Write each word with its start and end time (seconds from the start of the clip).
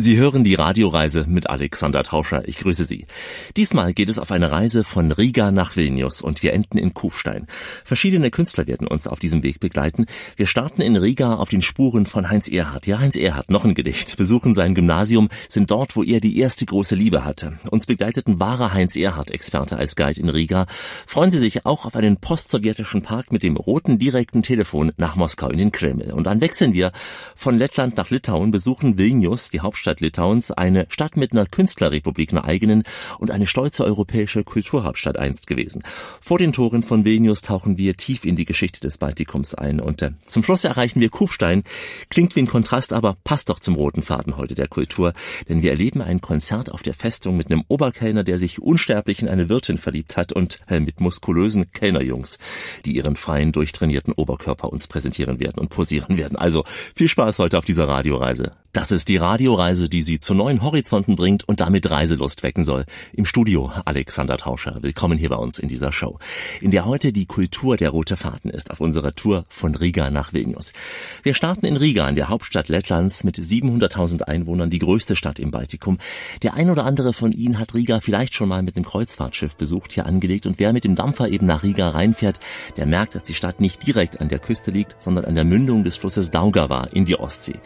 Sie 0.00 0.16
hören 0.16 0.44
die 0.44 0.54
Radioreise 0.54 1.24
mit 1.26 1.50
Alexander 1.50 2.04
Tauscher. 2.04 2.46
Ich 2.46 2.58
grüße 2.58 2.84
Sie. 2.84 3.08
Diesmal 3.56 3.92
geht 3.92 4.08
es 4.08 4.20
auf 4.20 4.30
eine 4.30 4.52
Reise 4.52 4.84
von 4.84 5.10
Riga 5.10 5.50
nach 5.50 5.74
Vilnius 5.74 6.22
und 6.22 6.40
wir 6.44 6.52
enden 6.52 6.78
in 6.78 6.94
Kufstein. 6.94 7.48
Verschiedene 7.82 8.30
Künstler 8.30 8.68
werden 8.68 8.86
uns 8.86 9.08
auf 9.08 9.18
diesem 9.18 9.42
Weg 9.42 9.58
begleiten. 9.58 10.06
Wir 10.36 10.46
starten 10.46 10.82
in 10.82 10.94
Riga 10.94 11.34
auf 11.34 11.48
den 11.48 11.62
Spuren 11.62 12.06
von 12.06 12.30
Heinz 12.30 12.46
Erhardt. 12.46 12.86
Ja, 12.86 13.00
Heinz 13.00 13.16
Erhardt, 13.16 13.50
noch 13.50 13.64
ein 13.64 13.74
Gedicht. 13.74 14.16
Besuchen 14.16 14.54
sein 14.54 14.76
Gymnasium, 14.76 15.30
sind 15.48 15.72
dort, 15.72 15.96
wo 15.96 16.04
er 16.04 16.20
die 16.20 16.38
erste 16.38 16.64
große 16.64 16.94
Liebe 16.94 17.24
hatte. 17.24 17.58
Uns 17.68 17.86
begleiteten 17.86 18.38
wahrer 18.38 18.72
Heinz 18.72 18.94
Erhardt-Experte 18.94 19.78
als 19.78 19.96
Guide 19.96 20.20
in 20.20 20.28
Riga. 20.28 20.66
Freuen 21.08 21.32
Sie 21.32 21.38
sich 21.38 21.66
auch 21.66 21.86
auf 21.86 21.96
einen 21.96 22.18
postsowjetischen 22.18 23.02
Park 23.02 23.32
mit 23.32 23.42
dem 23.42 23.56
roten 23.56 23.98
direkten 23.98 24.44
Telefon 24.44 24.92
nach 24.96 25.16
Moskau 25.16 25.48
in 25.48 25.58
den 25.58 25.72
Kreml. 25.72 26.12
Und 26.12 26.28
dann 26.28 26.40
wechseln 26.40 26.72
wir 26.72 26.92
von 27.34 27.58
Lettland 27.58 27.96
nach 27.96 28.10
Litauen, 28.10 28.52
besuchen 28.52 28.96
Vilnius, 28.96 29.50
die 29.50 29.58
Hauptstadt 29.58 29.87
Hauptstadt 29.88 30.00
Litauens, 30.00 30.50
eine 30.50 30.86
Stadt 30.90 31.16
mit 31.16 31.32
einer 31.32 31.46
Künstlerrepublik, 31.46 32.32
einer 32.32 32.44
eigenen 32.44 32.82
und 33.18 33.30
eine 33.30 33.46
stolze 33.46 33.84
europäische 33.84 34.44
Kulturhauptstadt 34.44 35.16
einst 35.16 35.46
gewesen. 35.46 35.82
Vor 36.20 36.36
den 36.38 36.52
Toren 36.52 36.82
von 36.82 37.06
Vilnius 37.06 37.40
tauchen 37.40 37.78
wir 37.78 37.96
tief 37.96 38.26
in 38.26 38.36
die 38.36 38.44
Geschichte 38.44 38.80
des 38.80 38.98
Baltikums 38.98 39.54
ein 39.54 39.80
und 39.80 40.02
äh, 40.02 40.10
zum 40.26 40.42
Schluss 40.42 40.64
erreichen 40.64 41.00
wir 41.00 41.08
Kufstein. 41.08 41.62
Klingt 42.10 42.36
wie 42.36 42.40
ein 42.40 42.46
Kontrast, 42.46 42.92
aber 42.92 43.16
passt 43.24 43.48
doch 43.48 43.60
zum 43.60 43.76
roten 43.76 44.02
Faden 44.02 44.36
heute 44.36 44.54
der 44.54 44.68
Kultur, 44.68 45.14
denn 45.48 45.62
wir 45.62 45.70
erleben 45.70 46.02
ein 46.02 46.20
Konzert 46.20 46.70
auf 46.70 46.82
der 46.82 46.94
Festung 46.94 47.38
mit 47.38 47.50
einem 47.50 47.64
Oberkellner, 47.68 48.24
der 48.24 48.36
sich 48.36 48.60
unsterblich 48.60 49.22
in 49.22 49.28
eine 49.28 49.48
Wirtin 49.48 49.78
verliebt 49.78 50.18
hat 50.18 50.34
und 50.34 50.58
äh, 50.68 50.80
mit 50.80 51.00
muskulösen 51.00 51.72
Kellnerjungs, 51.72 52.38
die 52.84 52.92
ihren 52.92 53.16
freien, 53.16 53.52
durchtrainierten 53.52 54.12
Oberkörper 54.12 54.70
uns 54.70 54.86
präsentieren 54.86 55.40
werden 55.40 55.58
und 55.58 55.70
posieren 55.70 56.18
werden. 56.18 56.36
Also 56.36 56.64
viel 56.94 57.08
Spaß 57.08 57.38
heute 57.38 57.56
auf 57.56 57.64
dieser 57.64 57.88
Radioreise. 57.88 58.52
Das 58.74 58.90
ist 58.90 59.08
die 59.08 59.16
Radioreise, 59.16 59.88
die 59.88 60.02
Sie 60.02 60.18
zu 60.18 60.34
neuen 60.34 60.60
Horizonten 60.60 61.16
bringt 61.16 61.48
und 61.48 61.60
damit 61.60 61.88
Reiselust 61.88 62.42
wecken 62.42 62.64
soll. 62.64 62.84
Im 63.14 63.24
Studio 63.24 63.72
Alexander 63.86 64.36
Tauscher. 64.36 64.82
Willkommen 64.82 65.16
hier 65.16 65.30
bei 65.30 65.36
uns 65.36 65.58
in 65.58 65.68
dieser 65.68 65.90
Show, 65.90 66.18
in 66.60 66.70
der 66.70 66.84
heute 66.84 67.14
die 67.14 67.24
Kultur 67.24 67.78
der 67.78 67.88
rote 67.88 68.18
Faden 68.18 68.50
ist 68.50 68.70
auf 68.70 68.80
unserer 68.80 69.14
Tour 69.14 69.46
von 69.48 69.74
Riga 69.74 70.10
nach 70.10 70.34
Vilnius. 70.34 70.74
Wir 71.22 71.32
starten 71.32 71.64
in 71.64 71.78
Riga, 71.78 72.06
in 72.10 72.14
der 72.14 72.28
Hauptstadt 72.28 72.68
Lettlands 72.68 73.24
mit 73.24 73.38
700.000 73.38 74.24
Einwohnern, 74.24 74.68
die 74.68 74.80
größte 74.80 75.16
Stadt 75.16 75.38
im 75.38 75.50
Baltikum. 75.50 75.96
Der 76.42 76.52
ein 76.52 76.68
oder 76.68 76.84
andere 76.84 77.14
von 77.14 77.32
Ihnen 77.32 77.58
hat 77.58 77.72
Riga 77.72 78.00
vielleicht 78.00 78.34
schon 78.34 78.50
mal 78.50 78.62
mit 78.62 78.76
einem 78.76 78.84
Kreuzfahrtschiff 78.84 79.56
besucht, 79.56 79.92
hier 79.94 80.04
angelegt 80.04 80.44
und 80.44 80.58
wer 80.58 80.74
mit 80.74 80.84
dem 80.84 80.94
Dampfer 80.94 81.30
eben 81.30 81.46
nach 81.46 81.62
Riga 81.62 81.88
reinfährt, 81.88 82.38
der 82.76 82.84
merkt, 82.84 83.14
dass 83.14 83.24
die 83.24 83.34
Stadt 83.34 83.62
nicht 83.62 83.86
direkt 83.86 84.20
an 84.20 84.28
der 84.28 84.40
Küste 84.40 84.70
liegt, 84.70 85.02
sondern 85.02 85.24
an 85.24 85.36
der 85.36 85.44
Mündung 85.44 85.84
des 85.84 85.96
Flusses 85.96 86.30
Daugava 86.30 86.84
in 86.92 87.06
die 87.06 87.18
Ostsee. 87.18 87.56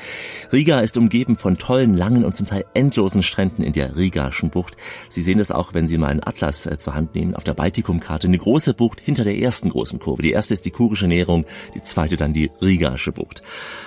Riga 0.52 0.78
ist 0.78 0.91
ist 0.92 0.98
umgeben 0.98 1.38
von 1.38 1.56
tollen, 1.56 1.96
langen 1.96 2.22
und 2.22 2.36
zum 2.36 2.44
Teil 2.44 2.66
endlosen 2.74 3.22
Stränden 3.22 3.62
in 3.62 3.72
der 3.72 3.96
Rigaschen 3.96 4.50
Bucht. 4.50 4.76
Sie 5.08 5.22
sehen 5.22 5.38
es 5.38 5.50
auch, 5.50 5.72
wenn 5.72 5.88
Sie 5.88 5.96
mal 5.96 6.08
einen 6.08 6.22
Atlas 6.22 6.66
äh, 6.66 6.76
zur 6.76 6.94
Hand 6.94 7.14
nehmen, 7.14 7.34
auf 7.34 7.44
der 7.44 7.54
Baltikumkarte 7.54 8.26
eine 8.26 8.36
große 8.36 8.74
Bucht 8.74 9.00
hinter 9.00 9.24
der 9.24 9.38
ersten 9.38 9.70
großen 9.70 9.98
Kurve. 10.00 10.20
Die 10.20 10.32
erste 10.32 10.52
ist 10.52 10.66
die 10.66 10.70
kurische 10.70 11.06
Näherung, 11.06 11.46
die 11.74 11.80
zweite 11.80 12.18
dann 12.18 12.34
die 12.34 12.50
Rigasche 12.60 13.10
Bucht. 13.10 13.42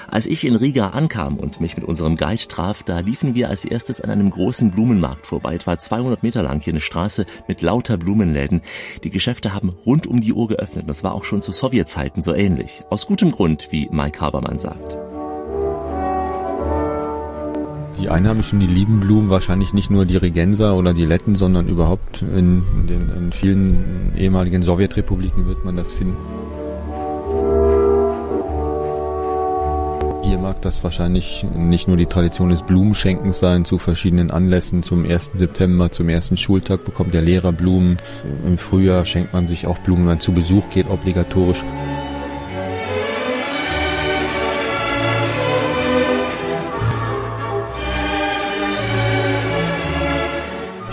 Als 0.07 0.25
ich 0.25 0.43
in 0.45 0.55
Riga 0.55 0.89
ankam 0.89 1.37
und 1.37 1.61
mich 1.61 1.75
mit 1.77 1.85
unserem 1.85 2.17
Guide 2.17 2.47
traf, 2.47 2.81
da 2.81 3.01
liefen 3.01 3.35
wir 3.35 3.49
als 3.49 3.65
erstes 3.65 4.01
an 4.01 4.09
einem 4.09 4.31
großen 4.31 4.71
Blumenmarkt 4.71 5.27
vorbei, 5.27 5.53
etwa 5.53 5.77
200 5.77 6.23
Meter 6.23 6.41
lang 6.41 6.59
hier 6.59 6.73
eine 6.73 6.81
Straße 6.81 7.27
mit 7.47 7.61
lauter 7.61 7.97
Blumenläden. 7.97 8.61
Die 9.03 9.11
Geschäfte 9.11 9.53
haben 9.53 9.69
rund 9.69 10.07
um 10.07 10.21
die 10.21 10.33
Uhr 10.33 10.47
geöffnet. 10.47 10.85
Das 10.87 11.03
war 11.03 11.13
auch 11.13 11.23
schon 11.23 11.43
zu 11.43 11.51
Sowjetzeiten 11.51 12.23
so 12.23 12.33
ähnlich. 12.33 12.81
Aus 12.89 13.05
gutem 13.05 13.31
Grund, 13.31 13.67
wie 13.69 13.89
Mike 13.91 14.19
Habermann 14.21 14.57
sagt. 14.57 14.97
Die 17.99 18.09
Einheimischen, 18.09 18.59
die 18.59 18.67
lieben 18.67 18.99
Blumen, 18.99 19.29
wahrscheinlich 19.29 19.73
nicht 19.73 19.89
nur 19.89 20.05
die 20.05 20.17
Regenser 20.17 20.75
oder 20.75 20.93
die 20.93 21.05
Letten, 21.05 21.35
sondern 21.35 21.67
überhaupt 21.67 22.21
in, 22.21 22.63
den, 22.89 23.09
in 23.09 23.31
vielen 23.31 24.11
ehemaligen 24.17 24.63
Sowjetrepubliken 24.63 25.45
wird 25.45 25.63
man 25.63 25.77
das 25.77 25.91
finden. 25.91 26.17
Hier 30.23 30.39
mag 30.39 30.61
das 30.61 30.83
wahrscheinlich 30.83 31.45
nicht 31.55 31.87
nur 31.87 31.97
die 31.97 32.07
Tradition 32.07 32.49
des 32.49 32.63
Blumenschenkens 32.63 33.39
sein 33.39 33.63
zu 33.63 33.77
verschiedenen 33.77 34.31
Anlässen. 34.31 34.83
Zum 34.83 35.05
1. 35.05 35.31
September, 35.35 35.91
zum 35.91 36.09
ersten 36.09 36.35
Schultag 36.35 36.83
bekommt 36.83 37.13
der 37.13 37.21
Lehrer 37.21 37.51
Blumen. 37.51 37.97
Im 38.45 38.57
Frühjahr 38.57 39.05
schenkt 39.05 39.33
man 39.33 39.47
sich 39.47 39.67
auch 39.67 39.77
Blumen, 39.77 40.01
wenn 40.01 40.13
man 40.13 40.19
zu 40.19 40.33
Besuch 40.33 40.63
geht, 40.71 40.89
obligatorisch. 40.89 41.63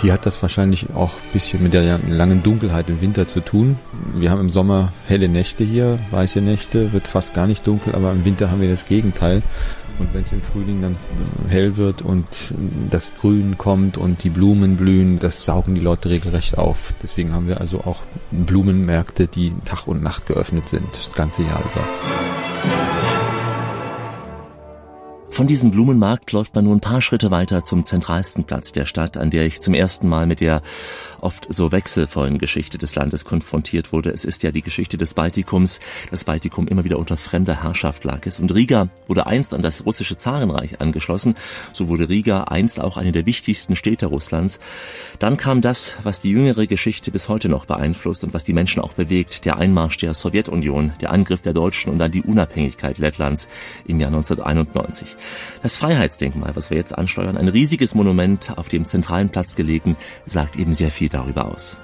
Hier 0.03 0.11
hat 0.11 0.25
das 0.25 0.41
wahrscheinlich 0.41 0.87
auch 0.93 1.13
ein 1.13 1.31
bisschen 1.31 1.63
mit 1.63 1.71
der 1.71 1.97
langen 1.97 2.43
Dunkelheit 2.43 2.89
im 2.89 2.99
Winter 2.99 3.25
zu 3.25 3.39
tun. 3.39 3.79
Wir 4.13 4.31
haben 4.31 4.41
im 4.41 4.49
Sommer 4.49 4.91
helle 5.07 5.29
Nächte 5.29 5.63
hier, 5.63 5.97
weiße 6.11 6.41
Nächte, 6.41 6.91
wird 6.91 7.07
fast 7.07 7.33
gar 7.33 7.47
nicht 7.47 7.65
dunkel, 7.65 7.95
aber 7.95 8.11
im 8.11 8.25
Winter 8.25 8.51
haben 8.51 8.59
wir 8.59 8.67
das 8.67 8.85
Gegenteil. 8.85 9.41
Und 9.99 10.13
wenn 10.13 10.23
es 10.23 10.33
im 10.33 10.41
Frühling 10.41 10.81
dann 10.81 10.97
hell 11.47 11.77
wird 11.77 12.01
und 12.01 12.25
das 12.91 13.13
Grün 13.15 13.57
kommt 13.57 13.97
und 13.97 14.25
die 14.25 14.29
Blumen 14.29 14.75
blühen, 14.75 15.19
das 15.19 15.45
saugen 15.45 15.73
die 15.73 15.79
Leute 15.79 16.09
regelrecht 16.09 16.57
auf. 16.57 16.93
Deswegen 17.01 17.31
haben 17.31 17.47
wir 17.47 17.61
also 17.61 17.79
auch 17.85 18.03
Blumenmärkte, 18.31 19.27
die 19.27 19.53
Tag 19.63 19.87
und 19.87 20.03
Nacht 20.03 20.25
geöffnet 20.25 20.67
sind, 20.67 20.85
das 20.91 21.13
ganze 21.13 21.43
Jahr 21.43 21.61
über. 21.61 23.12
Von 25.33 25.47
diesem 25.47 25.71
Blumenmarkt 25.71 26.31
läuft 26.31 26.53
man 26.53 26.65
nur 26.65 26.75
ein 26.75 26.79
paar 26.79 27.01
Schritte 27.01 27.31
weiter 27.31 27.63
zum 27.63 27.85
zentralsten 27.85 28.43
Platz 28.43 28.71
der 28.71 28.85
Stadt, 28.85 29.17
an 29.17 29.31
der 29.31 29.47
ich 29.47 29.61
zum 29.61 29.73
ersten 29.73 30.07
Mal 30.07 30.27
mit 30.27 30.41
der 30.41 30.61
oft 31.21 31.51
so 31.51 31.71
wechselvollen 31.71 32.37
Geschichte 32.37 32.77
des 32.77 32.93
Landes 32.93 33.25
konfrontiert 33.25 33.91
wurde. 33.91 34.11
Es 34.11 34.25
ist 34.25 34.43
ja 34.43 34.51
die 34.51 34.61
Geschichte 34.61 34.95
des 34.95 35.15
Baltikums. 35.15 35.79
Das 36.11 36.25
Baltikum 36.25 36.67
immer 36.67 36.83
wieder 36.83 36.99
unter 36.99 37.17
fremder 37.17 37.63
Herrschaft 37.63 38.03
lag 38.03 38.27
es. 38.27 38.39
Und 38.39 38.53
Riga 38.53 38.89
wurde 39.07 39.25
einst 39.25 39.55
an 39.55 39.63
das 39.63 39.87
russische 39.87 40.17
Zarenreich 40.17 40.81
angeschlossen. 40.81 41.33
So 41.71 41.87
wurde 41.87 42.09
Riga 42.09 42.43
einst 42.43 42.79
auch 42.79 42.97
eine 42.97 43.11
der 43.11 43.25
wichtigsten 43.25 43.75
Städte 43.75 44.05
Russlands. 44.05 44.59
Dann 45.17 45.37
kam 45.37 45.61
das, 45.61 45.95
was 46.03 46.19
die 46.19 46.29
jüngere 46.29 46.67
Geschichte 46.67 47.09
bis 47.09 47.27
heute 47.27 47.49
noch 47.49 47.65
beeinflusst 47.65 48.23
und 48.23 48.35
was 48.35 48.43
die 48.43 48.53
Menschen 48.53 48.83
auch 48.83 48.93
bewegt. 48.93 49.45
Der 49.45 49.57
Einmarsch 49.57 49.97
der 49.97 50.13
Sowjetunion, 50.13 50.93
der 51.01 51.11
Angriff 51.11 51.41
der 51.41 51.53
Deutschen 51.53 51.91
und 51.91 51.97
dann 51.97 52.11
die 52.11 52.21
Unabhängigkeit 52.21 52.99
Lettlands 52.99 53.47
im 53.87 53.99
Jahr 53.99 54.13
1991. 54.13 55.17
Das 55.61 55.75
Freiheitsdenkmal, 55.75 56.55
was 56.55 56.69
wir 56.69 56.77
jetzt 56.77 56.97
ansteuern, 56.97 57.37
ein 57.37 57.47
riesiges 57.47 57.95
Monument 57.95 58.57
auf 58.57 58.69
dem 58.69 58.85
zentralen 58.85 59.29
Platz 59.29 59.55
gelegen, 59.55 59.95
sagt 60.25 60.55
eben 60.55 60.73
sehr 60.73 60.91
viel 60.91 61.09
darüber 61.09 61.45
aus. 61.45 61.77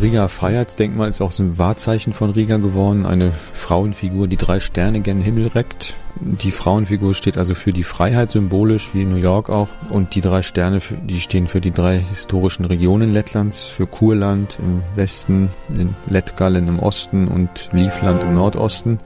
Riga 0.00 0.28
Freiheitsdenkmal 0.28 1.08
ist 1.08 1.20
auch 1.20 1.32
so 1.32 1.42
ein 1.42 1.58
Wahrzeichen 1.58 2.12
von 2.12 2.30
Riga 2.30 2.56
geworden. 2.56 3.06
Eine 3.06 3.32
Frauenfigur, 3.52 4.28
die 4.28 4.36
drei 4.36 4.60
Sterne 4.60 5.00
gen 5.00 5.20
Himmel 5.20 5.48
reckt. 5.48 5.94
Die 6.20 6.52
Frauenfigur 6.52 7.14
steht 7.14 7.38
also 7.38 7.54
für 7.54 7.72
die 7.72 7.84
Freiheit 7.84 8.30
symbolisch, 8.30 8.90
wie 8.92 9.02
in 9.02 9.10
New 9.10 9.16
York 9.16 9.50
auch. 9.50 9.68
Und 9.90 10.14
die 10.14 10.20
drei 10.20 10.42
Sterne, 10.42 10.80
die 11.04 11.20
stehen 11.20 11.48
für 11.48 11.60
die 11.60 11.72
drei 11.72 11.98
historischen 11.98 12.64
Regionen 12.64 13.12
Lettlands, 13.12 13.62
für 13.62 13.86
Kurland 13.86 14.58
im 14.60 14.82
Westen, 14.94 15.48
in 15.68 15.94
Lettgallen 16.08 16.68
im 16.68 16.78
Osten 16.78 17.28
und 17.28 17.70
Livland 17.72 18.22
im 18.22 18.34
Nordosten. 18.34 18.98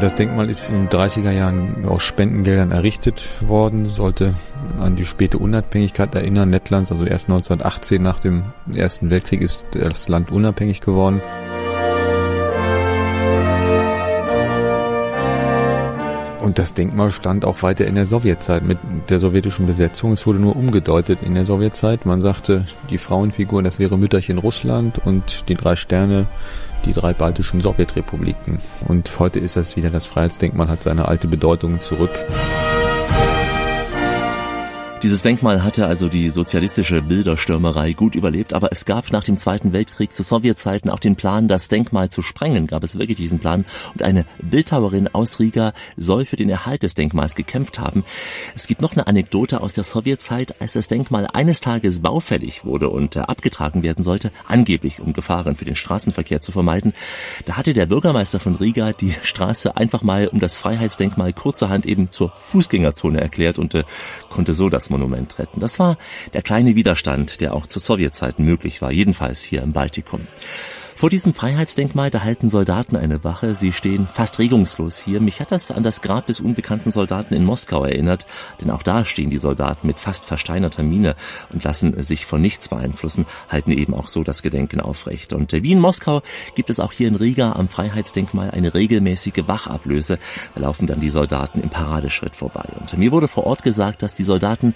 Das 0.00 0.14
Denkmal 0.16 0.50
ist 0.50 0.68
in 0.68 0.74
den 0.74 0.88
30er 0.88 1.30
Jahren 1.30 1.84
aus 1.84 2.02
Spendengeldern 2.02 2.72
errichtet 2.72 3.22
worden, 3.40 3.86
sollte 3.86 4.34
an 4.80 4.96
die 4.96 5.04
späte 5.04 5.38
Unabhängigkeit 5.38 6.14
erinnern 6.14 6.50
Lettlands. 6.50 6.90
Also 6.90 7.04
erst 7.04 7.28
1918 7.28 8.02
nach 8.02 8.18
dem 8.18 8.42
Ersten 8.74 9.10
Weltkrieg 9.10 9.42
ist 9.42 9.66
das 9.72 10.08
Land 10.08 10.32
unabhängig 10.32 10.80
geworden. 10.80 11.20
Und 16.42 16.58
das 16.58 16.74
Denkmal 16.74 17.12
stand 17.12 17.44
auch 17.44 17.62
weiter 17.62 17.86
in 17.86 17.94
der 17.94 18.04
Sowjetzeit 18.04 18.64
mit 18.64 18.76
der 19.08 19.20
sowjetischen 19.20 19.64
Besetzung. 19.64 20.12
Es 20.12 20.26
wurde 20.26 20.40
nur 20.40 20.56
umgedeutet 20.56 21.20
in 21.22 21.36
der 21.36 21.46
Sowjetzeit. 21.46 22.04
Man 22.04 22.20
sagte, 22.20 22.66
die 22.90 22.98
Frauenfigur, 22.98 23.62
das 23.62 23.78
wäre 23.78 23.96
Mütterchen 23.96 24.38
Russland 24.38 25.00
und 25.04 25.48
die 25.48 25.54
drei 25.54 25.76
Sterne 25.76 26.26
die 26.84 26.94
drei 26.94 27.12
baltischen 27.12 27.60
Sowjetrepubliken. 27.60 28.58
Und 28.88 29.20
heute 29.20 29.38
ist 29.38 29.54
das 29.54 29.76
wieder, 29.76 29.90
das 29.90 30.06
Freiheitsdenkmal 30.06 30.66
hat 30.66 30.82
seine 30.82 31.06
alte 31.06 31.28
Bedeutung 31.28 31.78
zurück. 31.78 32.10
Dieses 35.02 35.22
Denkmal 35.22 35.64
hatte 35.64 35.88
also 35.88 36.08
die 36.08 36.30
sozialistische 36.30 37.02
Bilderstürmerei 37.02 37.92
gut 37.92 38.14
überlebt, 38.14 38.54
aber 38.54 38.70
es 38.70 38.84
gab 38.84 39.10
nach 39.10 39.24
dem 39.24 39.36
Zweiten 39.36 39.72
Weltkrieg 39.72 40.14
zu 40.14 40.22
Sowjetzeiten 40.22 40.88
auch 40.88 41.00
den 41.00 41.16
Plan, 41.16 41.48
das 41.48 41.66
Denkmal 41.66 42.08
zu 42.08 42.22
sprengen. 42.22 42.68
Gab 42.68 42.84
es 42.84 42.96
wirklich 42.96 43.16
diesen 43.16 43.40
Plan? 43.40 43.64
Und 43.94 44.02
eine 44.02 44.26
Bildhauerin 44.40 45.08
aus 45.12 45.40
Riga 45.40 45.72
soll 45.96 46.24
für 46.24 46.36
den 46.36 46.48
Erhalt 46.48 46.84
des 46.84 46.94
Denkmals 46.94 47.34
gekämpft 47.34 47.80
haben. 47.80 48.04
Es 48.54 48.68
gibt 48.68 48.80
noch 48.80 48.92
eine 48.92 49.08
Anekdote 49.08 49.60
aus 49.60 49.74
der 49.74 49.82
Sowjetzeit, 49.82 50.60
als 50.60 50.74
das 50.74 50.86
Denkmal 50.86 51.26
eines 51.32 51.60
Tages 51.60 51.98
baufällig 51.98 52.64
wurde 52.64 52.88
und 52.88 53.16
äh, 53.16 53.20
abgetragen 53.22 53.82
werden 53.82 54.04
sollte, 54.04 54.30
angeblich 54.46 55.00
um 55.00 55.14
Gefahren 55.14 55.56
für 55.56 55.64
den 55.64 55.74
Straßenverkehr 55.74 56.40
zu 56.40 56.52
vermeiden. 56.52 56.94
Da 57.44 57.56
hatte 57.56 57.72
der 57.72 57.86
Bürgermeister 57.86 58.38
von 58.38 58.54
Riga 58.54 58.92
die 58.92 59.16
Straße 59.24 59.76
einfach 59.76 60.02
mal 60.02 60.28
um 60.28 60.38
das 60.38 60.58
Freiheitsdenkmal 60.58 61.32
kurzerhand 61.32 61.86
eben 61.86 62.12
zur 62.12 62.32
Fußgängerzone 62.46 63.20
erklärt 63.20 63.58
und 63.58 63.74
äh, 63.74 63.82
konnte 64.28 64.54
so 64.54 64.68
das 64.68 64.91
Monument 64.92 65.38
retten. 65.38 65.58
Das 65.58 65.78
war 65.78 65.98
der 66.32 66.42
kleine 66.42 66.76
Widerstand, 66.76 67.40
der 67.40 67.54
auch 67.54 67.66
zu 67.66 67.80
Sowjetzeiten 67.80 68.44
möglich 68.44 68.80
war, 68.80 68.92
jedenfalls 68.92 69.42
hier 69.42 69.62
im 69.62 69.72
Baltikum. 69.72 70.28
Vor 71.02 71.10
diesem 71.10 71.34
Freiheitsdenkmal, 71.34 72.10
da 72.10 72.22
halten 72.22 72.48
Soldaten 72.48 72.94
eine 72.94 73.24
Wache. 73.24 73.56
Sie 73.56 73.72
stehen 73.72 74.06
fast 74.06 74.38
regungslos 74.38 75.00
hier. 75.00 75.20
Mich 75.20 75.40
hat 75.40 75.50
das 75.50 75.72
an 75.72 75.82
das 75.82 76.00
Grab 76.00 76.28
des 76.28 76.38
unbekannten 76.38 76.92
Soldaten 76.92 77.34
in 77.34 77.44
Moskau 77.44 77.84
erinnert, 77.84 78.28
denn 78.60 78.70
auch 78.70 78.84
da 78.84 79.04
stehen 79.04 79.28
die 79.28 79.36
Soldaten 79.36 79.88
mit 79.88 79.98
fast 79.98 80.24
versteinerter 80.24 80.84
Miene 80.84 81.16
und 81.52 81.64
lassen 81.64 82.00
sich 82.04 82.24
von 82.24 82.40
nichts 82.40 82.68
beeinflussen, 82.68 83.26
halten 83.48 83.72
eben 83.72 83.94
auch 83.94 84.06
so 84.06 84.22
das 84.22 84.42
Gedenken 84.42 84.80
aufrecht. 84.80 85.32
Und 85.32 85.50
wie 85.50 85.72
in 85.72 85.80
Moskau 85.80 86.22
gibt 86.54 86.70
es 86.70 86.78
auch 86.78 86.92
hier 86.92 87.08
in 87.08 87.16
Riga 87.16 87.50
am 87.50 87.66
Freiheitsdenkmal 87.66 88.52
eine 88.52 88.72
regelmäßige 88.72 89.48
Wachablöse. 89.48 90.20
Da 90.54 90.60
laufen 90.60 90.86
dann 90.86 91.00
die 91.00 91.10
Soldaten 91.10 91.62
im 91.62 91.70
Paradeschritt 91.70 92.36
vorbei. 92.36 92.68
Und 92.78 92.96
mir 92.96 93.10
wurde 93.10 93.26
vor 93.26 93.44
Ort 93.44 93.64
gesagt, 93.64 94.02
dass 94.02 94.14
die 94.14 94.22
Soldaten 94.22 94.72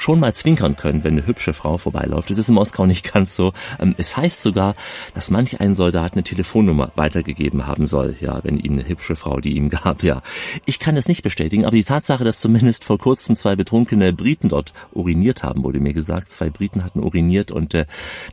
schon 0.00 0.18
mal 0.18 0.34
zwinkern 0.34 0.76
können, 0.76 1.04
wenn 1.04 1.12
eine 1.18 1.26
hübsche 1.26 1.52
Frau 1.52 1.76
vorbeiläuft. 1.76 2.30
Das 2.30 2.38
ist 2.38 2.48
in 2.48 2.54
Moskau 2.54 2.86
nicht 2.86 3.12
ganz 3.12 3.36
so. 3.36 3.52
Ähm, 3.78 3.94
es 3.98 4.16
heißt 4.16 4.42
sogar, 4.42 4.74
dass 5.14 5.30
manch 5.30 5.60
ein 5.60 5.74
Soldat 5.74 6.14
eine 6.14 6.22
Telefonnummer 6.22 6.90
weitergegeben 6.96 7.66
haben 7.66 7.84
soll, 7.84 8.16
ja, 8.20 8.40
wenn 8.42 8.58
ihm 8.58 8.72
eine 8.72 8.88
hübsche 8.88 9.14
Frau 9.14 9.40
die 9.40 9.54
ihm 9.56 9.68
gab, 9.68 10.02
ja. 10.02 10.22
Ich 10.64 10.78
kann 10.78 10.96
es 10.96 11.06
nicht 11.06 11.22
bestätigen, 11.22 11.66
aber 11.66 11.76
die 11.76 11.84
Tatsache, 11.84 12.24
dass 12.24 12.38
zumindest 12.38 12.84
vor 12.84 12.98
kurzem 12.98 13.36
zwei 13.36 13.56
betrunkene 13.56 14.12
Briten 14.12 14.48
dort 14.48 14.72
uriniert 14.92 15.42
haben, 15.42 15.64
wurde 15.64 15.80
mir 15.80 15.92
gesagt. 15.92 16.32
Zwei 16.32 16.48
Briten 16.48 16.82
hatten 16.82 17.00
uriniert 17.00 17.50
und 17.50 17.74
äh, 17.74 17.84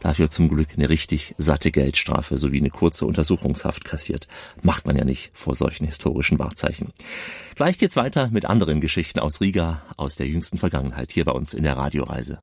dafür 0.01 0.29
zum 0.29 0.47
Glück 0.47 0.69
eine 0.75 0.89
richtig 0.89 1.35
satte 1.37 1.71
Geldstrafe 1.71 2.37
sowie 2.37 2.59
eine 2.59 2.69
kurze 2.69 3.05
Untersuchungshaft 3.05 3.83
kassiert. 3.83 4.27
Macht 4.61 4.85
man 4.85 4.95
ja 4.95 5.03
nicht 5.03 5.31
vor 5.33 5.55
solchen 5.55 5.85
historischen 5.85 6.39
Wahrzeichen. 6.39 6.93
Gleich 7.55 7.77
geht's 7.77 7.95
weiter 7.95 8.29
mit 8.31 8.45
anderen 8.45 8.79
Geschichten 8.79 9.19
aus 9.19 9.41
Riga, 9.41 9.81
aus 9.97 10.15
der 10.15 10.27
jüngsten 10.27 10.59
Vergangenheit 10.59 11.11
hier 11.11 11.25
bei 11.25 11.31
uns 11.31 11.56
in 11.57 11.63
der 11.63 11.77
Radioreise. 11.77 12.39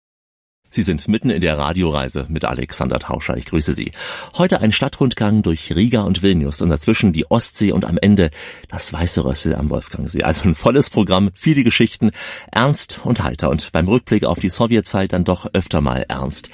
Sie 0.75 0.82
sind 0.82 1.06
mitten 1.06 1.31
in 1.31 1.41
der 1.41 1.56
Radioreise 1.56 2.26
mit 2.29 2.44
Alexander 2.44 2.99
Tauscher. 2.99 3.37
Ich 3.37 3.44
grüße 3.47 3.75
Sie. 3.75 3.93
Heute 4.37 4.61
ein 4.61 4.73
Stadtrundgang 4.73 5.43
durch 5.43 5.73
Riga 5.73 6.00
und 6.00 6.21
Vilnius 6.21 6.62
und 6.62 6.69
dazwischen 6.69 7.12
die 7.12 7.31
Ostsee 7.31 7.71
und 7.71 7.85
am 7.85 7.97
Ende 7.97 8.31
das 8.67 8.93
Weiße 8.93 9.25
Rössel 9.25 9.55
am 9.55 9.71
Wolfgangsee. 9.71 10.25
Also 10.25 10.49
ein 10.49 10.56
volles 10.56 10.91
Programm, 10.91 11.31
viele 11.37 11.62
Geschichten, 11.62 12.11
ernst 12.50 13.03
und 13.05 13.23
heiter 13.23 13.50
und 13.50 13.71
beim 13.71 13.87
Rückblick 13.87 14.25
auf 14.25 14.41
die 14.41 14.49
Sowjetzeit 14.49 15.12
dann 15.12 15.23
doch 15.23 15.47
öfter 15.53 15.81
mal 15.81 16.06
ernst. 16.09 16.50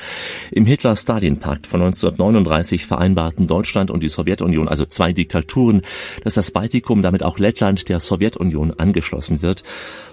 Im 0.51 0.67
Hitler-Stalin-Pakt 0.67 1.67
von 1.67 1.81
1939 1.81 2.85
vereinbarten 2.85 3.47
Deutschland 3.47 3.91
und 3.91 4.03
die 4.03 4.11
Sowjetunion, 4.11 4.69
also 4.69 4.85
zwei 4.85 5.15
Diktaturen, 5.15 5.81
dass 6.25 6.35
das 6.35 6.51
Baltikum, 6.51 7.01
damit 7.01 7.23
auch 7.23 7.39
Lettland, 7.39 7.89
der 7.89 8.01
Sowjetunion 8.01 8.75
angeschlossen 8.79 9.41
wird. 9.41 9.65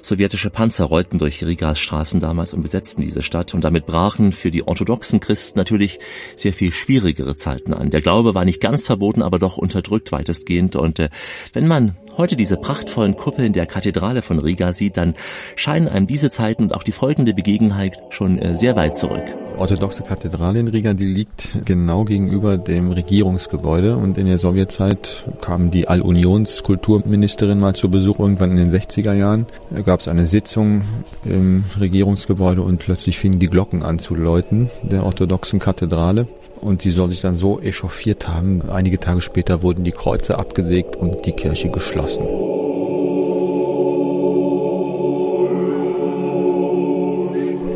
Sowjetische 0.01 0.49
Panzer 0.49 0.85
rollten 0.85 1.17
durch 1.19 1.43
Rigas 1.43 1.77
Straßen 1.77 2.21
damals 2.21 2.53
und 2.53 2.61
besetzten 2.61 3.01
diese 3.01 3.21
Stadt 3.21 3.53
und 3.53 3.65
damit 3.65 3.85
brachen 3.97 4.31
für 4.31 4.51
die 4.51 4.61
orthodoxen 4.61 5.19
Christen 5.19 5.57
natürlich 5.57 5.97
sehr 6.35 6.53
viel 6.53 6.71
schwierigere 6.71 7.35
Zeiten 7.35 7.73
an. 7.73 7.89
Der 7.89 8.01
Glaube 8.01 8.35
war 8.35 8.45
nicht 8.45 8.61
ganz 8.61 8.83
verboten, 8.83 9.23
aber 9.23 9.39
doch 9.39 9.57
unterdrückt 9.57 10.11
weitestgehend 10.11 10.75
und 10.75 10.99
äh, 10.99 11.09
wenn 11.53 11.65
man 11.65 11.97
heute 12.17 12.35
diese 12.35 12.57
prachtvollen 12.57 13.15
Kuppeln 13.15 13.53
der 13.53 13.65
Kathedrale 13.65 14.21
von 14.21 14.39
Riga 14.39 14.73
sieht, 14.73 14.97
dann 14.97 15.15
scheinen 15.55 15.87
einem 15.87 16.07
diese 16.07 16.31
Zeiten 16.31 16.63
und 16.63 16.73
auch 16.73 16.83
die 16.83 16.91
folgende 16.91 17.33
Begebenheit 17.33 17.99
schon 18.09 18.39
äh, 18.39 18.55
sehr 18.55 18.75
weit 18.75 18.95
zurück. 18.95 19.23
Die 19.53 19.59
orthodoxe 19.59 20.03
Kathedrale 20.03 20.59
in 20.59 20.67
Riga, 20.67 20.93
die 20.93 21.05
liegt 21.05 21.65
genau 21.65 22.03
gegenüber 22.03 22.57
dem 22.57 22.91
Regierungsgebäude 22.91 23.95
und 23.95 24.17
in 24.17 24.27
der 24.27 24.37
Sowjetzeit 24.37 25.25
kam 25.41 25.71
die 25.71 25.87
All-Unions-Kulturministerin 25.87 27.59
mal 27.59 27.75
zu 27.75 27.89
Besuch 27.89 28.19
irgendwann 28.19 28.51
in 28.51 28.57
den 28.57 28.69
60er 28.69 29.13
Jahren. 29.13 29.45
Da 29.71 29.81
gab 29.81 29.99
es 29.99 30.07
eine 30.07 30.27
Sitzung 30.27 30.83
im 31.25 31.63
Regierungsgebäude 31.79 32.61
und 32.61 32.79
plötzlich 32.79 33.17
fingen 33.17 33.39
die 33.39 33.47
Glocken 33.47 33.83
an 33.83 33.99
zu 33.99 34.15
läuten 34.15 34.69
der 34.83 35.03
orthodoxen 35.03 35.59
Kathedrale. 35.59 36.27
Und 36.61 36.81
sie 36.81 36.91
soll 36.91 37.09
sich 37.09 37.21
dann 37.21 37.35
so 37.35 37.59
echauffiert 37.59 38.27
haben. 38.27 38.61
Einige 38.69 38.99
Tage 38.99 39.21
später 39.21 39.61
wurden 39.61 39.83
die 39.83 39.91
Kreuze 39.91 40.37
abgesägt 40.37 40.95
und 40.95 41.25
die 41.25 41.31
Kirche 41.31 41.69
geschlossen. 41.69 42.23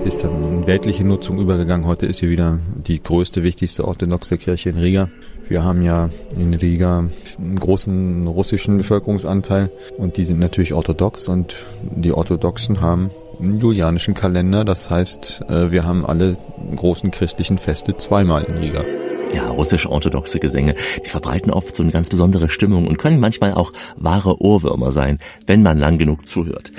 Ist 0.06 0.24
dann 0.24 0.44
in 0.44 0.68
weltliche 0.68 1.06
Nutzung 1.06 1.40
übergegangen. 1.40 1.86
Heute 1.86 2.08
ist 2.08 2.18
sie 2.18 2.30
wieder 2.30 2.60
die 2.88 3.02
größte, 3.02 3.44
wichtigste 3.44 3.88
orthodoxe 3.88 4.38
Kirche 4.38 4.70
in 4.70 4.78
Riga. 4.78 5.10
Wir 5.48 5.64
haben 5.64 5.82
ja 5.82 6.10
in 6.38 6.54
Riga 6.54 7.10
einen 7.38 7.60
großen 7.60 8.26
russischen 8.26 8.78
Bevölkerungsanteil 8.78 9.70
und 9.98 10.18
die 10.18 10.24
sind 10.24 10.40
natürlich 10.40 10.74
orthodox 10.74 11.28
und 11.28 11.56
die 11.82 12.14
Orthodoxen 12.14 12.82
haben 12.82 13.12
einen 13.40 13.60
julianischen 13.60 14.14
Kalender. 14.14 14.64
Das 14.64 14.90
heißt, 14.90 15.42
äh, 15.50 15.72
wir 15.72 15.84
haben 15.84 16.06
alle 16.06 16.38
großen 16.76 17.12
christlichen 17.12 17.58
Feste 17.58 17.98
zweimal 17.98 18.44
in 18.44 18.58
Riga 18.58 18.84
ja, 19.34 19.50
russisch-orthodoxe 19.50 20.40
Gesänge, 20.40 20.76
die 21.06 21.10
verbreiten 21.10 21.52
oft 21.52 21.76
so 21.76 21.84
eine 21.84 21.92
ganz 21.92 22.10
besondere 22.10 22.50
Stimmung 22.50 22.88
und 22.88 22.98
können 22.98 23.20
manchmal 23.20 23.54
auch 23.54 23.74
wahre 23.96 24.42
Ohrwürmer 24.42 24.92
sein, 24.92 25.20
wenn 25.46 25.64
man 25.64 25.78
lang 25.78 25.98
genug 25.98 26.28
zuhört. 26.28 26.72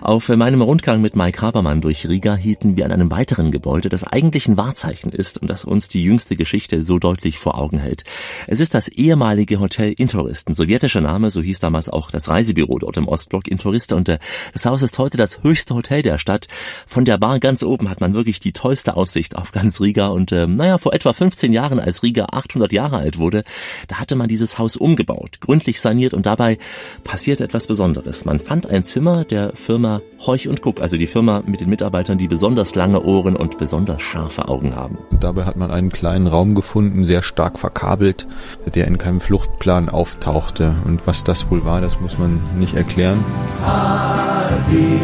Auf 0.00 0.28
meinem 0.28 0.62
Rundgang 0.62 1.00
mit 1.00 1.16
Mike 1.16 1.42
Habermann 1.42 1.80
durch 1.80 2.08
Riga 2.08 2.36
hielten 2.36 2.76
wir 2.76 2.84
an 2.84 2.92
einem 2.92 3.10
weiteren 3.10 3.50
Gebäude, 3.50 3.88
das 3.88 4.04
eigentlich 4.04 4.46
ein 4.46 4.56
Wahrzeichen 4.56 5.10
ist 5.10 5.38
und 5.38 5.48
das 5.48 5.64
uns 5.64 5.88
die 5.88 6.02
jüngste 6.02 6.36
Geschichte 6.36 6.84
so 6.84 6.98
deutlich 6.98 7.38
vor 7.38 7.58
Augen 7.58 7.78
hält. 7.78 8.04
Es 8.46 8.60
ist 8.60 8.74
das 8.74 8.88
ehemalige 8.88 9.58
Hotel 9.58 9.92
Intouristen, 9.96 10.54
sowjetischer 10.54 11.00
Name, 11.00 11.30
so 11.30 11.42
hieß 11.42 11.58
damals 11.58 11.88
auch 11.88 12.10
das 12.10 12.28
Reisebüro 12.28 12.78
dort 12.78 12.96
im 12.96 13.08
Ostblock 13.08 13.48
Intouriste 13.48 13.96
und 13.96 14.08
äh, 14.08 14.18
das 14.52 14.64
Haus 14.66 14.82
ist 14.82 14.98
heute 14.98 15.16
das 15.16 15.42
höchste 15.42 15.74
Hotel 15.74 16.02
der 16.02 16.18
Stadt. 16.18 16.48
Von 16.86 17.04
der 17.04 17.18
Bar 17.18 17.40
ganz 17.40 17.62
oben 17.62 17.90
hat 17.90 18.00
man 18.00 18.14
wirklich 18.14 18.40
die 18.40 18.52
tollste 18.52 18.96
Aussicht 18.96 19.36
auf 19.36 19.52
ganz 19.52 19.80
Riga 19.80 20.08
und 20.08 20.32
äh, 20.32 20.46
naja, 20.46 20.78
vor 20.78 20.94
etwa 20.94 21.12
15 21.12 21.52
Jahren, 21.52 21.80
als 21.80 21.95
als 21.96 22.02
Riga 22.02 22.26
800 22.30 22.72
Jahre 22.72 22.98
alt 22.98 23.18
wurde, 23.18 23.42
da 23.88 23.96
hatte 23.96 24.16
man 24.16 24.28
dieses 24.28 24.58
Haus 24.58 24.76
umgebaut, 24.76 25.40
gründlich 25.40 25.80
saniert 25.80 26.12
und 26.12 26.26
dabei 26.26 26.58
passiert 27.04 27.40
etwas 27.40 27.66
Besonderes. 27.66 28.26
Man 28.26 28.38
fand 28.38 28.66
ein 28.66 28.84
Zimmer 28.84 29.24
der 29.24 29.54
Firma 29.54 30.02
Heuch 30.26 30.48
und 30.48 30.60
Guck, 30.60 30.80
also 30.80 30.96
die 30.98 31.06
Firma 31.06 31.42
mit 31.46 31.60
den 31.60 31.70
Mitarbeitern, 31.70 32.18
die 32.18 32.28
besonders 32.28 32.74
lange 32.74 33.02
Ohren 33.02 33.34
und 33.36 33.56
besonders 33.56 34.02
scharfe 34.02 34.48
Augen 34.48 34.76
haben. 34.76 34.98
Dabei 35.20 35.44
hat 35.44 35.56
man 35.56 35.70
einen 35.70 35.90
kleinen 35.90 36.26
Raum 36.26 36.54
gefunden, 36.54 37.06
sehr 37.06 37.22
stark 37.22 37.58
verkabelt, 37.58 38.26
der 38.74 38.86
in 38.86 38.98
keinem 38.98 39.20
Fluchtplan 39.20 39.88
auftauchte. 39.88 40.74
Und 40.84 41.06
was 41.06 41.24
das 41.24 41.50
wohl 41.50 41.64
war, 41.64 41.80
das 41.80 42.00
muss 42.00 42.18
man 42.18 42.40
nicht 42.58 42.74
erklären. 42.74 43.24
Asi, 43.64 44.98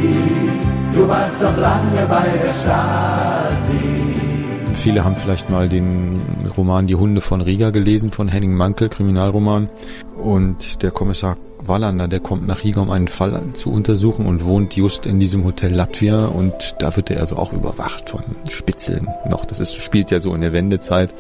du 0.95 1.09
warst 1.09 1.41
doch 1.41 1.57
lange 1.57 2.07
bei 2.09 2.29
der 2.39 2.53
Stasi. 2.53 3.92
Viele 4.75 5.05
haben 5.05 5.17
vielleicht 5.17 5.51
mal 5.51 5.69
den 5.69 6.21
Roman 6.57 6.87
Die 6.87 6.95
Hunde 6.95 7.21
von 7.21 7.41
Riga 7.41 7.71
gelesen 7.71 8.11
von 8.11 8.29
Henning 8.29 8.55
Mankel, 8.55 8.89
Kriminalroman. 8.89 9.69
Und 10.17 10.83
der 10.83 10.91
Kommissar 10.91 11.37
Wallander, 11.65 12.09
der 12.09 12.21
kommt 12.21 12.47
nach 12.47 12.65
Riga, 12.65 12.81
um 12.81 12.91
einen 12.91 13.09
Fall 13.09 13.41
zu 13.55 13.71
untersuchen 13.71 14.27
und 14.27 14.45
wohnt 14.45 14.77
just 14.77 15.07
in 15.07 15.21
diesem 15.21 15.45
Hotel 15.45 15.73
Latvia 15.73 16.27
und 16.27 16.75
da 16.81 16.97
wird 16.97 17.11
er 17.11 17.21
also 17.21 17.37
auch 17.37 17.53
überwacht 17.53 18.11
von 18.11 18.23
Spitzeln 18.51 19.09
noch. 19.29 19.45
Das 19.45 19.61
ist, 19.61 19.75
spielt 19.77 20.11
ja 20.11 20.19
so 20.19 20.35
in 20.35 20.41
der 20.41 20.53
Wendezeit 20.53 21.15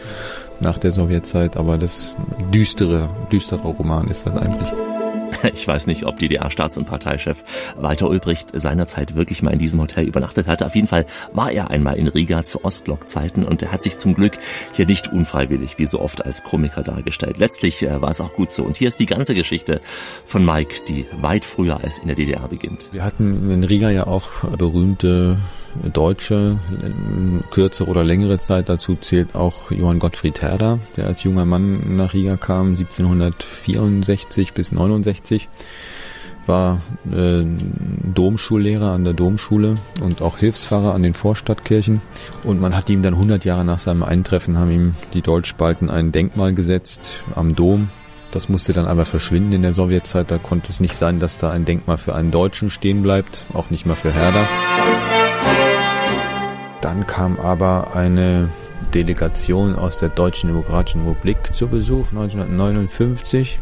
nach 0.60 0.78
der 0.78 0.92
Sowjetzeit, 0.92 1.56
aber 1.56 1.78
das 1.78 2.14
düstere, 2.52 3.08
düstere 3.30 3.68
Roman 3.68 4.08
ist 4.08 4.26
das 4.26 4.36
eigentlich. 4.36 4.72
Ich 5.54 5.68
weiß 5.68 5.86
nicht, 5.86 6.04
ob 6.04 6.18
DDR-Staats- 6.18 6.76
und 6.76 6.86
Parteichef 6.86 7.44
Walter 7.76 8.08
Ulbricht 8.08 8.48
seinerzeit 8.52 9.14
wirklich 9.14 9.42
mal 9.42 9.52
in 9.52 9.58
diesem 9.58 9.80
Hotel 9.80 10.04
übernachtet 10.04 10.46
hatte. 10.46 10.66
Auf 10.66 10.74
jeden 10.74 10.88
Fall 10.88 11.06
war 11.32 11.52
er 11.52 11.70
einmal 11.70 11.96
in 11.96 12.08
Riga 12.08 12.44
zu 12.44 12.64
Ostblock-Zeiten 12.64 13.44
und 13.44 13.62
er 13.62 13.72
hat 13.72 13.82
sich 13.82 13.98
zum 13.98 14.14
Glück 14.14 14.38
hier 14.72 14.86
nicht 14.86 15.12
unfreiwillig 15.12 15.78
wie 15.78 15.86
so 15.86 16.00
oft 16.00 16.24
als 16.24 16.42
Komiker 16.42 16.82
dargestellt. 16.82 17.38
Letztlich 17.38 17.82
äh, 17.82 18.00
war 18.00 18.10
es 18.10 18.20
auch 18.20 18.34
gut 18.34 18.50
so. 18.50 18.64
Und 18.64 18.76
hier 18.76 18.88
ist 18.88 19.00
die 19.00 19.06
ganze 19.06 19.34
Geschichte 19.34 19.80
von 20.26 20.44
Mike, 20.44 20.84
die 20.88 21.06
weit 21.20 21.44
früher 21.44 21.82
als 21.82 21.98
in 21.98 22.06
der 22.06 22.16
DDR 22.16 22.48
beginnt. 22.48 22.88
Wir 22.92 23.04
hatten 23.04 23.50
in 23.50 23.64
Riga 23.64 23.90
ja 23.90 24.06
auch 24.06 24.44
berühmte 24.56 25.38
Deutsche 25.92 26.58
kürzere 27.50 27.88
oder 27.88 28.04
längere 28.04 28.38
Zeit. 28.38 28.68
Dazu 28.68 28.96
zählt 28.96 29.34
auch 29.34 29.70
Johann 29.70 29.98
Gottfried 29.98 30.42
Herder, 30.42 30.78
der 30.96 31.06
als 31.06 31.22
junger 31.22 31.44
Mann 31.44 31.96
nach 31.96 32.14
Riga 32.14 32.36
kam, 32.36 32.70
1764 32.70 34.52
bis 34.52 34.72
69. 34.72 35.48
war 36.46 36.80
äh, 37.10 37.44
Domschullehrer 38.14 38.90
an 38.90 39.04
der 39.04 39.14
Domschule 39.14 39.76
und 40.00 40.22
auch 40.22 40.38
Hilfspfarrer 40.38 40.94
an 40.94 41.02
den 41.02 41.14
Vorstadtkirchen. 41.14 42.00
Und 42.42 42.60
man 42.60 42.76
hat 42.76 42.90
ihm 42.90 43.02
dann 43.02 43.14
100 43.14 43.44
Jahre 43.44 43.64
nach 43.64 43.78
seinem 43.78 44.02
Eintreffen, 44.02 44.58
haben 44.58 44.70
ihm 44.70 44.94
die 45.14 45.22
Deutschspalten 45.22 45.88
ein 45.88 46.12
Denkmal 46.12 46.52
gesetzt 46.52 47.20
am 47.34 47.54
Dom. 47.54 47.88
Das 48.32 48.48
musste 48.48 48.72
dann 48.72 48.86
aber 48.86 49.04
verschwinden 49.04 49.52
in 49.52 49.62
der 49.62 49.74
Sowjetzeit. 49.74 50.30
Da 50.30 50.38
konnte 50.38 50.72
es 50.72 50.80
nicht 50.80 50.96
sein, 50.96 51.20
dass 51.20 51.36
da 51.36 51.50
ein 51.50 51.66
Denkmal 51.66 51.98
für 51.98 52.14
einen 52.14 52.30
Deutschen 52.30 52.70
stehen 52.70 53.02
bleibt, 53.02 53.44
auch 53.52 53.70
nicht 53.70 53.84
mal 53.84 53.94
für 53.94 54.12
Herder. 54.12 54.48
Dann 56.82 57.06
kam 57.06 57.38
aber 57.38 57.94
eine 57.94 58.50
Delegation 58.92 59.76
aus 59.76 59.98
der 59.98 60.08
Deutschen 60.08 60.48
Demokratischen 60.48 61.06
Republik 61.06 61.54
zu 61.54 61.68
Besuch 61.68 62.08
1959 62.08 63.60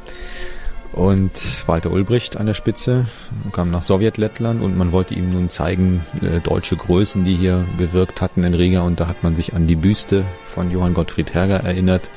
und 0.93 1.69
Walter 1.69 1.93
Ulbricht 1.93 2.37
an 2.37 2.47
der 2.47 2.55
Spitze 2.55 3.07
kam 3.53 3.71
nach 3.71 3.83
Sowjetlettland 3.83 4.61
und 4.63 4.77
man 4.77 4.91
wollte 4.91 5.15
ihm 5.15 5.33
nun 5.33 5.49
zeigen, 5.49 6.05
äh, 6.21 6.41
deutsche 6.41 6.77
Größen, 6.77 7.23
die 7.23 7.37
hier 7.37 7.65
gewirkt 7.79 8.21
hatten 8.21 8.43
in 8.43 8.55
Riga. 8.55 8.81
Und 8.81 8.99
da 8.99 9.07
hat 9.07 9.23
man 9.23 9.37
sich 9.37 9.55
an 9.55 9.67
die 9.69 9.77
Büste 9.77 10.25
von 10.47 10.71
Johann 10.71 10.95
Gottfried 10.95 11.33
Herger 11.33 11.61
erinnert, 11.61 12.11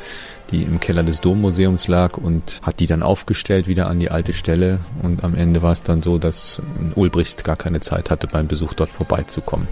die 0.51 0.63
im 0.63 0.79
Keller 0.79 1.03
des 1.03 1.21
Dommuseums 1.21 1.87
lag 1.87 2.17
und 2.17 2.59
hat 2.61 2.79
die 2.79 2.87
dann 2.87 3.03
aufgestellt 3.03 3.67
wieder 3.67 3.87
an 3.87 3.99
die 3.99 4.11
alte 4.11 4.33
Stelle 4.33 4.79
und 5.01 5.23
am 5.23 5.35
Ende 5.35 5.61
war 5.61 5.71
es 5.71 5.83
dann 5.83 6.01
so, 6.01 6.17
dass 6.17 6.61
Ulbricht 6.95 7.43
gar 7.43 7.55
keine 7.55 7.79
Zeit 7.79 8.11
hatte 8.11 8.27
beim 8.27 8.47
Besuch 8.47 8.73
dort 8.73 8.89
vorbeizukommen. 8.89 9.67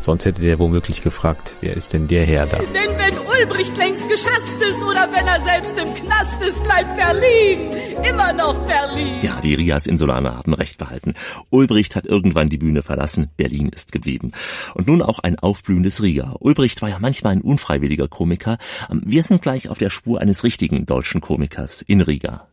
Sonst 0.00 0.24
hätte 0.24 0.42
der 0.42 0.58
womöglich 0.58 1.02
gefragt, 1.02 1.56
wer 1.60 1.76
ist 1.76 1.92
denn 1.92 2.08
der 2.08 2.24
Herr 2.24 2.46
da? 2.46 2.58
Denn 2.58 2.98
wenn 2.98 3.18
Ulbricht 3.40 3.74
längst 3.78 4.06
geschasst 4.06 4.60
ist 4.60 4.82
oder 4.82 5.10
wenn 5.12 5.26
er 5.26 5.40
selbst 5.40 5.72
im 5.78 5.94
Knast 5.94 6.42
ist, 6.42 6.62
bleibt 6.62 6.94
Berlin 6.94 7.72
immer 8.04 8.34
noch 8.34 8.54
Berlin. 8.66 9.14
Ja, 9.22 9.40
die 9.40 9.54
Rias 9.54 9.86
Insulaner 9.86 10.36
haben 10.36 10.52
recht 10.52 10.76
behalten. 10.76 11.14
Ulbricht 11.48 11.96
hat 11.96 12.04
irgendwann 12.04 12.50
die 12.50 12.58
Bühne 12.58 12.82
verlassen, 12.82 13.30
Berlin 13.38 13.70
ist 13.70 13.92
geblieben. 13.92 14.32
Und 14.74 14.88
nun 14.88 15.00
auch 15.00 15.20
ein 15.20 15.38
aufblühendes 15.38 16.02
Riga. 16.02 16.36
Ulbricht 16.38 16.82
war 16.82 16.90
ja 16.90 16.98
manchmal 16.98 17.32
ein 17.32 17.40
unfreiwilliger 17.40 18.08
Komiker. 18.08 18.58
Wir 18.90 19.22
sind 19.22 19.40
gleich 19.40 19.70
auf 19.70 19.78
der 19.78 19.90
Spur 19.90 20.20
eines 20.20 20.44
richtigen 20.44 20.84
deutschen 20.84 21.22
Komikers 21.22 21.80
in 21.80 22.02
Riga. 22.02 22.46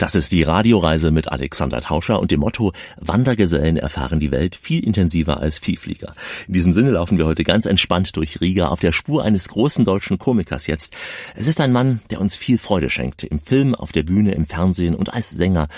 Das 0.00 0.14
ist 0.14 0.32
die 0.32 0.42
Radioreise 0.42 1.10
mit 1.10 1.30
Alexander 1.30 1.82
Tauscher 1.82 2.20
und 2.20 2.30
dem 2.30 2.40
Motto 2.40 2.72
Wandergesellen 2.96 3.76
erfahren 3.76 4.18
die 4.18 4.30
Welt 4.30 4.56
viel 4.56 4.82
intensiver 4.82 5.40
als 5.40 5.58
Viehflieger. 5.58 6.14
In 6.48 6.54
diesem 6.54 6.72
Sinne 6.72 6.92
laufen 6.92 7.18
wir 7.18 7.26
heute 7.26 7.44
ganz 7.44 7.66
entspannt 7.66 8.16
durch 8.16 8.40
Riga 8.40 8.68
auf 8.68 8.80
der 8.80 8.92
Spur 8.92 9.22
eines 9.22 9.48
großen 9.48 9.84
deutschen 9.84 10.16
Komikers 10.16 10.66
jetzt. 10.66 10.94
Es 11.34 11.46
ist 11.46 11.60
ein 11.60 11.70
Mann, 11.70 12.00
der 12.08 12.22
uns 12.22 12.34
viel 12.38 12.56
Freude 12.56 12.88
schenkt. 12.88 13.24
Im 13.24 13.40
Film, 13.40 13.74
auf 13.74 13.92
der 13.92 14.04
Bühne, 14.04 14.32
im 14.32 14.46
Fernsehen 14.46 14.94
und 14.94 15.12
als 15.12 15.28
Sänger. 15.28 15.68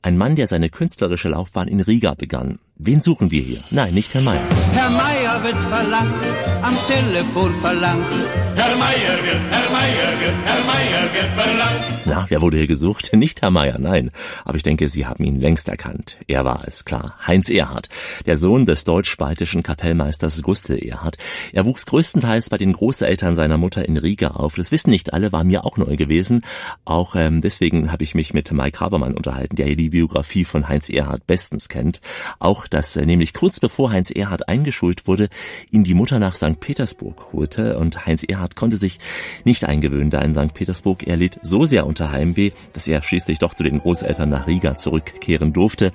Ein 0.00 0.16
Mann, 0.16 0.36
der 0.36 0.46
seine 0.46 0.70
künstlerische 0.70 1.30
Laufbahn 1.30 1.66
in 1.66 1.80
Riga 1.80 2.14
begann. 2.14 2.60
Wen 2.84 3.00
suchen 3.00 3.30
wir 3.30 3.40
hier? 3.40 3.60
Nein, 3.70 3.94
nicht 3.94 4.12
Herr 4.12 4.22
Meier. 4.22 4.42
Herr 4.72 4.90
Meier 4.90 5.44
wird 5.44 5.62
verlangt, 5.62 6.14
am 6.62 6.76
Telefon 6.88 7.54
verlangt. 7.54 8.12
Herr 8.56 8.76
Meier 8.76 9.22
wird, 9.22 9.40
Herr 9.50 9.70
Meier 9.70 10.20
wird, 10.20 10.34
Herr 10.44 10.64
Meier 10.64 11.14
wird 11.14 11.32
verlangt. 11.34 11.92
Na, 12.04 12.26
wer 12.28 12.42
wurde 12.42 12.56
hier 12.56 12.66
gesucht? 12.66 13.10
Nicht 13.16 13.40
Herr 13.40 13.50
Meier, 13.50 13.78
nein. 13.78 14.10
Aber 14.44 14.56
ich 14.56 14.62
denke, 14.64 14.88
Sie 14.88 15.06
haben 15.06 15.24
ihn 15.24 15.40
längst 15.40 15.68
erkannt. 15.68 16.16
Er 16.26 16.44
war 16.44 16.64
es, 16.66 16.84
klar. 16.84 17.14
Heinz 17.26 17.48
Erhardt, 17.48 17.88
der 18.26 18.36
Sohn 18.36 18.66
des 18.66 18.84
deutsch-baltischen 18.84 19.62
Kapellmeisters 19.62 20.42
Gustl 20.42 20.76
Erhardt. 20.76 21.16
Er 21.52 21.64
wuchs 21.64 21.86
größtenteils 21.86 22.50
bei 22.50 22.58
den 22.58 22.72
Großeltern 22.72 23.36
seiner 23.36 23.56
Mutter 23.56 23.86
in 23.88 23.96
Riga 23.96 24.28
auf. 24.28 24.56
Das 24.56 24.72
wissen 24.72 24.90
nicht 24.90 25.14
alle, 25.14 25.30
war 25.32 25.44
mir 25.44 25.64
auch 25.64 25.76
neu 25.76 25.96
gewesen. 25.96 26.42
Auch 26.84 27.14
ähm, 27.14 27.40
deswegen 27.40 27.92
habe 27.92 28.04
ich 28.04 28.14
mich 28.14 28.34
mit 28.34 28.52
Mike 28.52 28.80
Habermann 28.80 29.14
unterhalten, 29.14 29.56
der 29.56 29.66
hier 29.66 29.76
die 29.76 29.90
Biografie 29.90 30.44
von 30.44 30.68
Heinz 30.68 30.90
Erhardt 30.90 31.26
bestens 31.26 31.68
kennt. 31.68 32.00
Auch 32.40 32.66
dass 32.72 32.96
äh, 32.96 33.04
nämlich 33.04 33.34
kurz 33.34 33.60
bevor 33.60 33.90
Heinz 33.90 34.10
Erhard 34.10 34.48
eingeschult 34.48 35.06
wurde, 35.06 35.28
ihn 35.70 35.84
die 35.84 35.94
Mutter 35.94 36.18
nach 36.18 36.34
St. 36.34 36.58
Petersburg 36.58 37.32
holte 37.32 37.78
und 37.78 38.06
Heinz 38.06 38.22
Erhard 38.22 38.56
konnte 38.56 38.76
sich 38.76 38.98
nicht 39.44 39.64
eingewöhnen 39.64 40.10
da 40.10 40.20
in 40.20 40.34
St. 40.34 40.54
Petersburg. 40.54 41.06
Er 41.06 41.16
litt 41.16 41.38
so 41.42 41.64
sehr 41.64 41.86
unter 41.86 42.10
Heimweh, 42.10 42.52
dass 42.72 42.88
er 42.88 43.02
schließlich 43.02 43.38
doch 43.38 43.54
zu 43.54 43.62
den 43.62 43.80
Großeltern 43.80 44.28
nach 44.28 44.46
Riga 44.46 44.76
zurückkehren 44.76 45.52
durfte. 45.52 45.92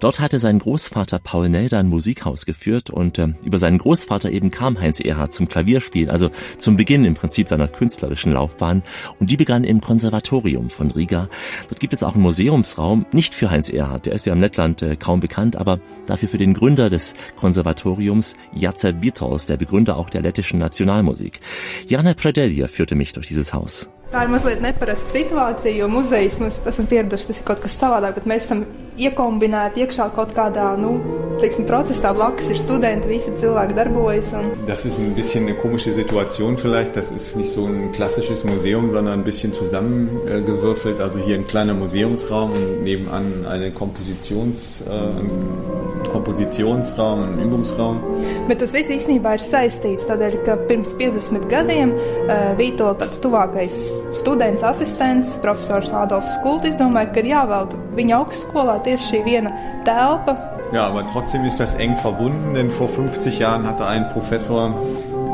Dort 0.00 0.20
hatte 0.20 0.38
sein 0.38 0.58
Großvater 0.58 1.18
Paul 1.18 1.48
Nelder 1.48 1.78
ein 1.78 1.88
Musikhaus 1.88 2.46
geführt 2.46 2.90
und 2.90 3.18
äh, 3.18 3.28
über 3.44 3.58
seinen 3.58 3.78
Großvater 3.78 4.30
eben 4.30 4.50
kam 4.50 4.80
Heinz 4.80 5.00
Erhard 5.00 5.32
zum 5.32 5.48
Klavierspiel, 5.48 6.10
also 6.10 6.30
zum 6.58 6.76
Beginn 6.76 7.04
im 7.04 7.14
Prinzip 7.14 7.48
seiner 7.48 7.68
künstlerischen 7.68 8.32
Laufbahn 8.32 8.82
und 9.20 9.30
die 9.30 9.36
begann 9.36 9.64
im 9.64 9.80
Konservatorium 9.80 10.70
von 10.70 10.90
Riga. 10.90 11.28
Dort 11.68 11.80
gibt 11.80 11.92
es 11.92 12.02
auch 12.02 12.14
einen 12.14 12.22
Museumsraum, 12.22 13.06
nicht 13.12 13.34
für 13.34 13.50
Heinz 13.50 13.68
Erhard, 13.68 14.06
der 14.06 14.14
ist 14.14 14.26
ja 14.26 14.32
im 14.32 14.40
Lettland 14.40 14.82
äh, 14.82 14.96
kaum 14.96 15.20
bekannt, 15.20 15.56
aber 15.56 15.78
dafür 16.06 16.28
für 16.28 16.38
den 16.38 16.54
Gründer 16.54 16.90
des 16.90 17.14
Konservatoriums, 17.36 18.34
Jacek 18.54 19.02
Witols, 19.02 19.46
der 19.46 19.56
Begründer 19.56 19.96
auch 19.96 20.10
der 20.10 20.22
lettischen 20.22 20.58
Nationalmusik. 20.58 21.40
Jana 21.86 22.14
Predelia 22.14 22.68
führte 22.68 22.94
mich 22.94 23.12
durch 23.12 23.28
dieses 23.28 23.52
Haus. 23.52 23.88
Tā 24.12 24.22
ir 24.22 24.30
mazliet 24.30 24.60
neparasta 24.62 25.10
situācija, 25.10 25.74
jo 25.80 25.88
muzejs 25.90 26.38
mēs 26.38 26.60
esam 26.70 26.86
pieraduši, 26.90 27.30
tas 27.32 27.40
ir 27.40 27.46
kaut 27.48 27.62
kas 27.64 27.74
savādāk, 27.80 28.20
bet 28.20 28.28
mēs 28.30 28.46
esam 28.46 28.62
iekombinēti 28.96 29.82
iekšā 29.82 30.08
kaut 30.16 30.30
kādā, 30.36 30.68
nu, 30.80 30.94
teiksim, 31.40 31.66
procesā. 31.68 32.12
Blakus 32.16 32.48
ir 32.52 32.60
studenti, 32.60 33.10
visi 33.10 33.34
cilvēki 33.40 33.76
darbojas. 33.76 34.32
Un 34.38 34.52
Das 34.66 34.84
ist 34.86 34.98
ein 34.98 35.14
bisschen 35.14 35.46
eine 35.46 35.56
komische 35.56 35.92
Situation 35.92 36.56
vielleicht. 36.56 36.96
Das 36.96 37.10
ist 37.10 37.36
nicht 37.36 37.52
so 37.52 37.66
ein 37.66 37.92
klassisches 37.92 38.44
Museum, 38.44 38.90
sondern 38.90 39.20
ein 39.20 39.24
bisschen 39.24 39.52
zusammengewürfelt. 39.52 41.00
Also 41.00 41.18
hier 41.18 41.36
ein 41.36 41.46
kleiner 41.46 41.74
Museumsraum 41.74 42.52
und 42.52 42.84
nebenan 42.84 43.46
eine 43.46 43.70
Kompositions, 43.70 44.82
äh, 44.82 46.08
Kompositionsraum, 46.08 47.22
ein 47.24 47.44
Übungsraum. 47.44 48.00
Bet 48.48 48.60
tas 48.60 48.72
viss 48.72 48.88
īstenībā 48.88 49.36
ir 49.36 49.44
saistīts 49.44 50.06
tādēļ, 50.08 50.38
ka 50.46 50.56
pirms 50.70 50.94
50 50.96 51.48
gadiem 51.50 51.92
uh, 51.92 52.54
Vīto 52.56 52.94
tāds 52.96 53.20
tuvākais 53.20 53.76
students, 54.12 54.62
asistents, 54.62 55.36
profesors 55.42 55.90
Adolfs 55.90 56.36
Kult 56.42 56.66
izdomāja, 56.68 57.12
ka 57.12 57.22
ir 57.22 57.30
jāvelta 57.32 57.78
viņa 57.96 58.20
augstskolā 58.20 58.78
tieši 58.86 59.10
šī 59.10 59.22
viena 59.26 59.52
telpa. 59.86 60.36
Ja, 60.72 60.88
aber 60.88 61.06
trotzdem 61.12 61.44
ist 61.44 61.60
das 61.60 61.74
eng 61.74 61.96
verbunden, 61.96 62.54
denn 62.54 62.70
vor 62.70 62.88
50 62.88 63.38
Jahren 63.38 63.66
hatte 63.66 63.86
ein 63.86 64.08
Professor 64.08 64.74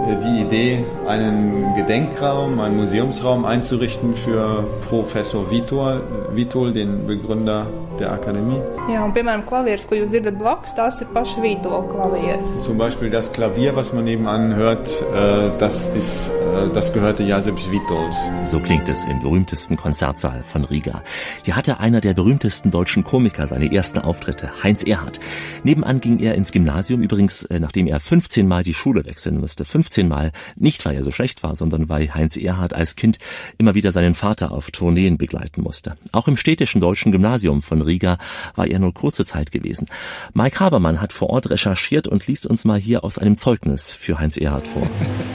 äh, 0.07 0.17
die 0.17 0.43
Idee, 0.43 0.85
einen 1.07 1.75
Gedenkraum, 1.75 2.61
einen 2.61 2.77
Museumsraum 2.77 3.45
einzurichten 3.45 4.15
für 4.15 4.65
Professor 4.89 5.51
Vitol, 5.51 6.03
Vitol 6.35 6.73
den 6.73 7.07
Begründer 7.07 7.67
der 8.01 8.13
Akademie. 8.13 8.61
Jā, 8.91 9.03
un, 9.05 9.13
piemēram, 9.15 9.45
klavieres, 9.47 9.85
ko 9.89 9.97
jūs 9.99 10.11
dzirdat 10.13 10.39
blakus, 10.41 10.75
tās 10.77 11.01
ir 11.03 11.11
paši 11.15 11.43
Vīto 11.45 11.83
klavieres. 11.91 12.51
Zum 12.67 12.79
Beispiel 12.79 13.11
das 13.11 13.31
Klavier, 13.33 13.77
was 13.77 13.93
man 13.93 14.05
nebenan 14.05 14.55
hört, 14.55 14.91
äh, 15.15 15.51
das, 15.59 15.87
ist, 15.97 16.29
äh, 16.29 16.69
das 16.75 16.93
gehörte 16.93 17.23
Joseph 17.23 17.71
Vitols. 17.71 18.17
So 18.45 18.61
klingt 18.61 18.89
es 18.89 19.05
im 19.05 19.21
berühmtesten 19.21 19.77
Konzertsaal 19.77 20.43
von 20.51 20.65
Riga. 20.65 21.03
Hier 21.45 21.57
hatte 21.57 21.81
einer 21.81 22.01
der 22.01 22.15
berühmtesten 22.15 22.71
deutschen 22.71 23.05
Komiker 23.05 23.47
seine 23.47 23.73
ersten 23.73 23.99
Auftritte, 23.99 24.51
Heinz 24.63 24.83
Erhardt. 24.83 25.21
Nebenan 25.63 26.01
ging 26.01 26.19
er 26.19 26.35
ins 26.35 26.53
Gymnasium, 26.53 27.03
übrigens 27.03 27.45
äh, 27.45 27.61
nachdem 27.61 27.87
er 27.87 28.01
15 28.01 28.49
Mal 28.49 28.63
die 28.63 28.75
Schule 28.75 29.05
wechseln 29.05 29.39
musste. 29.39 29.65
15 29.65 30.09
Mal, 30.09 30.33
nicht 30.57 30.85
weil 30.85 30.97
er 30.97 31.03
so 31.03 31.11
schlecht 31.11 31.43
war, 31.43 31.55
sondern 31.55 31.89
weil 31.89 32.15
Heinz 32.15 32.37
Erhardt 32.37 32.73
als 32.73 32.97
Kind 32.97 33.19
immer 33.59 33.75
wieder 33.75 33.93
seinen 33.93 34.15
Vater 34.15 34.53
auf 34.53 34.71
Tourneen 34.71 35.19
begleiten 35.19 35.63
musste. 35.63 35.97
Auch 36.13 36.29
im 36.29 36.37
städtischen 36.37 36.81
deutschen 36.81 37.13
Gymnasium 37.13 37.63
von 37.63 37.82
Riga 37.87 38.19
war 38.55 38.67
er 38.67 38.79
nur 38.79 38.95
kurze 38.95 39.25
Zeit 39.25 39.53
gewesen. 39.53 39.87
Mike 40.35 40.61
Habermann 40.61 41.01
hat 41.01 41.13
vor 41.13 41.31
Ort 41.31 41.51
recherchiert 41.51 42.09
und 42.09 42.27
liest 42.27 42.47
uns 42.47 42.65
mal 42.65 42.79
hier 42.79 43.05
aus 43.05 43.19
einem 43.19 43.37
Zeugnis 43.37 43.93
für 43.93 44.19
Heinz 44.19 44.37
Erhardt 44.37 44.67
vor. 44.67 44.89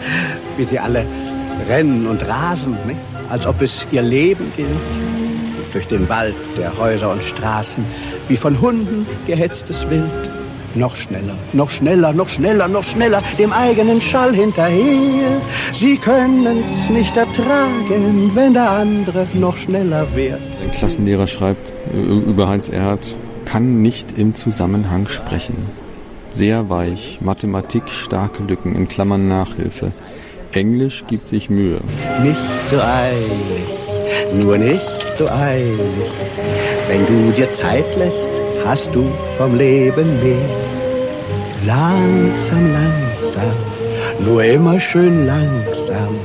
wie 0.58 0.64
sie 0.64 0.80
alle 0.80 1.06
rennen 1.68 2.08
und 2.08 2.24
rasen, 2.28 2.78
nicht? 2.86 3.00
als 3.30 3.46
ob 3.46 3.62
es 3.62 3.86
ihr 3.92 4.02
Leben 4.02 4.52
gilt. 4.56 4.70
Durch 5.74 5.88
den 5.88 6.08
Wald 6.08 6.36
der 6.58 6.76
Häuser 6.78 7.12
und 7.12 7.24
Straßen, 7.24 7.86
wie 8.28 8.38
von 8.38 8.60
Hunden 8.62 9.06
gehetztes 9.26 9.88
Wild. 9.90 10.47
Noch 10.76 10.96
schneller, 10.96 11.38
noch 11.54 11.70
schneller, 11.70 12.14
noch 12.14 12.30
schneller, 12.30 12.68
noch 12.68 12.84
schneller, 12.84 13.24
dem 13.38 13.52
eigenen 13.52 14.02
Schall 14.02 14.34
hinterher. 14.34 15.42
Sie 15.74 15.98
können's 15.98 16.90
nicht 16.90 17.16
ertragen, 17.18 18.32
wenn 18.36 18.54
der 18.54 18.70
andere 18.70 19.28
noch 19.34 19.58
schneller 19.58 20.08
wäre. 20.16 20.40
Ein 20.64 20.72
Klassenlehrer 20.72 21.28
schreibt 21.28 21.74
äh, 21.94 21.98
über 21.98 22.48
Heinz 22.50 22.70
Erhardt, 22.70 23.16
kann 23.46 23.82
nicht 23.82 24.18
im 24.18 24.36
Zusammenhang 24.36 25.08
sprechen. 25.08 25.58
Sehr 26.32 26.70
weich, 26.70 27.20
Mathematik 27.22 27.90
starke 27.90 28.44
Lücken, 28.44 28.76
in 28.76 28.88
Klammern 28.88 29.28
Nachhilfe. 29.28 29.92
Englisch 30.52 31.04
gibt 31.08 31.28
sich 31.28 31.50
Mühe. 31.50 31.80
Nicht 32.22 32.40
so 32.70 32.80
eilig, 32.80 33.68
nur 34.34 34.58
nicht 34.58 34.82
so 35.18 35.28
eilig. 35.28 35.80
Wenn 36.88 37.06
du 37.06 37.32
dir 37.32 37.50
Zeit 37.52 37.96
lässt, 37.98 38.30
hast 38.68 38.94
du 38.94 39.04
vom 39.38 39.56
Leben 39.56 40.20
mehr. 40.22 40.50
Langsam, 41.66 42.66
langsam, 42.74 43.58
nur 44.26 44.44
immer 44.44 44.80
schön 44.80 45.26
langsam. 45.26 46.16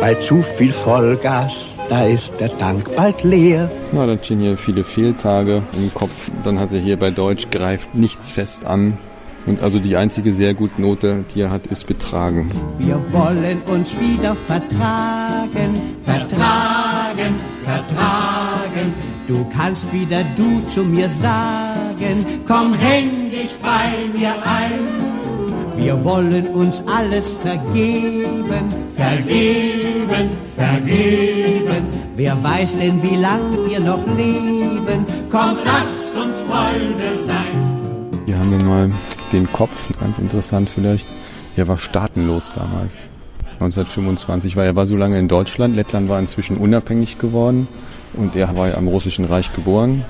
Bei 0.00 0.14
zu 0.14 0.42
viel 0.42 0.72
Vollgas 0.72 1.78
da 1.88 2.04
ist 2.04 2.34
der 2.38 2.50
Dank 2.50 2.94
bald 2.94 3.24
leer. 3.24 3.70
Na, 3.92 4.04
dann 4.04 4.22
stehen 4.22 4.40
hier 4.40 4.58
viele 4.58 4.84
Fehltage 4.84 5.62
im 5.72 5.92
Kopf. 5.94 6.30
Dann 6.44 6.58
hat 6.58 6.70
er 6.70 6.80
hier 6.80 6.98
bei 6.98 7.10
Deutsch 7.10 7.48
greift 7.50 7.94
nichts 7.94 8.30
fest 8.30 8.66
an. 8.66 8.98
Und 9.46 9.62
also 9.62 9.78
die 9.78 9.96
einzige 9.96 10.34
sehr 10.34 10.52
gute 10.52 10.82
Note, 10.82 11.24
die 11.34 11.40
er 11.40 11.50
hat, 11.50 11.66
ist 11.68 11.86
betragen. 11.86 12.50
Wir 12.78 13.00
wollen 13.10 13.62
uns 13.72 13.98
wieder 13.98 14.36
vertragen, 14.46 15.80
vertragen, 16.04 17.34
vertragen. 17.64 19.17
Du 19.28 19.44
kannst 19.54 19.92
wieder 19.92 20.24
du 20.38 20.66
zu 20.68 20.82
mir 20.84 21.06
sagen, 21.10 22.24
komm, 22.46 22.72
häng 22.72 23.30
dich 23.30 23.58
bei 23.60 24.18
mir 24.18 24.30
ein. 24.30 25.76
Wir 25.76 26.02
wollen 26.02 26.48
uns 26.48 26.82
alles 26.86 27.36
vergeben, 27.42 28.64
vergeben, 28.96 30.30
vergeben. 30.56 31.86
Wer 32.16 32.42
weiß 32.42 32.78
denn, 32.78 33.02
wie 33.02 33.16
lang 33.16 33.42
wir 33.68 33.80
noch 33.80 34.02
leben? 34.16 35.04
Komm, 35.30 35.58
lass 35.62 36.10
uns 36.14 36.36
Freunde 36.48 37.26
sein. 37.26 38.22
Hier 38.24 38.38
haben 38.38 38.50
wir 38.50 38.64
mal 38.64 38.90
den 39.32 39.52
Kopf, 39.52 39.92
ganz 40.00 40.18
interessant 40.18 40.70
vielleicht. 40.70 41.06
Er 41.54 41.68
war 41.68 41.76
staatenlos 41.76 42.52
damals. 42.54 42.96
1925, 43.60 44.56
weil 44.56 44.68
er 44.68 44.76
war 44.76 44.86
so 44.86 44.96
lange 44.96 45.18
in 45.18 45.28
Deutschland. 45.28 45.76
Lettland 45.76 46.08
war 46.08 46.18
inzwischen 46.18 46.56
unabhängig 46.56 47.18
geworden 47.18 47.68
und 48.18 48.36
er 48.36 48.54
war 48.56 48.68
ja 48.68 48.76
am 48.76 48.88
Russischen 48.88 49.24
Reich 49.24 49.52
geboren 49.52 50.04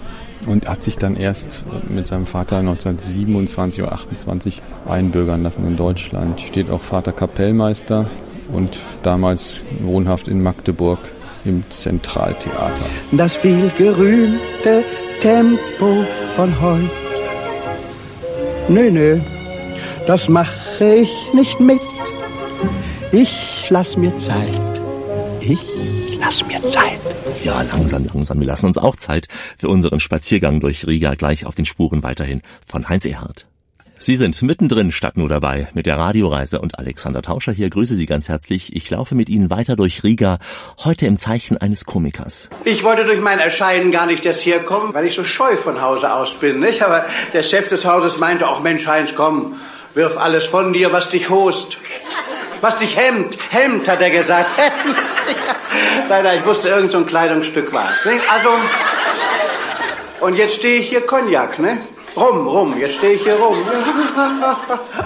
und 0.47 0.69
hat 0.69 0.83
sich 0.83 0.97
dann 0.97 1.17
erst 1.17 1.65
mit 1.88 2.07
seinem 2.07 2.27
Vater 2.27 2.59
1927 2.59 3.83
oder 3.83 3.93
28 3.93 4.62
einbürgern 4.88 5.43
lassen 5.43 5.67
in 5.67 5.77
Deutschland. 5.77 6.41
Steht 6.41 6.71
auch 6.71 6.81
Vater 6.81 7.12
Kapellmeister 7.12 8.09
und 8.53 8.79
damals 9.03 9.65
wohnhaft 9.81 10.29
in 10.29 10.43
Magdeburg 10.43 10.99
im 11.45 11.62
Zentraltheater. 11.71 12.87
Das 13.12 13.35
vielgerühmte 13.35 14.85
Tempo 15.21 16.05
von 16.37 16.61
heute. 16.61 16.91
Nö, 18.69 18.91
nö, 18.91 19.21
das 20.07 20.29
mache 20.29 20.95
ich 20.95 21.11
nicht 21.35 21.59
mit. 21.61 21.81
Ich 23.12 23.67
lass 23.71 23.97
mir 23.97 24.17
Zeit. 24.19 24.61
Ich 25.41 25.59
lass 26.21 26.45
mir 26.47 26.65
Zeit. 26.67 27.01
Ja, 27.45 27.63
langsam, 27.63 28.05
langsam. 28.05 28.41
Wir 28.41 28.47
lassen 28.47 28.67
uns 28.67 28.79
auch 28.79 28.97
Zeit 28.97 29.29
für 29.59 29.69
unseren 29.69 30.01
Spaziergang 30.01 30.61
durch 30.61 30.87
Riga 30.87 31.15
gleich 31.15 31.47
auf 31.47 31.55
den 31.55 31.65
Spuren 31.65 32.03
weiterhin 32.03 32.43
von 32.67 32.89
Heinz 32.89 33.05
Erhardt. 33.05 33.47
Sie 34.01 34.15
sind 34.15 34.41
mittendrin 34.43 34.93
statt 34.93 35.17
nur 35.17 35.29
dabei 35.29 35.67
mit 35.75 35.87
der 35.87 35.99
Radioreise 35.99 36.61
und 36.61 36.79
Alexander 36.79 37.21
Tauscher 37.21 37.51
hier 37.51 37.69
grüße 37.69 37.97
Sie 37.97 38.07
ganz 38.07 38.29
herzlich. 38.29 38.77
Ich 38.77 38.89
laufe 38.91 39.17
mit 39.17 39.29
Ihnen 39.29 39.51
weiter 39.51 39.75
durch 39.75 40.05
Riga, 40.05 40.39
heute 40.85 41.07
im 41.07 41.19
Zeichen 41.19 41.59
eines 41.59 41.85
Komikers. 41.85 42.49
Ich 42.65 42.85
wollte 42.85 43.05
durch 43.05 43.21
mein 43.21 43.41
Erscheinen 43.41 43.91
gar 43.91 44.07
nicht 44.07 44.25
erst 44.25 44.47
herkommen, 44.47 44.95
weil 44.95 45.07
ich 45.07 45.17
so 45.17 45.25
scheu 45.25 45.57
von 45.57 45.83
Hause 45.83 46.13
aus 46.13 46.39
bin, 46.39 46.61
nicht? 46.61 46.83
Aber 46.83 47.07
der 47.33 47.43
Chef 47.43 47.69
des 47.69 47.85
Hauses 47.85 48.19
meinte 48.19 48.47
auch, 48.47 48.63
Mensch 48.63 48.87
Heinz, 48.87 49.15
komm, 49.17 49.57
wirf 49.95 50.17
alles 50.17 50.45
von 50.45 50.73
dir, 50.73 50.93
was 50.93 51.11
dich 51.11 51.29
host. 51.29 51.79
Was 52.61 52.79
dich 52.79 52.97
hemmt. 52.97 53.37
Hemmt, 53.51 53.89
hat 53.89 54.01
er 54.01 54.11
gesagt. 54.11 54.51
Nein, 56.09 56.38
ich 56.38 56.47
wusste, 56.47 56.69
irgend 56.69 56.91
so 56.91 56.99
ein 56.99 57.07
Kleidungsstück 57.07 57.73
war 57.73 57.85
es. 57.85 58.05
Nicht? 58.11 58.25
Also, 58.33 58.49
und 60.21 60.37
jetzt 60.37 60.57
stehe 60.57 60.81
ich 60.81 60.88
hier 60.88 61.03
Cognac, 61.03 61.59
ne? 61.59 61.79
Rum, 62.17 62.49
rum, 62.49 62.81
jetzt 62.81 62.97
stehe 62.97 63.15
ich 63.15 63.23
hier 63.23 63.37
rum. 63.37 63.57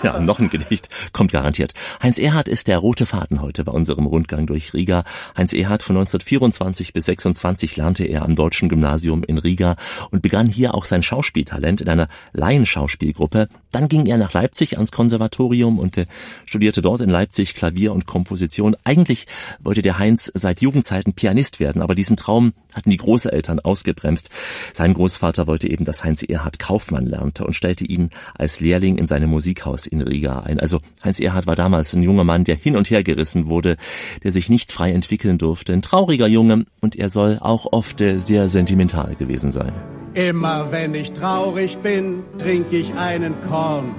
Ja, 0.02 0.18
noch 0.18 0.38
ein 0.38 0.48
Gedicht 0.48 0.88
kommt 1.12 1.32
garantiert. 1.32 1.74
Heinz 2.02 2.18
Erhardt 2.18 2.48
ist 2.48 2.68
der 2.68 2.78
rote 2.78 3.04
Faden 3.04 3.42
heute 3.42 3.64
bei 3.64 3.72
unserem 3.72 4.06
Rundgang 4.06 4.46
durch 4.46 4.72
Riga. 4.72 5.04
Heinz 5.36 5.52
Erhardt 5.52 5.82
von 5.82 5.96
1924 5.96 6.92
bis 6.94 7.04
26 7.04 7.76
lernte 7.76 8.04
er 8.04 8.22
am 8.22 8.34
Deutschen 8.34 8.68
Gymnasium 8.68 9.24
in 9.24 9.38
Riga 9.38 9.76
und 10.10 10.22
begann 10.22 10.46
hier 10.46 10.74
auch 10.74 10.84
sein 10.84 11.02
Schauspieltalent 11.02 11.82
in 11.82 11.88
einer 11.88 12.08
Laienschauspielgruppe. 12.32 13.48
Dann 13.72 13.88
ging 13.88 14.06
er 14.06 14.18
nach 14.18 14.32
Leipzig 14.32 14.74
ans 14.74 14.92
Konservatorium 14.92 15.78
und 15.78 15.96
äh, 15.96 16.06
studierte 16.44 16.82
dort 16.82 17.00
in 17.00 17.10
Leipzig 17.10 17.54
Klavier 17.54 17.92
und 17.92 18.06
Komposition. 18.06 18.76
Eigentlich 18.84 19.26
wollte 19.60 19.82
der 19.82 19.98
Heinz 19.98 20.30
seit 20.34 20.60
Jugendzeiten 20.60 21.14
Pianist 21.14 21.58
werden, 21.58 21.82
aber 21.82 21.94
diesen 21.94 22.16
Traum 22.16 22.52
hatten 22.72 22.90
die 22.90 22.96
Großeltern 22.96 23.60
ausgebremst. 23.60 24.30
Sein 24.72 24.94
Großvater 24.94 25.46
wollte 25.46 25.68
eben, 25.68 25.84
dass 25.84 26.04
Heinz 26.04 26.22
Erhardt 26.22 26.58
Kaufmann 26.58 27.06
lernte 27.06 27.44
und 27.44 27.54
stellte 27.54 27.84
ihn 27.84 28.10
als 28.34 28.60
Lehrling 28.60 28.98
in 28.98 29.06
seinem 29.06 29.30
Musikhaus 29.30 29.86
in 29.86 30.02
Riga 30.02 30.40
ein. 30.40 30.60
Also 30.60 30.78
Heinz 31.02 31.20
Erhardt 31.20 31.46
war 31.46 31.56
damals 31.56 31.92
ein 31.94 32.02
junger 32.02 32.24
Mann, 32.24 32.44
der 32.44 32.56
hin 32.56 32.76
und 32.76 32.90
her 32.90 33.02
gerissen 33.02 33.46
wurde, 33.46 33.76
der 34.22 34.32
sich 34.32 34.48
nicht 34.48 34.72
frei 34.72 34.92
entwickeln 34.92 35.38
durfte. 35.38 35.72
Ein 35.72 35.82
trauriger 35.82 36.26
Junge 36.26 36.66
und 36.80 36.96
er 36.96 37.08
soll 37.08 37.38
auch 37.40 37.66
oft 37.72 38.00
äh, 38.00 38.18
sehr 38.18 38.48
sentimental 38.48 39.14
gewesen 39.14 39.50
sein. 39.50 39.72
Immer 40.14 40.70
wenn 40.70 40.94
ich 40.94 41.12
traurig 41.14 41.78
bin, 41.78 42.22
trinke 42.38 42.76
ich 42.76 42.94
einen 42.96 43.34
Korn. 43.48 43.94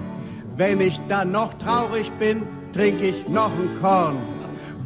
Wenn 0.56 0.80
ich 0.80 1.00
dann 1.10 1.32
noch 1.32 1.56
traurig 1.56 2.12
bin, 2.20 2.44
trinke 2.72 3.08
ich 3.08 3.28
noch 3.28 3.50
ein 3.52 3.82
Korn. 3.82 4.18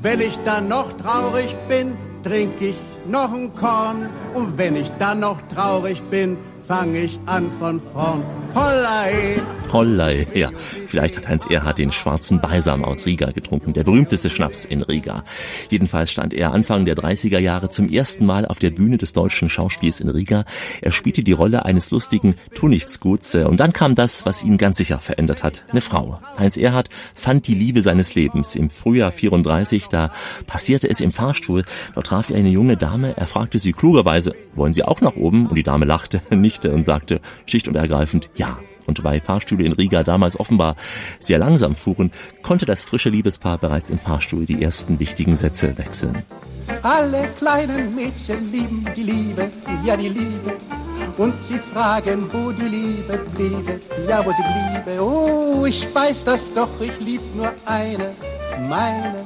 Wenn 0.02 0.22
ich 0.22 0.38
dann 0.46 0.70
noch 0.70 0.94
traurig 0.94 1.54
bin, 1.68 1.98
trinke 2.24 2.70
ich 2.70 2.76
noch 3.06 3.34
ein 3.34 3.54
Korn. 3.54 4.10
Und 4.36 4.58
wenn 4.58 4.78
ich 4.78 4.90
dann 5.00 5.20
noch 5.20 5.42
traurig 5.54 6.02
bin, 6.10 6.38
fange 6.68 7.00
ich 7.00 7.20
an 7.26 7.50
von 7.50 7.80
vorn. 7.80 8.24
Hollei! 8.54 9.38
Hollei, 9.72 10.28
ja. 10.34 10.52
Vielleicht 10.88 11.18
hat 11.18 11.28
Heinz 11.28 11.46
Erhardt 11.46 11.78
den 11.78 11.92
schwarzen 11.92 12.40
Balsam 12.40 12.86
aus 12.86 13.06
Riga 13.06 13.32
getrunken, 13.32 13.74
der 13.74 13.84
berühmteste 13.84 14.30
Schnaps 14.30 14.66
in 14.66 14.82
Riga. 14.82 15.24
Jedenfalls 15.70 16.12
stand 16.12 16.34
er 16.34 16.54
Anfang 16.54 16.86
der 16.86 16.96
30er 16.96 17.40
Jahre 17.40 17.70
zum 17.70 17.90
ersten 17.90 18.26
Mal 18.26 18.46
auf 18.46 18.60
der 18.60 18.70
Bühne 18.72 18.98
des 18.98 19.14
deutschen 19.14 19.50
Schauspiels 19.50 20.00
in 20.00 20.10
Riga. 20.10 20.46
Er 20.82 20.92
spielte 20.92 21.24
die 21.24 21.34
Rolle 21.34 21.66
eines 21.66 21.92
lustigen 21.92 22.36
Tunichtsguts 22.56 23.36
und 23.36 23.60
dann 23.60 23.74
kam 23.74 23.96
das, 23.96 24.26
was 24.26 24.44
ihn 24.44 24.58
ganz 24.58 24.78
sicher 24.78 25.00
verändert 25.00 25.44
hat, 25.44 25.66
eine 25.70 25.82
Frau. 25.82 26.20
Heinz 26.40 26.58
Erhardt 26.58 26.90
fand 27.14 27.48
die 27.48 27.56
Liebe 27.56 27.82
seines 27.82 28.16
Lebens. 28.16 28.56
Im 28.56 28.70
Frühjahr 28.70 29.12
34, 29.12 29.88
da 29.88 30.12
passierte 30.48 30.90
es 30.90 31.02
im 31.02 31.12
Fahrstuhl. 31.12 31.64
Dort 31.94 32.08
traf 32.08 32.30
er 32.30 32.38
eine 32.38 32.50
junge 32.50 32.78
Dame. 32.78 33.16
Er 33.18 33.28
fragte 33.28 33.60
sie 33.60 33.74
klugerweise, 33.74 34.34
wollen 34.56 34.74
Sie 34.74 34.84
auch 34.84 35.02
nach 35.02 35.16
oben? 35.16 35.48
Und 35.48 35.56
die 35.56 35.64
Dame 35.64 35.86
lachte, 35.86 36.22
nichte 36.58 36.72
und 36.72 36.84
sagte 36.84 37.22
schlicht 37.46 37.68
und 37.68 37.76
ergreifend, 37.76 38.30
ja. 38.36 38.58
Und 38.86 39.04
weil 39.04 39.20
Fahrstühle 39.20 39.66
in 39.66 39.74
Riga 39.74 40.04
damals 40.04 40.40
offenbar 40.40 40.76
sehr 41.20 41.40
langsam 41.40 41.76
fuhren, 41.76 42.12
konnte 42.42 42.66
das 42.66 42.86
frische 42.86 43.10
Liebespaar 43.10 43.58
bereits 43.58 43.90
im 43.90 44.00
Fahrstuhl 44.00 44.46
die 44.46 44.64
ersten 44.64 44.98
wichtigen 45.00 45.36
Sätze 45.36 45.78
wechseln. 45.78 46.24
Alle 46.84 47.28
kleinen 47.38 47.94
Mädchen 47.94 48.50
lieben 48.52 48.86
die 48.96 49.04
Liebe, 49.04 49.50
ja 49.86 49.98
die 49.98 50.10
Liebe. 50.10 50.54
Und 51.18 51.34
sie 51.42 51.60
fragen, 51.60 52.28
wo 52.32 52.52
die 52.52 52.68
Liebe 52.68 53.20
bliebe, 53.36 53.80
ja 54.08 54.26
wo 54.26 54.32
sie 54.32 54.44
bliebe. 54.44 55.02
Oh, 55.02 55.66
ich 55.66 55.94
weiß 55.94 56.24
das 56.24 56.54
doch, 56.54 56.70
ich 56.80 56.98
lieb 57.06 57.22
nur 57.36 57.52
eine, 57.66 58.12
meine. 58.70 59.26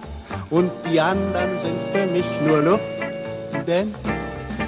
Und 0.49 0.71
die 0.89 0.99
anderen 0.99 1.53
sind 1.61 1.79
für 1.91 2.07
mich 2.11 2.25
nur 2.47 2.61
Luft, 2.63 2.83
denn 3.67 3.93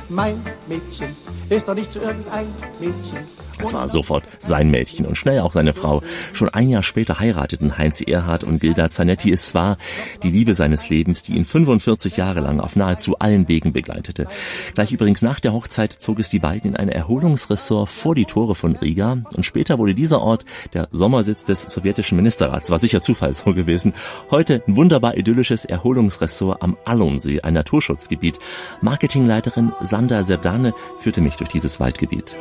mein 0.09 0.39
Mädchen 0.67 1.15
ist 1.49 1.67
doch 1.67 1.75
nicht 1.75 1.91
zu 1.91 1.99
irgendein 1.99 2.47
Mädchen. 2.79 3.25
Es 3.59 3.71
war 3.71 3.87
sofort 3.87 4.23
sein 4.41 4.71
Mädchen 4.71 5.05
und 5.05 5.15
schnell 5.15 5.39
auch 5.39 5.53
seine 5.53 5.73
Frau. 5.73 6.01
Schon 6.33 6.49
ein 6.49 6.69
Jahr 6.69 6.81
später 6.81 7.19
heirateten 7.19 7.77
Heinz 7.77 8.01
Erhardt 8.01 8.43
und 8.43 8.59
Gilda 8.59 8.89
Zanetti. 8.89 9.31
Es 9.31 9.53
war 9.53 9.77
die 10.23 10.31
Liebe 10.31 10.55
seines 10.55 10.89
Lebens, 10.89 11.21
die 11.21 11.35
ihn 11.35 11.45
45 11.45 12.17
Jahre 12.17 12.39
lang 12.39 12.59
auf 12.59 12.75
nahezu 12.75 13.19
allen 13.19 13.47
Wegen 13.47 13.71
begleitete. 13.71 14.27
Gleich 14.73 14.91
übrigens 14.91 15.21
nach 15.21 15.39
der 15.39 15.53
Hochzeit 15.53 15.93
zog 15.93 16.19
es 16.19 16.29
die 16.29 16.39
beiden 16.39 16.71
in 16.71 16.77
ein 16.77 16.89
Erholungsressort 16.89 17.89
vor 17.89 18.15
die 18.15 18.25
Tore 18.25 18.55
von 18.55 18.75
Riga 18.75 19.17
und 19.35 19.45
später 19.45 19.77
wurde 19.77 19.93
dieser 19.93 20.21
Ort 20.21 20.45
der 20.73 20.87
Sommersitz 20.91 21.43
des 21.43 21.61
sowjetischen 21.61 22.15
Ministerrats. 22.15 22.71
War 22.71 22.79
sicher 22.79 23.01
Zufall 23.01 23.33
so 23.33 23.53
gewesen. 23.53 23.93
Heute 24.31 24.63
ein 24.67 24.75
wunderbar 24.75 25.15
idyllisches 25.15 25.63
Erholungsressort 25.63 26.61
am 26.61 26.75
Allumsee, 26.85 27.41
ein 27.41 27.53
Naturschutzgebiet. 27.53 28.39
Marketingleiterin 28.81 29.73
Sandra 29.81 30.23
Serdane 30.23 30.73
führte 30.99 31.21
mich 31.21 31.32
durch 31.37 31.49
dieses 31.49 31.79
Waldgebiet. 31.79 32.35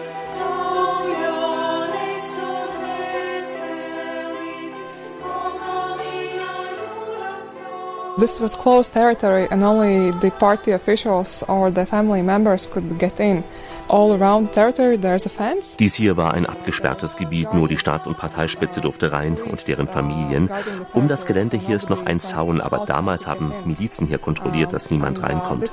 This 8.19 8.39
was 8.41 8.55
closed 8.55 8.93
territory 8.93 9.49
and 9.51 9.65
only 9.65 10.11
the 10.21 10.31
party 10.31 10.73
officials 10.73 11.43
or 11.49 11.71
the 11.71 11.87
family 11.87 12.21
members 12.21 12.67
could 12.67 12.99
get 12.99 13.19
in. 13.19 13.43
Dies 15.79 15.95
hier 15.95 16.17
war 16.17 16.35
ein 16.35 16.47
abgesperrtes 16.47 17.17
Gebiet, 17.17 17.53
nur 17.53 17.69
die 17.69 17.79
Staats- 17.79 18.07
und 18.07 18.17
Parteispitze 18.17 18.81
durfte 18.81 19.13
rein 19.13 19.37
und 19.41 19.67
deren 19.69 19.89
Familien. 19.89 20.51
Um 20.95 21.09
das 21.09 21.27
Gelände 21.27 21.57
hier 21.57 21.77
ist 21.77 21.91
noch 21.91 22.07
ein 22.07 22.21
Zaun, 22.21 22.61
aber 22.61 22.85
damals 22.87 23.27
haben 23.27 23.53
Milizen 23.65 24.07
hier 24.07 24.19
kontrolliert, 24.19 24.73
dass 24.73 24.91
niemand 24.91 25.23
reinkommt. 25.23 25.71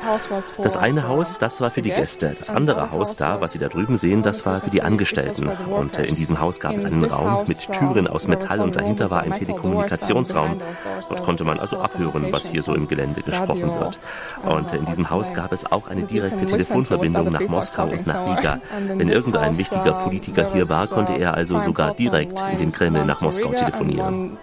Das 0.61 0.77
eine 0.77 1.07
Haus, 1.07 1.37
das 1.37 1.61
war 1.61 1.71
für 1.71 1.81
die 1.81 1.91
Gäste. 1.91 2.35
Das 2.37 2.49
andere 2.49 2.91
Haus 2.91 3.15
da, 3.15 3.41
was 3.41 3.53
Sie 3.53 3.59
da 3.59 3.67
drüben 3.67 3.95
sehen, 3.95 4.23
das 4.23 4.45
war 4.45 4.61
für 4.61 4.69
die 4.69 4.81
Angestellten. 4.81 5.47
Und 5.47 5.97
äh, 5.97 6.05
in 6.05 6.15
diesem 6.15 6.39
Haus 6.39 6.59
gab 6.59 6.75
es 6.75 6.85
einen 6.85 7.03
Raum 7.03 7.45
mit 7.47 7.59
Türen 7.59 8.07
aus 8.07 8.27
Metall 8.27 8.59
und 8.59 8.75
dahinter 8.75 9.09
war 9.09 9.21
ein 9.21 9.33
Telekommunikationsraum. 9.33 10.61
Dort 11.07 11.23
konnte 11.23 11.43
man 11.43 11.59
also 11.59 11.77
abhören, 11.77 12.31
was 12.31 12.47
hier 12.47 12.61
so 12.61 12.73
im 12.73 12.87
Gelände 12.87 13.21
gesprochen 13.21 13.71
wird. 13.79 13.99
Und 14.43 14.73
äh, 14.73 14.77
in 14.77 14.85
diesem 14.85 15.09
Haus 15.09 15.33
gab 15.33 15.51
es 15.51 15.71
auch 15.71 15.87
eine 15.87 16.03
direkte 16.03 16.45
Telefonverbindung 16.45 17.31
nach 17.31 17.47
Moskau 17.47 17.89
und 17.99 18.07
nach 18.07 18.37
Riga. 18.37 18.61
Wenn 18.95 19.09
irgendein 19.09 19.57
wichtiger 19.57 19.93
Politiker 19.93 20.51
hier 20.53 20.69
war, 20.69 20.87
konnte 20.87 21.13
er 21.13 21.35
also 21.35 21.59
sogar 21.59 21.93
direkt 21.93 22.41
in 22.51 22.57
den 22.57 22.71
Kreml 22.71 23.05
nach 23.05 23.21
Moskau 23.21 23.53
telefonieren. 23.53 24.37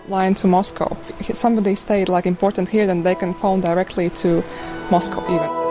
Somebody 1.33 1.77
stayed 1.77 2.09
like 2.09 2.27
important 2.27 2.69
here, 2.69 2.87
then 2.87 3.03
they 3.03 3.15
can 3.15 3.35
phone 3.35 3.61
directly 3.61 4.11
to 4.11 4.43
Moscow 4.91 5.23
even. 5.29 5.66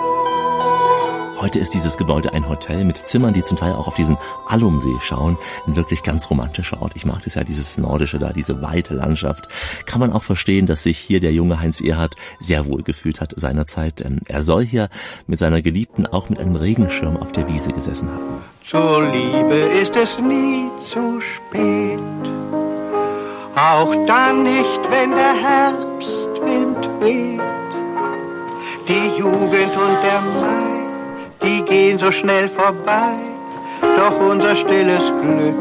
Heute 1.45 1.59
ist 1.59 1.75
dieses 1.75 1.95
Gebäude 1.97 2.33
ein 2.33 2.49
Hotel 2.49 2.83
mit 2.85 3.05
Zimmern, 3.05 3.35
die 3.35 3.43
zum 3.43 3.55
Teil 3.55 3.73
auch 3.73 3.85
auf 3.85 3.93
diesen 3.93 4.17
Allumsee 4.47 4.97
schauen. 4.99 5.37
Ein 5.67 5.75
wirklich 5.75 6.01
ganz 6.01 6.27
romantischer 6.31 6.81
Ort. 6.81 6.93
Ich 6.95 7.05
mag 7.05 7.23
das 7.23 7.35
ja, 7.35 7.43
dieses 7.43 7.77
Nordische 7.77 8.17
da, 8.17 8.33
diese 8.33 8.63
weite 8.63 8.95
Landschaft. 8.95 9.47
Kann 9.85 9.99
man 9.99 10.11
auch 10.11 10.23
verstehen, 10.23 10.65
dass 10.65 10.81
sich 10.81 10.97
hier 10.97 11.19
der 11.19 11.33
junge 11.33 11.59
Heinz 11.59 11.81
Erhardt 11.81 12.15
sehr 12.39 12.65
wohl 12.65 12.81
gefühlt 12.81 13.21
hat 13.21 13.35
seinerzeit. 13.35 14.01
Ähm, 14.01 14.21
er 14.27 14.41
soll 14.41 14.65
hier 14.65 14.89
mit 15.27 15.37
seiner 15.37 15.61
Geliebten 15.61 16.07
auch 16.07 16.29
mit 16.29 16.39
einem 16.39 16.55
Regenschirm 16.55 17.15
auf 17.15 17.31
der 17.31 17.47
Wiese 17.47 17.71
gesessen 17.71 18.09
haben. 18.09 18.43
Zur 18.63 19.03
Liebe 19.03 19.69
ist 19.83 19.95
es 19.95 20.17
nie 20.17 20.67
zu 20.79 21.21
spät. 21.21 21.99
Auch 23.55 23.93
dann 24.07 24.41
nicht, 24.41 24.81
wenn 24.89 25.11
der 25.11 25.35
Herbstwind 25.35 26.89
weht. 27.01 27.39
Die 28.87 29.19
Jugend 29.19 29.77
und 29.77 30.03
der 30.03 30.21
Mai 30.21 30.74
die 31.45 31.61
gehen 31.63 31.97
so 31.99 32.11
schnell 32.11 32.49
vorbei, 32.49 33.13
doch 33.81 34.19
unser 34.19 34.55
stilles 34.55 35.11
Glück. 35.21 35.55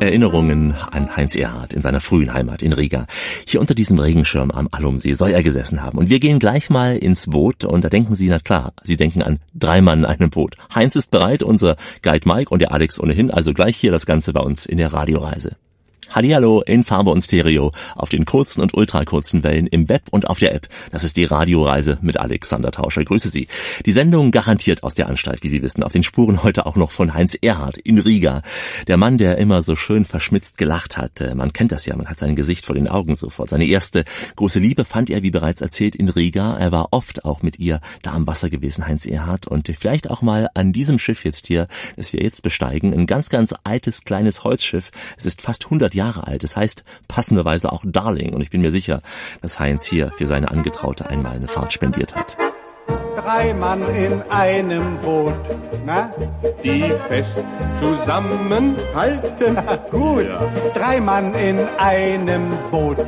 Erinnerungen 0.00 0.74
an 0.90 1.14
Heinz 1.14 1.36
Erhardt 1.36 1.72
in 1.72 1.82
seiner 1.82 2.00
frühen 2.00 2.32
Heimat 2.32 2.62
in 2.62 2.72
Riga. 2.72 3.06
Hier 3.46 3.60
unter 3.60 3.74
diesem 3.74 3.98
Regenschirm 3.98 4.50
am 4.50 4.68
Allumsee 4.72 5.12
soll 5.12 5.30
er 5.30 5.42
gesessen 5.42 5.82
haben. 5.82 5.98
Und 5.98 6.08
wir 6.08 6.18
gehen 6.18 6.38
gleich 6.38 6.70
mal 6.70 6.96
ins 6.96 7.26
Boot 7.26 7.64
und 7.64 7.84
da 7.84 7.88
denken 7.88 8.14
Sie, 8.14 8.28
na 8.28 8.38
klar, 8.38 8.72
Sie 8.82 8.96
denken 8.96 9.22
an 9.22 9.38
drei 9.54 9.82
Mann 9.82 10.00
in 10.00 10.04
einem 10.06 10.30
Boot. 10.30 10.56
Heinz 10.74 10.96
ist 10.96 11.10
bereit, 11.10 11.42
unser 11.42 11.76
Guide 12.02 12.26
Mike 12.26 12.50
und 12.50 12.60
der 12.60 12.72
Alex 12.72 12.98
ohnehin, 12.98 13.30
also 13.30 13.52
gleich 13.52 13.76
hier 13.76 13.92
das 13.92 14.06
Ganze 14.06 14.32
bei 14.32 14.40
uns 14.40 14.66
in 14.66 14.78
der 14.78 14.92
Radioreise. 14.92 15.56
Hallihallo 16.10 16.60
in 16.62 16.82
Farbe 16.82 17.10
und 17.10 17.20
Stereo 17.20 17.70
auf 17.94 18.08
den 18.08 18.24
kurzen 18.24 18.60
und 18.60 18.74
ultrakurzen 18.74 19.44
Wellen 19.44 19.68
im 19.68 19.88
Web 19.88 20.02
und 20.10 20.26
auf 20.26 20.40
der 20.40 20.54
App. 20.54 20.66
Das 20.90 21.04
ist 21.04 21.16
die 21.16 21.24
Radioreise 21.24 21.98
mit 22.00 22.18
Alexander 22.18 22.72
Tauscher. 22.72 23.04
Grüße 23.04 23.28
Sie. 23.28 23.46
Die 23.86 23.92
Sendung 23.92 24.32
garantiert 24.32 24.82
aus 24.82 24.96
der 24.96 25.08
Anstalt, 25.08 25.44
wie 25.44 25.48
Sie 25.48 25.62
wissen. 25.62 25.84
Auf 25.84 25.92
den 25.92 26.02
Spuren 26.02 26.42
heute 26.42 26.66
auch 26.66 26.74
noch 26.74 26.90
von 26.90 27.14
Heinz 27.14 27.36
Erhardt 27.40 27.76
in 27.76 27.98
Riga. 27.98 28.42
Der 28.88 28.96
Mann, 28.96 29.18
der 29.18 29.38
immer 29.38 29.62
so 29.62 29.76
schön 29.76 30.04
verschmitzt 30.04 30.58
gelacht 30.58 30.96
hat. 30.96 31.20
Äh, 31.20 31.36
man 31.36 31.52
kennt 31.52 31.70
das 31.70 31.86
ja, 31.86 31.94
man 31.94 32.08
hat 32.08 32.18
sein 32.18 32.34
Gesicht 32.34 32.66
vor 32.66 32.74
den 32.74 32.88
Augen 32.88 33.14
sofort. 33.14 33.50
Seine 33.50 33.66
erste 33.66 34.04
große 34.34 34.58
Liebe 34.58 34.84
fand 34.84 35.10
er, 35.10 35.22
wie 35.22 35.30
bereits 35.30 35.60
erzählt, 35.60 35.94
in 35.94 36.08
Riga. 36.08 36.56
Er 36.58 36.72
war 36.72 36.88
oft 36.90 37.24
auch 37.24 37.42
mit 37.42 37.60
ihr 37.60 37.80
da 38.02 38.14
am 38.14 38.26
Wasser 38.26 38.50
gewesen, 38.50 38.84
Heinz 38.84 39.06
Erhardt. 39.06 39.46
Und 39.46 39.72
vielleicht 39.78 40.10
auch 40.10 40.22
mal 40.22 40.48
an 40.54 40.72
diesem 40.72 40.98
Schiff 40.98 41.24
jetzt 41.24 41.46
hier, 41.46 41.68
das 41.96 42.12
wir 42.12 42.20
jetzt 42.20 42.42
besteigen. 42.42 42.92
Ein 42.92 43.06
ganz, 43.06 43.28
ganz 43.28 43.54
altes, 43.62 44.02
kleines 44.04 44.42
Holzschiff. 44.42 44.90
Es 45.16 45.24
ist 45.24 45.42
fast 45.42 45.66
100 45.66 45.94
Jahre 45.94 45.99
Jahre 46.00 46.26
alt. 46.26 46.44
Es 46.44 46.56
heißt 46.56 46.82
passenderweise 47.08 47.70
auch 47.70 47.82
Darling 47.84 48.32
und 48.34 48.40
ich 48.40 48.50
bin 48.50 48.62
mir 48.62 48.70
sicher, 48.70 49.00
dass 49.42 49.60
Heinz 49.60 49.84
hier 49.84 50.12
für 50.16 50.26
seine 50.26 50.50
Angetraute 50.50 51.06
einmal 51.06 51.36
eine 51.36 51.48
Fahrt 51.48 51.72
spendiert 51.72 52.16
hat 52.16 52.36
drei 53.16 53.52
Mann 53.54 53.82
in 53.94 54.22
einem 54.30 54.98
Boot, 54.98 55.34
na? 55.84 56.10
Die 56.62 56.92
fest 57.08 57.42
zusammenhalten. 57.80 59.58
Gut, 59.90 60.26
ja. 60.28 60.40
drei 60.74 61.00
Mann 61.00 61.34
in 61.34 61.58
einem 61.78 62.48
Boot. 62.70 62.98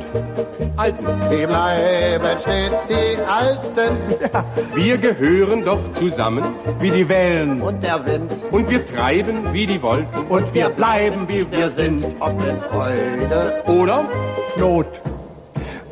Alten. 0.75 1.05
Die 1.31 1.45
bleiben 1.45 2.39
stets 2.39 2.83
die 2.87 3.17
Alten. 3.27 3.97
Ja. 4.33 4.45
Wir 4.73 4.97
gehören 4.97 5.63
doch 5.63 5.79
zusammen. 5.93 6.43
Wie 6.79 6.89
die 6.89 7.07
Wellen 7.07 7.61
und 7.61 7.83
der 7.83 8.05
Wind. 8.05 8.31
Und 8.51 8.69
wir 8.69 8.85
treiben 8.85 9.53
wie 9.53 9.67
die 9.67 9.81
Wolken. 9.81 10.25
Und 10.29 10.53
wir 10.53 10.69
bleiben 10.69 11.27
wie 11.27 11.49
wir 11.51 11.69
sind. 11.69 12.05
Ob 12.19 12.39
in 12.47 12.59
Freude 12.61 13.63
oder 13.67 14.05
Not. 14.57 14.87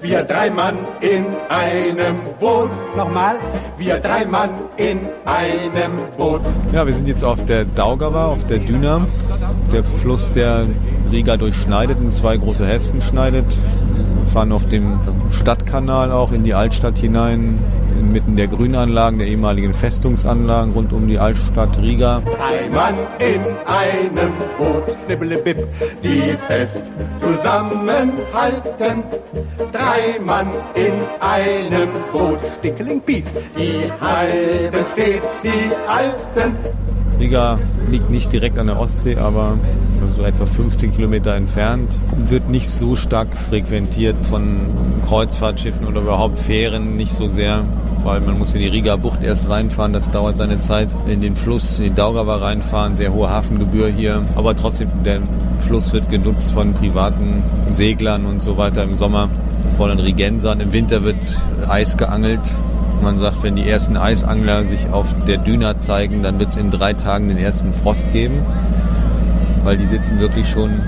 Wir 0.02 0.24
drei 0.24 0.50
Mann 0.50 0.78
in 1.02 1.26
einem 1.50 2.16
Boot. 2.40 2.70
Nochmal. 2.98 3.36
Wir 3.78 4.00
drei 4.00 4.26
Mann 4.26 4.50
in 4.78 5.00
einem 5.26 5.92
Boot. 6.18 6.42
Ja, 6.74 6.88
wir 6.88 6.94
sind 6.94 7.08
jetzt 7.08 7.24
auf 7.24 7.46
der 7.46 7.66
Daugava, 7.66 8.26
auf 8.26 8.44
der 8.48 8.58
Düna. 8.58 9.06
Der 9.72 9.84
Fluss, 9.84 10.32
der 10.32 10.66
Riga 11.12 11.38
durchschneidet, 11.38 12.00
in 12.00 12.10
zwei 12.10 12.38
große 12.38 12.66
Hälften 12.66 13.00
schneidet. 13.02 13.46
Wir 14.18 14.28
fahren 14.28 14.52
auf 14.52 14.66
dem 14.68 15.00
Stadtkanal 15.30 16.12
auch 16.12 16.32
in 16.32 16.44
die 16.44 16.56
Altstadt 16.56 16.98
hinein, 16.98 17.60
inmitten 18.12 18.36
der 18.36 18.48
Grünanlagen, 18.48 19.20
der 19.20 19.28
ehemaligen 19.30 19.74
Festungsanlagen 19.74 20.74
rund 20.74 20.92
um 20.92 21.08
die 21.08 21.18
Altstadt 21.18 21.78
Riga. 21.78 22.22
Ein 22.46 22.70
Mann 22.74 22.96
in 23.20 23.40
einem 23.66 24.34
Boot, 24.58 24.98
schnibbelebip, 25.06 25.66
die 26.04 26.36
fest 26.46 26.84
zusammenhalten. 27.16 29.04
Drei 29.72 30.20
Mann 30.26 30.48
in 30.76 30.92
einem 31.22 31.88
Boot, 32.12 32.40
stickeling 32.60 33.00
piep, 33.00 33.26
die 33.58 33.90
halben 34.02 34.86
stets 34.92 35.28
die 35.42 35.72
Alten. 35.88 36.58
Riga 37.22 37.60
liegt 37.92 38.10
nicht 38.10 38.34
direkt 38.34 38.58
an 38.58 38.66
der 38.66 38.80
Ostsee, 38.80 39.16
aber 39.16 39.58
so 40.16 40.24
etwa 40.24 40.48
15 40.48 40.92
Kilometer 40.92 41.36
entfernt. 41.36 42.00
Wird 42.26 42.50
nicht 42.50 42.68
so 42.68 42.96
stark 42.96 43.38
frequentiert 43.38 44.26
von 44.26 44.72
Kreuzfahrtschiffen 45.08 45.86
oder 45.86 46.02
überhaupt 46.02 46.38
Fähren, 46.38 46.98
nicht 46.98 47.14
so 47.14 47.30
sehr, 47.30 47.64
weil 48.04 48.22
man 48.22 48.40
muss 48.40 48.56
in 48.56 48.60
die 48.60 48.68
Riga 48.68 48.96
Bucht 48.96 49.24
erst 49.24 49.48
reinfahren, 49.48 49.94
das 49.94 50.10
dauert 50.10 50.36
seine 50.36 50.58
Zeit. 50.58 50.90
In 51.06 51.22
den 51.22 51.36
Fluss, 51.36 51.78
in 51.78 51.86
die 51.86 51.94
Daugava 51.94 52.38
reinfahren, 52.38 52.96
sehr 52.96 53.14
hohe 53.14 53.30
Hafengebühr 53.30 53.90
hier. 53.90 54.24
Aber 54.36 54.56
trotzdem, 54.56 54.90
der 55.06 55.20
Fluss 55.60 55.94
wird 55.94 56.10
genutzt 56.10 56.52
von 56.52 56.74
privaten 56.74 57.44
Seglern 57.72 58.26
und 58.26 58.42
so 58.42 58.58
weiter 58.58 58.84
im 58.84 58.96
Sommer, 58.96 59.30
vor 59.78 59.90
den 59.90 60.00
Rigensern. 60.00 60.60
Im 60.60 60.74
Winter 60.74 61.04
wird 61.04 61.40
Eis 61.68 61.96
geangelt 61.98 62.52
man 63.02 63.18
sagt, 63.18 63.44
wenn 63.44 63.56
die 63.56 63.68
ersten 63.68 63.98
Eisangler 63.98 64.64
sich 64.64 64.90
auf 64.90 65.08
der 65.28 65.38
Düna 65.38 65.78
zeigen, 65.78 66.24
dann 66.24 66.40
wird 66.40 66.50
es 66.52 66.58
in 66.58 66.72
drei 66.72 66.94
Tagen 66.94 67.28
den 67.28 67.38
ersten 67.38 67.74
Frost 67.74 68.12
geben, 68.12 68.46
weil 69.64 69.78
die 69.78 69.86
sitzen 69.86 70.20
wirklich 70.20 70.48
schon 70.48 70.82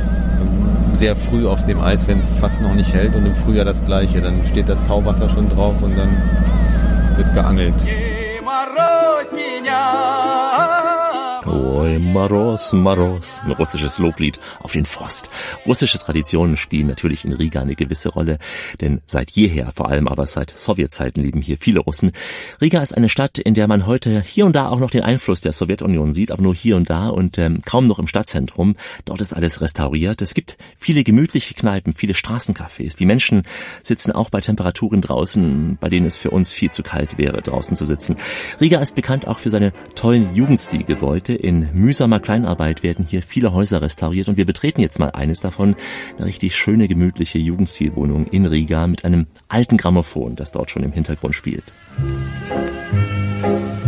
sehr 0.94 1.16
früh 1.16 1.48
auf 1.48 1.66
dem 1.66 1.82
Eis, 1.82 2.08
wenn 2.08 2.20
es 2.20 2.34
fast 2.34 2.62
noch 2.62 2.74
nicht 2.74 2.94
hält 2.94 3.16
und 3.16 3.26
im 3.26 3.36
Frühjahr 3.36 3.66
das 3.66 3.84
gleiche. 3.84 4.22
Dann 4.22 4.46
steht 4.46 4.70
das 4.70 4.84
Tauwasser 4.84 5.30
schon 5.30 5.50
drauf 5.50 5.82
und 5.82 5.98
dann 5.98 6.16
wird 7.16 7.34
geangelt. 7.34 7.76
Ой, 11.84 12.00
Maros, 12.00 12.72
Maros, 12.72 13.42
ein 13.44 13.52
russisches 13.52 14.00
Loblied 14.00 14.40
auf 14.62 14.72
den 14.72 14.86
Frost. 14.86 15.30
Russische 15.66 15.98
Traditionen 15.98 16.56
spielen 16.56 16.88
natürlich 16.88 17.26
in 17.26 17.34
Riga 17.34 17.60
eine 17.60 17.76
gewisse 17.76 18.08
Rolle, 18.08 18.38
denn 18.80 19.02
seit 19.06 19.32
jeher, 19.32 19.70
vor 19.76 19.90
allem 19.90 20.08
aber 20.08 20.26
seit 20.26 20.58
Sowjetzeiten 20.58 21.22
leben 21.22 21.42
hier 21.42 21.58
viele 21.60 21.82
Russen. 21.82 22.14
Riga 22.62 22.82
ist 22.82 22.96
eine 22.96 23.10
Stadt, 23.10 23.38
in 23.38 23.54
der 23.54 23.68
man 23.68 23.86
heute 23.86 24.22
hier 24.22 24.46
und 24.46 24.56
da 24.56 24.70
auch 24.70 24.80
noch 24.80 24.92
den 24.92 25.04
Einfluss 25.04 25.42
der 25.42 25.52
Sowjetunion 25.52 26.14
sieht, 26.14 26.32
aber 26.32 26.42
nur 26.42 26.56
hier 26.56 26.78
und 26.78 26.90
da 26.90 27.10
und 27.10 27.38
ähm, 27.38 27.62
kaum 27.66 27.88
noch 27.88 28.00
im 28.00 28.08
Stadtzentrum. 28.08 28.78
Dort 29.04 29.20
ist 29.20 29.34
alles 29.34 29.60
restauriert. 29.60 30.22
Es 30.22 30.34
gibt 30.34 30.58
viele 30.80 31.04
gemütliche 31.04 31.54
Kneipen, 31.54 31.96
viele 31.96 32.14
Straßencafés. 32.14 32.96
Die 32.96 33.06
Menschen 33.06 33.44
sitzen 33.82 34.14
auch 34.14 34.30
bei 34.30 34.40
Temperaturen 34.40 35.02
draußen, 35.02 35.78
bei 35.82 35.90
denen 35.90 36.06
es 36.06 36.16
für 36.16 36.32
uns 36.32 36.54
viel 36.54 36.72
zu 36.72 36.82
kalt 36.82 37.18
wäre, 37.18 37.42
draußen 37.42 37.76
zu 37.76 37.84
sitzen. 37.84 38.16
Riga 38.62 38.80
ist 38.80 38.96
bekannt 38.96 39.28
auch 39.28 39.40
für 39.40 39.50
seine 39.50 39.74
tollen 39.96 40.34
Jugendstilgebäude 40.34 41.36
in 41.36 41.73
mühsamer 41.74 42.20
Kleinarbeit 42.20 42.84
werden 42.84 43.06
hier 43.08 43.22
viele 43.22 43.54
Häuser 43.54 43.82
restauriert 43.82 44.30
und 44.30 44.38
wir 44.38 44.46
betreten 44.46 44.82
jetzt 44.82 45.00
mal 45.00 45.12
eines 45.12 45.40
davon, 45.40 45.76
eine 46.18 46.28
richtig 46.28 46.56
schöne, 46.56 46.88
gemütliche 46.88 47.40
Jugendstilwohnung 47.40 48.28
in 48.28 48.46
Riga 48.46 48.88
mit 48.88 49.06
einem 49.06 49.28
alten 49.48 49.78
Grammophon, 49.78 50.36
das 50.36 50.52
dort 50.52 50.72
schon 50.72 50.84
im 50.84 50.92
Hintergrund 50.92 51.36
spielt. 51.36 51.74
Riga 51.98 53.83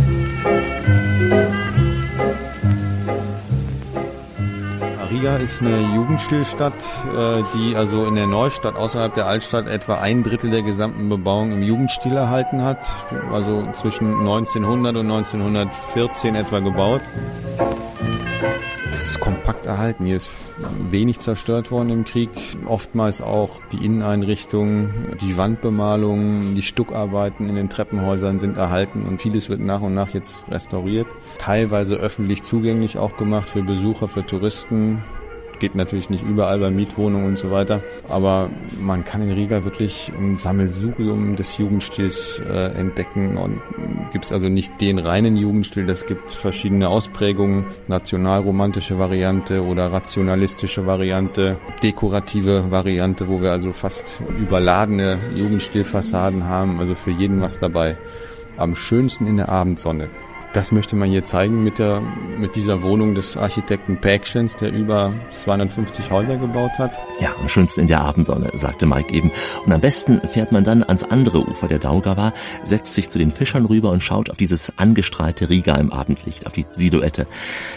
Riga 5.16 5.36
ist 5.38 5.62
eine 5.62 5.94
Jugendstillstadt, 5.94 6.74
äh, 6.74 7.42
die 7.54 7.74
also 7.74 8.04
in 8.04 8.16
der 8.16 8.26
Neustadt 8.26 8.76
außerhalb 8.76 9.14
der 9.14 9.26
Altstadt 9.26 9.66
etwa 9.66 9.94
ein 9.94 10.22
Drittel 10.22 10.50
der 10.50 10.60
gesamten 10.60 11.08
Bebauung 11.08 11.52
im 11.52 11.62
Jugendstil 11.62 12.12
erhalten 12.12 12.62
hat. 12.62 12.86
Also 13.32 13.66
zwischen 13.72 14.18
1900 14.18 14.94
und 14.96 15.10
1914 15.10 16.34
etwa 16.34 16.58
gebaut. 16.58 17.00
Kompakt 19.18 19.66
erhalten. 19.66 20.06
Hier 20.06 20.16
ist 20.16 20.28
wenig 20.90 21.18
zerstört 21.18 21.70
worden 21.70 21.90
im 21.90 22.04
Krieg. 22.04 22.30
Oftmals 22.66 23.20
auch 23.20 23.60
die 23.72 23.84
Inneneinrichtungen, 23.84 25.16
die 25.20 25.36
Wandbemalungen, 25.36 26.54
die 26.54 26.62
Stuckarbeiten 26.62 27.48
in 27.48 27.56
den 27.56 27.70
Treppenhäusern 27.70 28.38
sind 28.38 28.56
erhalten 28.56 29.04
und 29.06 29.20
vieles 29.20 29.48
wird 29.48 29.60
nach 29.60 29.80
und 29.80 29.94
nach 29.94 30.14
jetzt 30.14 30.36
restauriert. 30.48 31.06
Teilweise 31.38 31.96
öffentlich 31.96 32.42
zugänglich 32.42 32.98
auch 32.98 33.16
gemacht 33.16 33.48
für 33.48 33.62
Besucher, 33.62 34.08
für 34.08 34.24
Touristen 34.24 35.02
geht 35.58 35.74
natürlich 35.74 36.10
nicht 36.10 36.24
überall 36.24 36.58
bei 36.58 36.70
Mietwohnungen 36.70 37.26
und 37.26 37.38
so 37.38 37.50
weiter. 37.50 37.82
Aber 38.08 38.50
man 38.80 39.04
kann 39.04 39.22
in 39.22 39.32
Riga 39.32 39.64
wirklich 39.64 40.12
ein 40.18 40.36
Sammelsurium 40.36 41.36
des 41.36 41.58
Jugendstils 41.58 42.40
äh, 42.48 42.78
entdecken 42.78 43.36
und 43.36 43.60
gibt 44.12 44.24
es 44.24 44.32
also 44.32 44.48
nicht 44.48 44.80
den 44.80 44.98
reinen 44.98 45.36
Jugendstil, 45.36 45.86
das 45.86 46.06
gibt 46.06 46.30
verschiedene 46.30 46.88
Ausprägungen, 46.88 47.66
nationalromantische 47.88 48.98
Variante 48.98 49.64
oder 49.64 49.92
rationalistische 49.92 50.86
Variante, 50.86 51.56
dekorative 51.82 52.70
Variante, 52.70 53.28
wo 53.28 53.42
wir 53.42 53.52
also 53.52 53.72
fast 53.72 54.20
überladene 54.40 55.18
Jugendstilfassaden 55.34 56.44
haben, 56.44 56.78
also 56.80 56.94
für 56.94 57.10
jeden 57.10 57.40
was 57.40 57.58
dabei. 57.58 57.96
Am 58.56 58.74
schönsten 58.74 59.26
in 59.26 59.36
der 59.36 59.50
Abendsonne. 59.50 60.08
Das 60.52 60.72
möchte 60.72 60.96
man 60.96 61.10
hier 61.10 61.24
zeigen 61.24 61.64
mit, 61.64 61.78
der, 61.78 62.00
mit 62.38 62.56
dieser 62.56 62.82
Wohnung 62.82 63.14
des 63.14 63.36
Architekten 63.36 63.98
Päckchens, 63.98 64.56
der 64.56 64.72
über 64.72 65.12
250 65.30 66.10
Häuser 66.10 66.36
gebaut 66.36 66.72
hat. 66.78 66.92
Ja, 67.20 67.34
am 67.38 67.48
schönsten 67.48 67.80
in 67.80 67.86
der 67.86 68.00
Abendsonne, 68.00 68.50
sagte 68.54 68.86
Mike 68.86 69.12
eben. 69.12 69.30
Und 69.64 69.72
am 69.72 69.80
besten 69.80 70.20
fährt 70.20 70.52
man 70.52 70.64
dann 70.64 70.82
ans 70.82 71.04
andere 71.04 71.46
Ufer 71.46 71.68
der 71.68 71.78
Daugava, 71.78 72.32
setzt 72.64 72.94
sich 72.94 73.10
zu 73.10 73.18
den 73.18 73.32
Fischern 73.32 73.66
rüber 73.66 73.90
und 73.90 74.02
schaut 74.02 74.30
auf 74.30 74.36
dieses 74.36 74.72
angestrahlte 74.78 75.50
Riga 75.50 75.74
im 75.76 75.92
Abendlicht, 75.92 76.46
auf 76.46 76.52
die 76.52 76.66
Silhouette. 76.72 77.26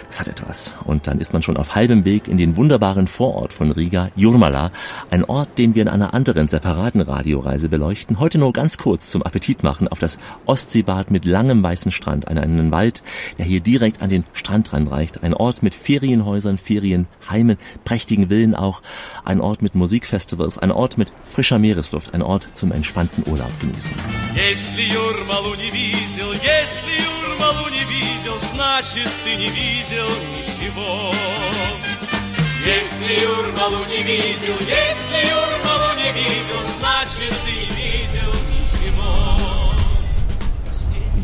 Das 0.08 0.20
hat 0.20 0.28
etwas. 0.28 0.74
Und 0.86 1.08
dann 1.08 1.20
ist 1.20 1.34
man 1.34 1.42
schon 1.42 1.58
auf 1.58 1.76
halbem 1.76 2.06
Weg 2.06 2.28
in 2.28 2.38
den 2.38 2.56
wunderbaren 2.56 3.08
Vorort 3.08 3.54
von 3.54 3.72
Riga, 3.72 4.10
Jurmala, 4.16 4.72
ein 5.10 5.26
Ort, 5.26 5.58
den 5.58 5.76
wir 5.76 5.82
in 5.82 5.90
einer 5.90 6.14
anderen 6.14 6.48
separaten 6.48 7.02
Radioreise 7.02 7.70
beleuchten. 7.70 8.20
Heute 8.20 8.38
nur 8.38 8.54
ganz 8.54 8.78
kurz 8.78 9.10
zum 9.10 9.24
Appetit 9.24 9.64
machen 9.64 9.88
auf 9.88 10.00
das 10.00 10.18
Ostseebad 10.46 11.12
mit 11.12 11.26
langem 11.26 11.62
weißen 11.62 11.92
Strand 11.92 12.28
an 12.28 12.38
einen 12.69 12.71
Wald, 12.71 13.03
der 13.39 13.47
hier 13.47 13.61
direkt 13.61 14.03
an 14.03 14.11
den 14.11 14.25
Strand 14.33 14.73
ranreicht. 14.73 15.23
Ein 15.23 15.35
Ort 15.35 15.63
mit 15.63 15.75
Ferienhäusern, 15.75 16.59
Ferienheimen, 16.59 17.59
prächtigen 17.85 18.29
Villen 18.29 18.55
auch. 18.55 18.83
Ein 19.25 19.41
Ort 19.41 19.63
mit 19.63 19.75
Musikfestivals, 19.75 20.59
ein 20.59 20.71
Ort 20.71 20.99
mit 20.99 21.13
frischer 21.33 21.59
Meeresluft, 21.59 22.15
ein 22.15 22.23
Ort 22.23 22.49
zum 22.53 22.73
entspannten 22.73 23.25
Urlaub 23.27 23.53
genießen. 23.61 23.95
Если 24.35 24.93
Юрмалу 24.93 25.55
не 25.57 25.71
видел, 25.71 26.33
если 26.33 26.95
Юрмалу 27.03 27.71
не 27.71 27.85
видел, 27.93 28.39
значит 28.53 29.09
ты 29.25 29.37
не 29.37 29.49
видел 29.49 30.45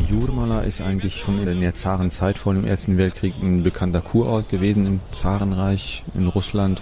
Jurmala 0.08 0.60
ist 0.60 0.80
eigentlich 0.80 1.16
schon 1.16 1.46
in 1.46 1.60
der 1.60 1.74
Zarenzeit 1.74 2.38
vor 2.38 2.54
dem 2.54 2.64
Ersten 2.64 2.96
Weltkrieg 2.96 3.34
ein 3.42 3.62
bekannter 3.62 4.00
Kurort 4.00 4.48
gewesen 4.50 4.86
im 4.86 5.00
Zarenreich 5.10 6.04
in 6.14 6.28
Russland. 6.28 6.80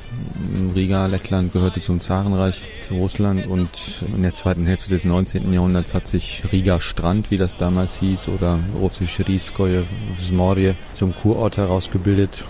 Riga, 0.74 1.06
Lettland 1.06 1.52
gehörte 1.52 1.80
zum 1.80 2.00
Zarenreich, 2.00 2.60
zu 2.82 2.94
Russland 2.94 3.46
und 3.46 3.70
in 4.14 4.22
der 4.22 4.34
zweiten 4.34 4.66
Hälfte 4.66 4.90
des 4.90 5.04
19. 5.04 5.52
Jahrhunderts 5.52 5.94
hat 5.94 6.06
sich 6.06 6.42
Riga 6.52 6.80
Strand, 6.80 7.30
wie 7.30 7.38
das 7.38 7.56
damals 7.56 7.96
hieß, 7.96 8.28
oder 8.28 8.58
russisch 8.78 9.20
Riskoje 9.26 9.84
Zmorje 10.22 10.74
zum 10.94 11.14
Kurort 11.14 11.56
herausgebildet 11.56 12.44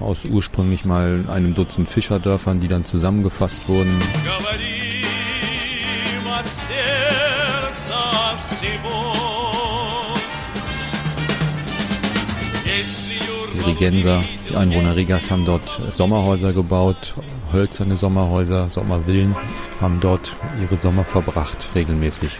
aus 0.00 0.24
ursprünglich 0.24 0.84
mal 0.84 1.24
einem 1.28 1.54
Dutzend 1.54 1.88
Fischerdörfern, 1.88 2.60
die 2.60 2.68
dann 2.68 2.84
zusammengefasst 2.84 3.68
wurden. 3.68 3.98
Rigenser. 13.68 14.22
Die 14.48 14.56
Einwohner 14.56 14.96
Rigas 14.96 15.30
haben 15.30 15.44
dort 15.44 15.62
Sommerhäuser 15.92 16.52
gebaut, 16.54 17.12
hölzerne 17.52 17.98
Sommerhäuser, 17.98 18.70
Sommervillen, 18.70 19.36
haben 19.80 19.98
dort 20.00 20.34
ihre 20.62 20.76
Sommer 20.76 21.04
verbracht, 21.04 21.68
regelmäßig. 21.74 22.30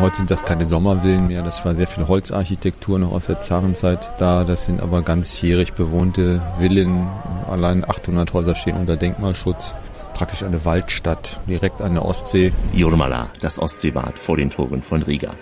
Heute 0.00 0.16
sind 0.16 0.30
das 0.30 0.44
keine 0.44 0.66
Sommervillen 0.66 1.26
mehr, 1.26 1.42
das 1.42 1.64
war 1.64 1.74
sehr 1.74 1.86
viel 1.86 2.06
Holzarchitektur 2.06 2.98
noch 2.98 3.12
aus 3.12 3.26
der 3.26 3.40
Zarenzeit 3.40 4.10
da. 4.18 4.44
Das 4.44 4.66
sind 4.66 4.82
aber 4.82 5.00
ganzjährig 5.00 5.72
bewohnte 5.72 6.42
Villen. 6.58 7.08
Allein 7.50 7.88
800 7.88 8.32
Häuser 8.34 8.54
stehen 8.54 8.76
unter 8.76 8.96
Denkmalschutz 8.96 9.74
praktisch 10.20 10.42
eine 10.42 10.66
Waldstadt, 10.66 11.40
direkt 11.48 11.80
an 11.80 11.94
der 11.94 12.04
Ostsee. 12.04 12.52
Jurmala, 12.74 13.30
das 13.40 13.58
Ostseebad 13.58 14.18
vor 14.18 14.36
den 14.36 14.50
Toren 14.50 14.82
von 14.82 15.02
Riga. 15.02 15.32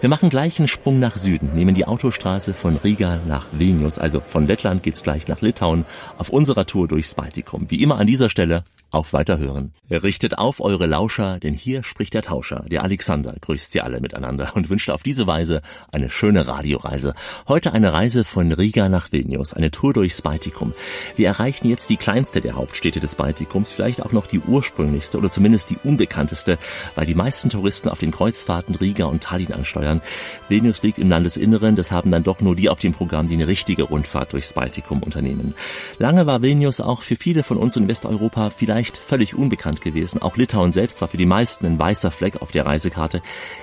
Wir 0.00 0.08
machen 0.08 0.30
gleich 0.30 0.60
einen 0.60 0.68
Sprung 0.68 1.00
nach 1.00 1.16
Süden, 1.16 1.56
nehmen 1.56 1.74
die 1.74 1.86
Autostraße 1.86 2.54
von 2.54 2.76
Riga 2.76 3.18
nach 3.26 3.46
Vilnius, 3.50 3.98
also 3.98 4.20
von 4.20 4.46
Lettland 4.46 4.84
geht's 4.84 5.02
gleich 5.02 5.26
nach 5.26 5.40
Litauen, 5.40 5.84
auf 6.18 6.28
unserer 6.28 6.66
Tour 6.66 6.86
durchs 6.86 7.14
Baltikum. 7.14 7.66
Wie 7.68 7.82
immer 7.82 7.98
an 7.98 8.06
dieser 8.06 8.30
Stelle 8.30 8.62
auf 8.90 9.12
Weiterhören. 9.12 9.72
Richtet 9.90 10.38
auf 10.38 10.60
eure 10.60 10.86
Lauscher, 10.86 11.38
denn 11.38 11.54
hier 11.54 11.84
spricht 11.84 12.14
der 12.14 12.22
Tauscher. 12.22 12.64
Der 12.70 12.82
Alexander 12.82 13.34
grüßt 13.40 13.72
sie 13.72 13.80
alle 13.80 14.00
miteinander 14.00 14.52
und 14.54 14.70
wünscht 14.70 14.88
auf 14.90 15.02
diese 15.02 15.26
Weise 15.26 15.60
eine 15.92 16.10
schöne 16.10 16.46
Radioreise. 16.46 17.14
Heute 17.46 17.72
eine 17.72 17.92
Reise 17.92 18.24
von 18.24 18.50
Riga 18.52 18.88
nach 18.88 19.12
Vilnius, 19.12 19.52
eine 19.52 19.70
Tour 19.70 19.92
durchs 19.92 20.22
Baltikum. 20.22 20.72
Wir 21.16 21.28
erreichen 21.28 21.68
jetzt 21.68 21.90
die 21.90 21.96
kleinste 21.98 22.40
der 22.40 22.54
Hauptstädte 22.54 23.00
des 23.00 23.14
Baltikums, 23.14 23.70
vielleicht 23.70 24.02
auch 24.02 24.12
noch 24.12 24.26
die 24.26 24.40
ursprünglichste 24.40 25.18
oder 25.18 25.28
zumindest 25.28 25.70
die 25.70 25.78
unbekannteste, 25.84 26.58
weil 26.94 27.06
die 27.06 27.14
meisten 27.14 27.50
Touristen 27.50 27.88
auf 27.88 27.98
den 27.98 28.10
Kreuzfahrten 28.10 28.74
Riga 28.74 29.04
und 29.04 29.22
Tallinn 29.22 29.52
ansteuern. 29.52 30.00
Vilnius 30.48 30.82
liegt 30.82 30.98
im 30.98 31.10
Landesinneren, 31.10 31.76
das 31.76 31.92
haben 31.92 32.10
dann 32.10 32.24
doch 32.24 32.40
nur 32.40 32.56
die 32.56 32.70
auf 32.70 32.78
dem 32.78 32.94
Programm, 32.94 33.28
die 33.28 33.34
eine 33.34 33.48
richtige 33.48 33.82
Rundfahrt 33.82 34.32
durchs 34.32 34.54
Baltikum 34.54 35.02
unternehmen. 35.02 35.54
Lange 35.98 36.26
war 36.26 36.40
Vilnius 36.40 36.80
auch 36.80 37.02
für 37.02 37.16
viele 37.16 37.42
von 37.42 37.58
uns 37.58 37.76
in 37.76 37.88
Westeuropa 37.88 38.50
vielleicht 38.50 38.77
vielleicht 38.78 38.98
völlig 38.98 39.34
unbekannt 39.34 39.80
gewesen. 39.80 40.22
Auch 40.22 40.36
Litauen 40.36 40.70
selbst 40.70 41.00
war 41.00 41.08
für 41.08 41.16
die 41.16 41.26
meisten 41.26 41.66
ein 41.66 41.80
weißer 41.80 42.12
Fleck 42.12 42.40
auf 42.42 42.52
der 42.52 42.64
Reisekarte. 42.64 43.22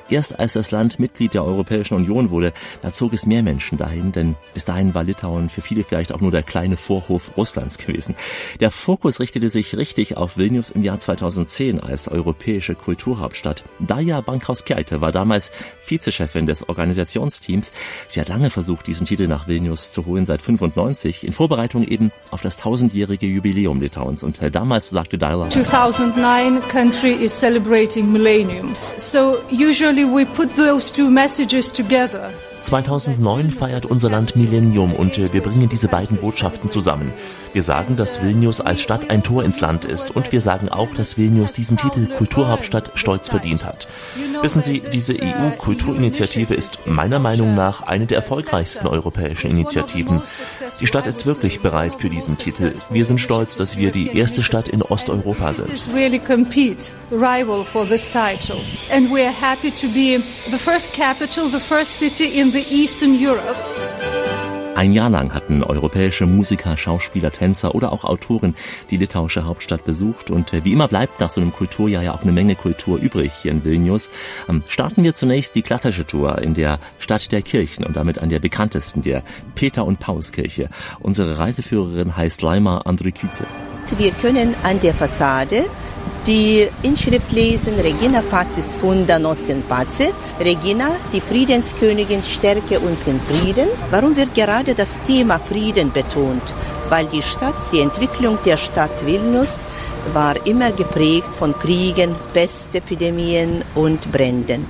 Erst 0.10 0.38
als 0.38 0.52
das 0.52 0.72
Land 0.72 1.00
Mitglied 1.00 1.34
der 1.34 1.46
Europäischen 1.46 1.94
Union 1.94 2.32
wurde, 2.32 2.52
da 2.82 2.92
zog 2.92 3.14
es 3.14 3.26
mehr 3.26 3.42
Menschen 3.42 3.78
dahin, 3.78 4.12
denn 4.12 4.36
bis 4.54 4.66
dahin 4.66 4.94
war 4.94 5.06
Litauen 5.06 5.48
für 5.48 5.62
viele 5.62 5.86
vielleicht 5.86 6.12
auch 6.12 6.20
nur 6.20 6.32
der 6.32 6.44
kleine 6.44 6.76
Vorhof 6.76 7.38
Russlands 7.38 7.78
gewesen. 7.78 8.16
Der 8.60 8.72
Fokus 8.72 9.22
richtete 9.22 9.50
sich 9.50 9.78
richtig 9.78 10.18
auf 10.18 10.36
Vilnius 10.36 10.70
im 10.70 10.84
Jahr 10.84 11.00
2010 11.00 11.80
als 11.80 12.10
europäische 12.10 12.76
Kulturhauptstadt. 12.76 13.64
Daya 13.80 14.20
Bankhaus-Keite 14.20 15.00
war 15.00 15.14
damals 15.14 15.50
Vizechefin 15.88 16.46
des 16.46 16.68
Organisationsteams. 16.68 17.72
Sie 18.10 18.20
hat 18.20 18.28
lange 18.28 18.50
versucht, 18.50 18.86
diesen 18.86 19.06
Titel 19.06 19.28
nach 19.28 19.48
Vilnius 19.48 19.92
zu 19.92 20.06
holen, 20.08 20.26
seit 20.26 20.42
95, 20.42 21.26
in 21.26 21.32
Vorbereitung 21.32 21.88
eben 21.88 22.12
auf 22.32 22.42
das 22.42 22.58
tausendjährige 22.58 23.28
Jubiläum 23.28 23.80
Litauens. 23.80 24.22
Und 24.22 24.42
damals 24.54 24.90
sagte 24.90 25.05
Dyla. 25.12 25.50
2009 25.52 26.62
country 26.70 27.12
is 27.12 27.34
celebrating 27.34 28.12
millennium. 28.12 28.76
So 28.98 29.44
usually 29.50 30.06
we 30.06 30.26
put 30.26 30.52
those 30.52 30.92
two 30.92 31.10
messages 31.10 31.72
together. 31.72 32.32
2009 32.66 33.52
feiert 33.52 33.86
unser 33.86 34.10
Land 34.10 34.36
Millennium 34.36 34.92
und 34.92 35.18
wir 35.18 35.42
bringen 35.42 35.70
diese 35.70 35.88
beiden 35.88 36.18
Botschaften 36.18 36.72
zusammen. 36.72 37.14
Wir 37.54 37.62
sagen, 37.62 37.96
dass 37.96 38.24
Vilnius 38.24 38.60
als 38.60 38.82
Stadt 38.82 39.10
ein 39.10 39.24
Tor 39.24 39.44
ins 39.44 39.62
Land 39.62 39.86
ist 39.86 40.12
und 40.12 40.32
wir 40.32 40.42
sagen 40.42 40.68
auch, 40.70 40.90
dass 40.98 41.18
Vilnius 41.18 41.54
diesen 41.54 41.78
Titel 41.78 42.08
Kulturhauptstadt 42.08 42.92
stolz 42.96 43.30
verdient 43.30 43.66
hat. 43.66 43.88
Wissen 44.42 44.64
Sie, 44.64 44.82
diese 44.92 45.14
EU-Kulturinitiative 45.14 46.54
ist 46.56 46.80
meiner 46.86 47.20
Meinung 47.20 47.56
nach 47.56 47.84
eine 47.84 48.08
der 48.08 48.18
erfolgreichsten 48.18 48.88
europäischen 48.88 49.52
Initiativen. 49.52 50.22
Die 50.82 50.88
Stadt 50.88 51.06
ist 51.06 51.26
wirklich 51.26 51.62
bereit 51.62 51.94
für 52.00 52.10
diesen 52.10 52.38
Titel. 52.38 52.72
Wir 52.90 53.06
sind 53.06 53.22
stolz, 53.22 53.56
dass 53.56 53.78
wir 53.78 53.92
die 53.92 54.18
erste 54.18 54.42
Stadt 54.42 54.68
in 54.68 54.82
Osteuropa 54.82 55.54
sind. 55.54 55.70
And 58.92 59.12
we 59.12 59.22
are 59.22 59.32
happy 59.32 59.72
to 59.72 59.88
be 59.88 60.22
the 60.50 60.58
first 60.58 60.94
capital, 60.94 61.48
the 61.50 61.60
first 61.60 62.00
city 62.00 62.40
in. 62.40 62.55
Ein 64.76 64.94
Jahr 64.94 65.10
lang 65.10 65.34
hatten 65.34 65.62
europäische 65.62 66.26
Musiker, 66.26 66.78
Schauspieler, 66.78 67.32
Tänzer 67.32 67.76
oder 67.76 67.92
auch 67.92 68.06
Autoren 68.06 68.56
die 68.90 68.96
litauische 68.98 69.44
Hauptstadt 69.44 69.84
besucht 69.84 70.30
und 70.30 70.54
äh, 70.54 70.64
wie 70.64 70.72
immer 70.72 70.88
bleibt 70.88 71.20
nach 71.20 71.30
so 71.30 71.42
einem 71.42 71.52
Kulturjahr 71.52 72.04
ja 72.04 72.14
auch 72.14 72.24
eine 72.24 72.32
Menge 72.32 72.56
Kultur 72.56 72.98
übrig 72.98 73.34
hier 73.42 73.52
in 73.52 73.66
Vilnius. 73.66 74.10
Ähm, 74.48 74.64
starten 74.70 75.04
wir 75.04 75.14
zunächst 75.14 75.56
die 75.56 75.64
klassische 75.64 76.08
Tour 76.08 76.38
in 76.40 76.54
der 76.54 76.80
Stadt 77.00 77.32
der 77.34 77.42
Kirchen 77.42 77.84
und 77.84 77.98
damit 77.98 78.20
an 78.20 78.30
der 78.30 78.40
bekanntesten, 78.40 79.02
der 79.02 79.24
Peter- 79.56 79.86
und 79.86 80.00
Paulskirche. 80.00 80.70
Unsere 81.02 81.38
Reiseführerin 81.38 82.16
heißt 82.16 82.42
Laima 82.42 82.80
Andriküte. 82.80 83.46
Wir 83.98 84.12
können 84.12 84.56
an 84.64 84.80
der 84.80 84.94
Fassade 84.94 85.66
die 86.26 86.68
Inschrift 86.82 87.32
lesen, 87.32 87.76
Regina 87.80 88.22
Pazis 88.22 88.74
Funda 88.82 89.20
Nossen 89.20 89.62
Pace. 89.70 90.12
Regina, 90.40 90.90
die 91.14 91.22
Friedenskönigin, 91.22 92.24
stärke 92.24 92.80
uns 92.80 93.06
in 93.06 93.20
Frieden. 93.20 93.68
Warum 93.92 94.16
wird 94.16 94.34
gerade 94.34 94.74
das 94.74 95.00
Thema 95.04 95.38
Frieden 95.38 95.92
betont? 95.92 96.56
Weil 96.90 97.06
die 97.06 97.22
Stadt, 97.22 97.54
die 97.72 97.80
Entwicklung 97.80 98.40
der 98.44 98.58
Stadt 98.58 99.06
Vilnius 99.06 99.60
war 100.14 100.36
immer 100.48 100.72
geprägt 100.72 101.34
von 101.38 101.54
Kriegen, 101.54 102.16
Pestepidemien 102.34 103.64
und 103.76 104.12
Bränden. 104.12 104.66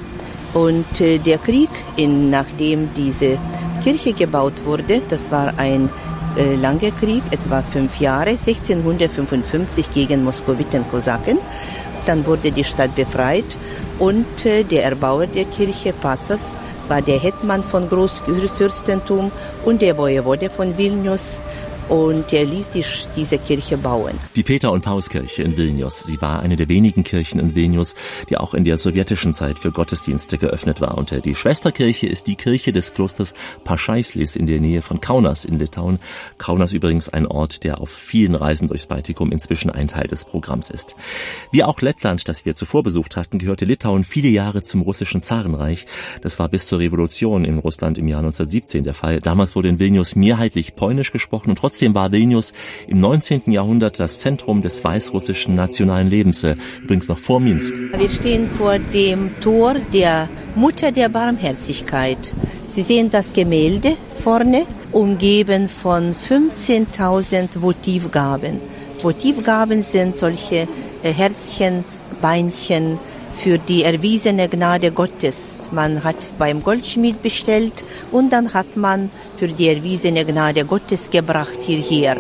Und 0.54 1.00
äh, 1.00 1.20
der 1.20 1.38
Krieg, 1.38 1.70
in, 1.96 2.30
nachdem 2.30 2.90
diese 2.96 3.38
Kirche 3.84 4.14
gebaut 4.14 4.66
wurde, 4.66 5.02
das 5.08 5.32
war 5.32 5.54
ein 5.58 5.90
äh, 6.38 6.56
langer 6.56 6.92
Krieg, 6.92 7.24
etwa 7.32 7.62
fünf 7.62 8.00
Jahre, 8.00 8.32
1655 8.32 9.92
gegen 9.92 10.24
Moskowiten-Kosaken. 10.24 11.38
Dann 12.06 12.26
wurde 12.26 12.52
die 12.52 12.64
Stadt 12.64 12.96
befreit 12.96 13.58
und 14.00 14.46
äh, 14.46 14.64
der 14.64 14.84
Erbauer 14.84 15.28
der 15.28 15.46
Kirche, 15.46 15.94
Pazas, 15.94 16.56
war 16.88 17.02
der 17.02 17.20
Hetman 17.20 17.64
von 17.64 17.90
Großfürstentum 17.90 19.32
und 19.66 19.82
der 19.82 19.98
Wojewode 19.98 20.50
von 20.50 20.78
Vilnius 20.78 21.42
und 21.90 22.34
er 22.34 22.46
ließ 22.46 22.70
die, 22.70 22.84
diese 23.16 23.38
Kirche 23.38 23.78
bauen. 23.78 24.20
Die 24.36 24.44
Peter- 24.44 24.72
und 24.72 24.82
Pauskirche 24.82 25.44
in 25.44 25.56
Vilnius. 25.56 26.04
Sie 26.04 26.20
war 26.22 26.40
eine 26.40 26.56
der 26.56 26.68
wenigen 26.68 27.04
Kirchen 27.04 27.40
in 27.40 27.56
Vilnius, 27.56 27.96
die 28.30 28.38
auch 28.38 28.54
in 28.54 28.66
der 28.66 28.78
sowjetischen 28.78 29.34
Zeit 29.34 29.60
für 29.60 29.72
Gottesdienste 29.72 30.38
geöffnet 30.38 30.82
war. 30.82 30.98
Und 30.98 31.14
die 31.24 31.36
Schwesterkirche 31.36 32.08
ist 32.08 32.28
die 32.28 32.36
Kirche 32.36 32.74
des 32.74 32.94
Klosters 32.94 33.34
Pascheislis 33.64 34.36
in 34.36 34.48
der 34.48 34.60
Nähe 34.60 34.82
von 34.82 35.00
Kaunas 35.00 35.46
in 35.46 35.60
Litauen. 35.60 36.00
Kaunas 36.38 36.74
übrigens 36.74 37.10
ein 37.10 37.28
Ort, 37.28 37.64
der 37.64 37.80
auf 37.80 37.90
vielen 37.90 38.36
Reisen 38.36 38.68
durchs 38.68 38.88
Baltikum 38.88 39.32
inzwischen 39.32 39.70
ein 39.70 39.88
Teil 39.88 40.08
des 40.08 40.26
Programms 40.26 40.70
ist. 40.70 40.96
Wie 41.52 41.64
auch 41.64 41.82
Lettland, 41.82 42.28
das 42.28 42.46
wir 42.46 42.56
zuvor 42.56 42.84
besucht 42.84 43.16
hatten, 43.16 43.38
gehörte 43.38 43.66
Litauen 43.66 44.04
viele 44.04 44.30
Jahre 44.30 44.64
zum 44.64 44.82
russischen 44.82 45.22
Zarenreich. 45.22 45.86
Das 46.22 46.40
war 46.40 46.50
bis 46.50 46.68
zur 46.68 46.80
Revolution 46.80 47.46
in 47.46 47.60
Russland 47.60 47.98
im 47.98 48.08
Jahr 48.08 48.20
1917 48.20 48.84
der 48.84 48.94
Fall. 48.94 49.22
Damals 49.22 49.56
wurde 49.56 49.70
in 49.70 49.80
Vilnius 49.80 50.16
mehrheitlich 50.16 50.76
polnisch 50.76 51.12
gesprochen 51.12 51.52
und 51.52 51.58
trotzdem 51.58 51.75
Trotzdem 51.76 51.94
war 51.94 52.10
Vilnius 52.10 52.54
im 52.88 53.02
19. 53.02 53.52
Jahrhundert 53.52 54.00
das 54.00 54.22
Zentrum 54.22 54.62
des 54.62 54.82
weißrussischen 54.82 55.56
nationalen 55.56 56.08
Lebens, 56.08 56.42
äh, 56.46 56.56
übrigens 56.82 57.10
noch 57.10 57.20
vor 57.20 57.42
Minsk. 57.42 57.76
Wir 57.98 58.10
stehen 58.10 58.50
vor 58.50 58.80
dem 58.80 59.30
Tor 59.42 59.76
der 59.92 60.30
Mutter 60.56 60.94
der 60.94 61.10
Barmherzigkeit. 61.10 62.34
Sie 62.70 62.82
sehen 62.82 63.10
das 63.12 63.34
Gemälde 63.34 63.98
vorne, 64.24 64.66
umgeben 64.94 65.68
von 65.68 66.16
15.000 66.16 67.62
Votivgaben. 67.62 68.62
Votivgaben 69.02 69.84
sind 69.84 70.16
solche 70.16 70.70
äh, 71.04 71.12
Herzchen, 71.12 71.84
Beinchen 72.22 73.00
für 73.36 73.58
die 73.58 73.84
erwiesene 73.84 74.50
Gnade 74.50 74.92
Gottes 74.92 75.56
man 75.72 76.04
hat 76.04 76.30
beim 76.38 76.64
Goldschmied 76.64 77.22
bestellt 77.22 77.86
und 78.12 78.32
dann 78.32 78.54
hat 78.54 78.78
man 78.78 79.10
für 79.38 79.48
die 79.48 79.68
erwiesene 79.68 80.26
Gnade 80.26 80.66
Gottes 80.66 81.10
gebracht 81.10 81.60
hierher. 81.62 82.16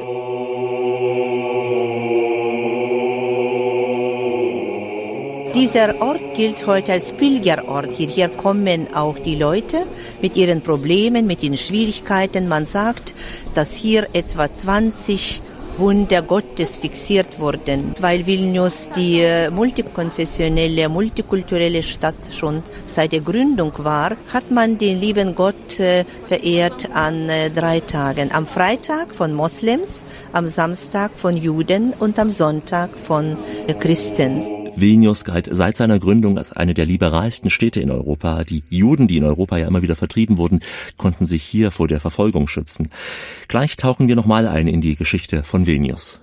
Dieser 5.54 6.01
Ort 6.01 6.34
gilt 6.34 6.67
heute 6.67 6.91
als 6.91 7.13
Pilgerort. 7.13 7.89
Hierher 7.91 8.28
kommen 8.28 8.93
auch 8.93 9.17
die 9.17 9.36
Leute 9.36 9.86
mit 10.21 10.36
ihren 10.36 10.62
Problemen, 10.62 11.25
mit 11.28 11.43
ihren 11.43 11.58
Schwierigkeiten. 11.58 12.49
Man 12.49 12.65
sagt, 12.65 13.15
dass 13.54 13.71
hier 13.71 14.10
etwa 14.12 14.54
20 14.54 15.41
Wunder 15.77 16.21
Gottes 16.21 16.77
fixiert 16.77 17.39
wurden, 17.39 17.93
weil 17.99 18.25
Vilnius 18.25 18.89
die 18.95 19.21
äh, 19.21 19.49
multikonfessionelle, 19.49 20.89
multikulturelle 20.89 21.83
Stadt 21.83 22.15
schon 22.33 22.63
seit 22.85 23.11
der 23.11 23.21
Gründung 23.21 23.73
war, 23.77 24.11
hat 24.33 24.51
man 24.51 24.77
den 24.77 24.99
lieben 24.99 25.35
Gott 25.35 25.79
äh, 25.79 26.05
verehrt 26.27 26.89
an 26.93 27.29
äh, 27.29 27.49
drei 27.49 27.81
Tagen. 27.81 28.31
Am 28.31 28.47
Freitag 28.47 29.13
von 29.13 29.33
Moslems, 29.33 30.03
am 30.31 30.47
Samstag 30.47 31.11
von 31.15 31.35
Juden 31.35 31.93
und 31.99 32.19
am 32.19 32.29
Sonntag 32.29 32.97
von 32.97 33.38
Christen. 33.79 34.64
Vilnius 34.75 35.23
galt 35.23 35.49
seit 35.51 35.77
seiner 35.77 35.99
Gründung 35.99 36.38
als 36.38 36.51
eine 36.51 36.73
der 36.73 36.85
liberalsten 36.85 37.49
Städte 37.49 37.79
in 37.79 37.91
Europa. 37.91 38.43
Die 38.43 38.63
Juden, 38.69 39.07
die 39.07 39.17
in 39.17 39.23
Europa 39.23 39.57
ja 39.57 39.67
immer 39.67 39.81
wieder 39.81 39.95
vertrieben 39.95 40.38
wurden, 40.38 40.59
konnten 40.97 41.25
sich 41.25 41.43
hier 41.43 41.71
vor 41.71 41.88
der 41.88 41.99
Verfolgung 41.99 42.47
schützen. 42.47 42.89
Gleich 43.47 43.77
tauchen 43.77 44.07
wir 44.07 44.15
nochmal 44.15 44.47
ein 44.47 44.67
in 44.67 44.81
die 44.81 44.95
Geschichte 44.95 45.43
von 45.43 45.65
Vilnius. 45.65 46.19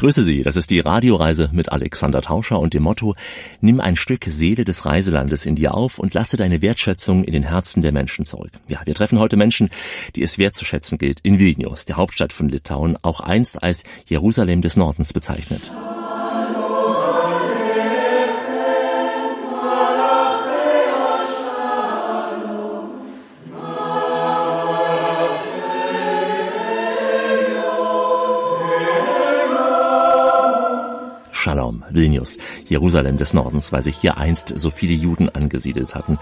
Grüße 0.00 0.22
Sie, 0.22 0.42
das 0.42 0.56
ist 0.56 0.70
die 0.70 0.80
Radioreise 0.80 1.50
mit 1.52 1.70
Alexander 1.72 2.22
Tauscher 2.22 2.58
und 2.58 2.72
dem 2.72 2.84
Motto 2.84 3.16
Nimm 3.60 3.80
ein 3.80 3.96
Stück 3.96 4.24
Seele 4.28 4.64
des 4.64 4.86
Reiselandes 4.86 5.44
in 5.44 5.56
dir 5.56 5.74
auf 5.74 5.98
und 5.98 6.14
lasse 6.14 6.38
deine 6.38 6.62
Wertschätzung 6.62 7.22
in 7.22 7.34
den 7.34 7.42
Herzen 7.42 7.82
der 7.82 7.92
Menschen 7.92 8.24
zurück. 8.24 8.52
Ja, 8.66 8.80
wir 8.86 8.94
treffen 8.94 9.18
heute 9.18 9.36
Menschen, 9.36 9.68
die 10.16 10.22
es 10.22 10.38
wertzuschätzen 10.38 10.96
gilt 10.96 11.20
in 11.20 11.38
Vilnius, 11.38 11.84
der 11.84 11.98
Hauptstadt 11.98 12.32
von 12.32 12.48
Litauen, 12.48 12.96
auch 13.02 13.20
einst 13.20 13.62
als 13.62 13.82
Jerusalem 14.06 14.62
des 14.62 14.74
Nordens 14.74 15.12
bezeichnet. 15.12 15.70
Vilnius, 32.20 32.38
Jerusalem 32.68 33.16
des 33.16 33.34
Nordens, 33.34 33.72
weil 33.72 33.82
sich 33.82 33.96
hier 33.96 34.18
einst 34.18 34.52
so 34.56 34.70
viele 34.70 34.92
Juden 34.92 35.28
angesiedelt 35.28 35.94
hatten. 35.94 36.18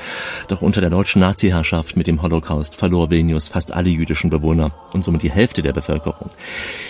Doch 0.49 0.63
unter 0.63 0.81
der 0.81 0.91
deutschen 0.91 1.21
Nazi-Herrschaft 1.21 1.97
mit 1.97 2.07
dem 2.07 2.23
Holocaust 2.23 2.77
verlor 2.77 3.11
Vilnius 3.11 3.49
fast 3.49 3.73
alle 3.73 3.89
jüdischen 3.89 4.31
Bewohner 4.31 4.71
und 4.93 5.05
somit 5.05 5.23
die 5.23 5.31
Hälfte 5.31 5.63
der 5.63 5.73
Bevölkerung. 5.73 6.31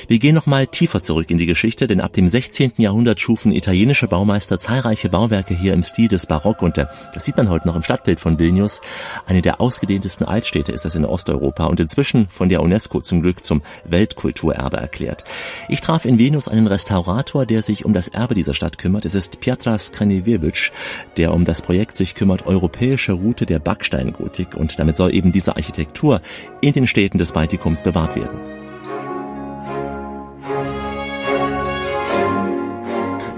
Wir 0.07 0.18
gehen 0.18 0.35
noch 0.35 0.47
mal 0.47 0.66
tiefer 0.66 1.01
zurück 1.03 1.31
in 1.31 1.38
die 1.38 1.47
Geschichte, 1.47 1.87
denn 1.87 2.01
ab 2.01 2.12
dem 2.12 2.29
16. 2.29 2.73
Jahrhundert 2.77 3.21
schufen 3.21 3.53
italienische 3.53 4.09
Baumeister 4.09 4.59
zahlreiche 4.59 5.09
Bauwerke 5.09 5.55
hier 5.55 5.73
im 5.73 5.83
Stil 5.83 6.09
des 6.09 6.27
Barock 6.27 6.62
und 6.62 6.77
das 6.77 7.25
sieht 7.25 7.37
man 7.37 7.49
heute 7.49 7.66
noch 7.66 7.77
im 7.77 7.83
Stadtbild 7.83 8.21
von 8.21 8.38
Vilnius. 8.38 8.81
Eine 9.27 9.42
der 9.42 9.61
ausgedehntesten 9.61 10.27
Altstädte 10.27 10.73
ist 10.73 10.85
das 10.85 10.94
in 10.94 11.05
Osteuropa 11.05 11.64
und 11.64 11.81
inzwischen 11.81 12.29
von 12.29 12.49
der 12.49 12.62
UNESCO 12.62 13.01
zum 13.01 13.23
Glück 13.23 13.44
zum 13.44 13.62
Weltkulturerbe 13.85 14.77
erklärt. 14.77 15.25
Ich 15.68 15.81
traf 15.81 16.05
in 16.05 16.18
Vilnius 16.18 16.49
einen 16.49 16.66
Restaurator, 16.66 17.47
der 17.47 17.62
sich 17.62 17.85
um 17.85 17.92
das 17.92 18.09
Erbe 18.09 18.35
dieser 18.35 18.55
Stadt 18.55 18.79
kümmert. 18.79 18.98
Es 19.05 19.15
ist 19.15 19.41
Piatra 19.41 19.79
Skraniewicz, 19.79 20.71
der 21.17 21.33
um 21.33 21.45
das 21.45 21.63
Projekt 21.63 21.97
sich 21.97 22.15
kümmert, 22.15 22.47
europäische 22.47 23.13
Route 23.13 23.47
der 23.47 23.59
Backsteingotik. 23.59 24.55
Und 24.55 24.79
damit 24.79 24.97
soll 24.97 25.15
eben 25.15 25.33
diese 25.33 25.57
Architektur 25.57 26.21
in 26.61 26.73
den 26.73 26.87
Städten 26.87 27.19
des 27.19 27.33
Baltikums 27.33 27.83
bewahrt 27.83 28.17
werden. 28.17 28.39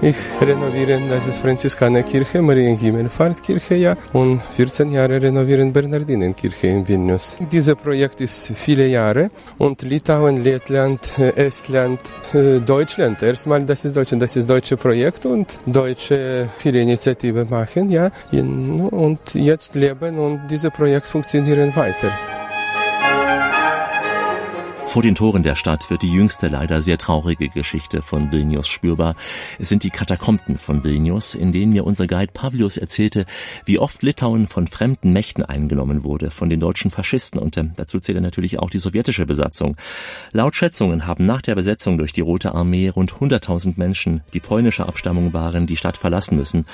Ich 0.03 0.15
renoviere, 0.41 0.99
das 1.09 1.27
ist 1.27 1.37
Franziskanerkirche, 1.37 2.41
Marienhimmelfahrtkirche, 2.41 3.75
ja, 3.75 3.95
und 4.13 4.41
14 4.57 4.89
Jahre 4.91 5.21
renovieren 5.21 5.71
Bernardinenkirche 5.71 6.67
in 6.67 6.87
Vilnius. 6.87 7.37
Dieses 7.51 7.75
Projekt 7.75 8.19
ist 8.19 8.51
viele 8.55 8.87
Jahre 8.87 9.29
und 9.59 9.83
Litauen, 9.83 10.43
Lettland, 10.43 11.01
Estland, 11.35 11.99
Deutschland. 12.65 13.21
Erstmal, 13.21 13.63
das 13.63 13.85
ist 13.85 13.95
Deutschland, 13.95 14.23
das 14.23 14.35
ist 14.35 14.49
deutsche 14.49 14.75
Projekt 14.75 15.27
und 15.27 15.59
deutsche 15.67 16.49
viele 16.57 16.81
Initiativen 16.81 17.47
machen, 17.47 17.91
ja, 17.91 18.09
und 18.31 19.19
jetzt 19.35 19.75
leben 19.75 20.17
und 20.17 20.47
dieses 20.49 20.71
Projekt 20.71 21.05
funktionieren 21.05 21.75
weiter. 21.75 22.11
Vor 24.91 25.03
den 25.03 25.15
Toren 25.15 25.41
der 25.41 25.55
Stadt 25.55 25.89
wird 25.89 26.01
die 26.01 26.11
jüngste 26.11 26.49
leider 26.49 26.81
sehr 26.81 26.97
traurige 26.97 27.47
Geschichte 27.47 28.01
von 28.01 28.29
Vilnius 28.33 28.67
spürbar. 28.67 29.15
Es 29.57 29.69
sind 29.69 29.83
die 29.83 29.89
Katakomben 29.89 30.57
von 30.57 30.83
Vilnius, 30.83 31.33
in 31.33 31.53
denen 31.53 31.71
mir 31.71 31.85
unser 31.85 32.07
Guide 32.07 32.33
Pavlius 32.33 32.75
erzählte, 32.75 33.23
wie 33.63 33.79
oft 33.79 34.03
Litauen 34.03 34.49
von 34.49 34.67
fremden 34.67 35.13
Mächten 35.13 35.45
eingenommen 35.45 36.03
wurde, 36.03 36.29
von 36.29 36.49
den 36.49 36.59
deutschen 36.59 36.91
Faschisten 36.91 37.39
und 37.39 37.55
äh, 37.55 37.69
dazu 37.77 38.01
zählt 38.01 38.21
natürlich 38.21 38.59
auch 38.59 38.69
die 38.69 38.79
sowjetische 38.79 39.25
Besatzung. 39.25 39.77
Laut 40.33 40.57
Schätzungen 40.57 41.07
haben 41.07 41.25
nach 41.25 41.41
der 41.41 41.55
Besetzung 41.55 41.97
durch 41.97 42.11
die 42.11 42.19
Rote 42.19 42.53
Armee 42.53 42.89
rund 42.89 43.13
100.000 43.13 43.75
Menschen, 43.77 44.23
die 44.33 44.41
polnischer 44.41 44.89
Abstammung 44.89 45.31
waren, 45.31 45.67
die 45.67 45.77
Stadt 45.77 45.95
verlassen 45.95 46.35
müssen. 46.35 46.65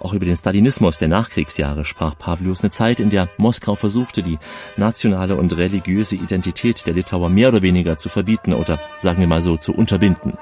Auch 0.00 0.14
über 0.14 0.24
den 0.24 0.38
Stalinismus 0.38 0.96
der 0.96 1.08
Nachkriegsjahre 1.08 1.84
sprach 1.84 2.16
Pavlius 2.16 2.62
eine 2.62 2.70
Zeit, 2.70 2.98
in 2.98 3.10
der 3.10 3.28
Moskau 3.36 3.76
versuchte, 3.76 4.22
die 4.22 4.38
nationale 4.78 5.36
und 5.36 5.54
religiöse 5.54 6.16
Identität 6.16 6.86
der 6.86 6.94
Litauer 6.94 7.28
mehr 7.28 7.57
oder 7.58 7.62
weniger 7.62 7.96
zu 7.96 8.08
verbieten 8.08 8.52
oder 8.52 8.78
sagen 9.00 9.20
wir 9.20 9.26
mal 9.26 9.42
so 9.42 9.56
zu 9.56 9.74
unterbinden. 9.74 10.34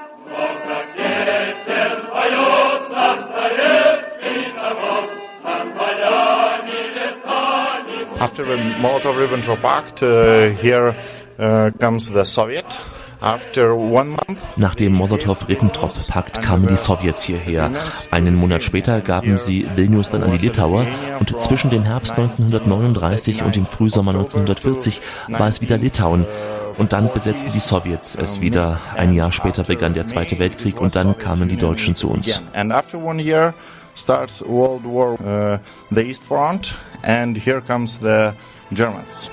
After 8.18 8.44
the 8.44 8.56
Molotov-Ribbentrop 8.80 9.60
Pact, 9.60 10.02
uh, 10.02 10.50
here 10.60 10.94
uh, 11.38 11.70
comes 11.78 12.06
the 12.12 12.24
Soviet. 12.24 12.76
Nach 14.56 14.74
dem 14.74 14.92
Molotow-Ribbentrop-Pakt 14.94 16.42
kamen 16.42 16.68
die 16.68 16.76
Sowjets 16.76 17.22
hierher. 17.22 17.70
Einen 18.10 18.34
Monat 18.36 18.62
später 18.62 19.00
gaben 19.00 19.38
sie 19.38 19.66
Vilnius 19.74 20.10
dann 20.10 20.22
an 20.22 20.32
die 20.32 20.46
Litauer 20.46 20.86
und 21.18 21.40
zwischen 21.40 21.70
dem 21.70 21.82
Herbst 21.82 22.12
1939 22.12 23.42
und 23.42 23.56
dem 23.56 23.66
Frühsommer 23.66 24.12
1940 24.12 25.00
war 25.28 25.48
es 25.48 25.60
wieder 25.60 25.78
Litauen. 25.78 26.26
Und 26.76 26.92
dann 26.92 27.12
besetzten 27.12 27.50
die 27.50 27.58
Sowjets 27.58 28.16
es 28.16 28.40
wieder. 28.40 28.80
Ein 28.94 29.14
Jahr 29.14 29.32
später 29.32 29.62
begann 29.62 29.94
der 29.94 30.06
Zweite 30.06 30.38
Weltkrieg 30.38 30.80
und 30.80 30.94
dann 30.94 31.16
kamen 31.18 31.48
die 31.48 31.56
Deutschen 31.56 31.94
zu 31.94 32.10
uns. 32.10 32.26
Starts 33.96 34.42
World 34.46 34.84
War, 34.84 35.14
uh, 35.20 35.58
the 35.90 36.02
East 36.02 36.26
Front, 36.26 36.74
and 37.02 37.36
here 37.36 37.62
comes 37.62 37.98
the 37.98 38.32
Germans. 38.70 39.30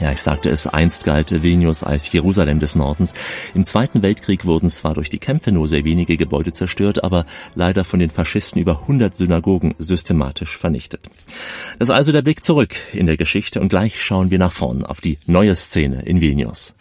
Ja, 0.00 0.10
ich 0.10 0.20
sagte 0.20 0.50
es, 0.50 0.66
einst 0.66 1.04
galt 1.04 1.42
Vilnius 1.42 1.84
als 1.84 2.10
Jerusalem 2.10 2.58
des 2.58 2.74
Nordens. 2.74 3.12
Im 3.54 3.64
Zweiten 3.64 4.02
Weltkrieg 4.02 4.44
wurden 4.44 4.68
zwar 4.68 4.94
durch 4.94 5.08
die 5.08 5.18
Kämpfe 5.18 5.52
nur 5.52 5.68
sehr 5.68 5.84
wenige 5.84 6.16
Gebäude 6.16 6.52
zerstört, 6.52 7.04
aber 7.04 7.26
leider 7.54 7.84
von 7.84 8.00
den 8.00 8.10
Faschisten 8.10 8.60
über 8.60 8.80
100 8.82 9.16
Synagogen 9.16 9.74
systematisch 9.78 10.58
vernichtet. 10.58 11.08
Das 11.78 11.88
ist 11.88 11.94
also 11.94 12.10
der 12.10 12.22
Blick 12.22 12.42
zurück 12.42 12.76
in 12.92 13.06
der 13.06 13.16
Geschichte 13.16 13.60
und 13.60 13.68
gleich 13.68 14.02
schauen 14.02 14.30
wir 14.30 14.38
nach 14.38 14.52
vorn 14.52 14.84
auf 14.84 15.00
die 15.00 15.18
neue 15.26 15.54
Szene 15.54 16.02
in 16.02 16.20
Vilnius. 16.20 16.74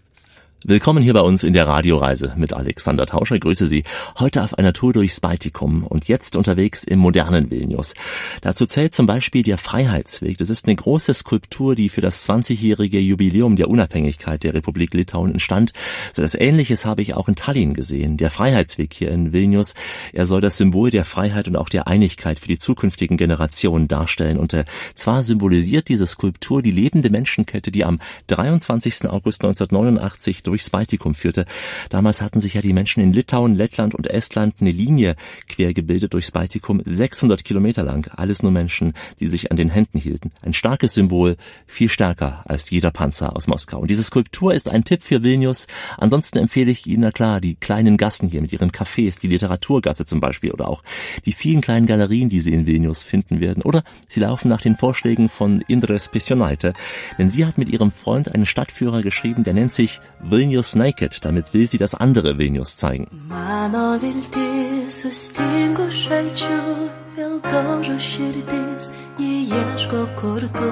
Willkommen 0.66 1.04
hier 1.04 1.14
bei 1.14 1.20
uns 1.20 1.44
in 1.44 1.52
der 1.52 1.68
Radioreise 1.68 2.36
mit 2.38 2.54
Alexander 2.54 3.06
Tauscher. 3.06 3.38
grüße 3.38 3.66
Sie 3.66 3.84
heute 4.18 4.42
auf 4.42 4.58
einer 4.58 4.72
Tour 4.72 4.94
durchs 4.94 5.20
Baltikum 5.20 5.84
und 5.84 6.08
jetzt 6.08 6.38
unterwegs 6.38 6.86
im 6.86 7.00
modernen 7.00 7.52
Vilnius. 7.52 7.96
Dazu 8.40 8.66
zählt 8.66 8.94
zum 8.94 9.06
Beispiel 9.06 9.44
der 9.44 9.58
Freiheitsweg. 9.58 10.38
Das 10.38 10.50
ist 10.50 10.66
eine 10.66 10.78
große 10.78 11.14
Skulptur, 11.16 11.76
die 11.76 11.90
für 11.90 12.00
das 12.00 12.26
20-jährige 12.30 12.98
Jubiläum 12.98 13.58
der 13.58 13.70
Unabhängigkeit 13.70 14.44
der 14.44 14.54
Republik 14.54 14.94
Litauen 14.94 15.34
entstand. 15.34 15.74
So 16.14 16.22
etwas 16.22 16.36
Ähnliches 16.36 16.86
habe 16.86 17.02
ich 17.02 17.14
auch 17.14 17.28
in 17.28 17.36
Tallinn 17.36 17.74
gesehen. 17.74 18.16
Der 18.16 18.32
Freiheitsweg 18.32 18.94
hier 18.94 19.12
in 19.12 19.34
Vilnius, 19.34 19.74
er 20.14 20.28
soll 20.28 20.40
das 20.40 20.56
Symbol 20.56 20.92
der 20.92 21.04
Freiheit 21.04 21.50
und 21.50 21.58
auch 21.58 21.68
der 21.68 21.88
Einigkeit 21.88 22.40
für 22.40 22.48
die 22.48 22.58
zukünftigen 22.58 23.18
Generationen 23.18 23.90
darstellen. 23.90 24.38
Und 24.38 24.54
äh, 24.54 24.64
zwar 24.96 25.24
symbolisiert 25.24 25.90
diese 25.90 26.08
Skulptur 26.08 26.62
die 26.62 26.72
lebende 26.72 27.10
Menschenkette, 27.10 27.70
die 27.70 27.84
am 27.84 28.00
23. 28.28 29.10
August 29.10 29.42
1989 29.42 30.42
durchs 30.54 30.70
Baltikum 30.70 31.16
führte. 31.16 31.48
Damals 31.90 32.22
hatten 32.22 32.40
sich 32.40 32.54
ja 32.54 32.62
die 32.62 32.74
Menschen 32.74 33.02
in 33.02 33.12
Litauen, 33.12 33.56
Lettland 33.56 33.96
und 33.96 34.06
Estland 34.06 34.54
eine 34.62 34.70
Linie 34.70 35.16
quer 35.50 35.74
gebildet 35.74 36.14
durchs 36.14 36.30
Baltikum, 36.30 36.80
600 36.86 37.44
Kilometer 37.44 37.82
lang. 37.82 38.08
Alles 38.16 38.44
nur 38.44 38.52
Menschen, 38.52 38.94
die 39.20 39.30
sich 39.30 39.50
an 39.50 39.58
den 39.58 39.70
Händen 39.70 39.98
hielten. 39.98 40.32
Ein 40.44 40.54
starkes 40.54 40.94
Symbol, 40.94 41.38
viel 41.66 41.90
stärker 41.90 42.44
als 42.46 42.70
jeder 42.70 42.92
Panzer 42.92 43.36
aus 43.36 43.48
Moskau. 43.48 43.80
Und 43.80 43.90
diese 43.90 44.04
Skulptur 44.04 44.54
ist 44.54 44.70
ein 44.70 44.84
Tipp 44.84 45.02
für 45.02 45.24
Vilnius. 45.24 45.66
Ansonsten 45.98 46.38
empfehle 46.38 46.70
ich 46.70 46.86
Ihnen, 46.86 47.02
na 47.02 47.12
klar, 47.12 47.42
die 47.42 47.56
kleinen 47.56 47.98
Gassen 47.98 48.30
hier 48.30 48.42
mit 48.42 48.54
ihren 48.54 48.70
Cafés, 48.70 49.20
die 49.20 49.28
Literaturgasse 49.28 50.06
zum 50.06 50.20
Beispiel 50.20 50.52
oder 50.52 50.70
auch 50.70 50.84
die 51.26 51.34
vielen 51.34 51.62
kleinen 51.62 51.88
Galerien, 51.88 52.30
die 52.30 52.42
Sie 52.42 52.54
in 52.54 52.68
Vilnius 52.68 53.02
finden 53.02 53.40
werden. 53.40 53.64
Oder 53.64 53.84
Sie 54.08 54.20
laufen 54.20 54.50
nach 54.50 54.62
den 54.62 54.78
Vorschlägen 54.78 55.30
von 55.30 55.62
Indres 55.68 56.10
Pessionaite, 56.10 56.76
denn 57.18 57.32
sie 57.32 57.44
hat 57.48 57.58
mit 57.58 57.70
ihrem 57.70 57.92
Freund 57.92 58.34
einen 58.34 58.46
Stadtführer 58.46 59.02
geschrieben, 59.02 59.44
der 59.44 59.56
nennt 59.56 59.74
sich 59.74 60.00
Vilnius 60.22 60.43
Vilnius 60.44 60.76
Naked, 60.76 61.24
damit 61.24 61.54
will 61.54 61.68
sie 61.68 61.78
das 61.78 61.96
andere 61.96 62.38
Vilnius 62.38 62.76
zeigen. 62.76 63.08
Mano 63.30 63.98
viltis 64.02 64.98
sustingo 65.02 65.86
šalčiu, 65.88 66.90
vėl 67.16 67.38
daužo 67.48 67.96
širdis, 67.96 68.90
neieško 69.20 70.02
kur 70.20 70.44
tu, 70.58 70.72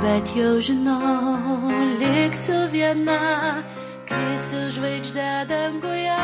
bet 0.00 0.32
jau 0.34 0.58
žinau, 0.58 1.70
liksiu 2.00 2.58
viena, 2.74 3.62
krisiu 4.10 4.64
žvaigždė 4.74 5.30
danguje. 5.46 6.18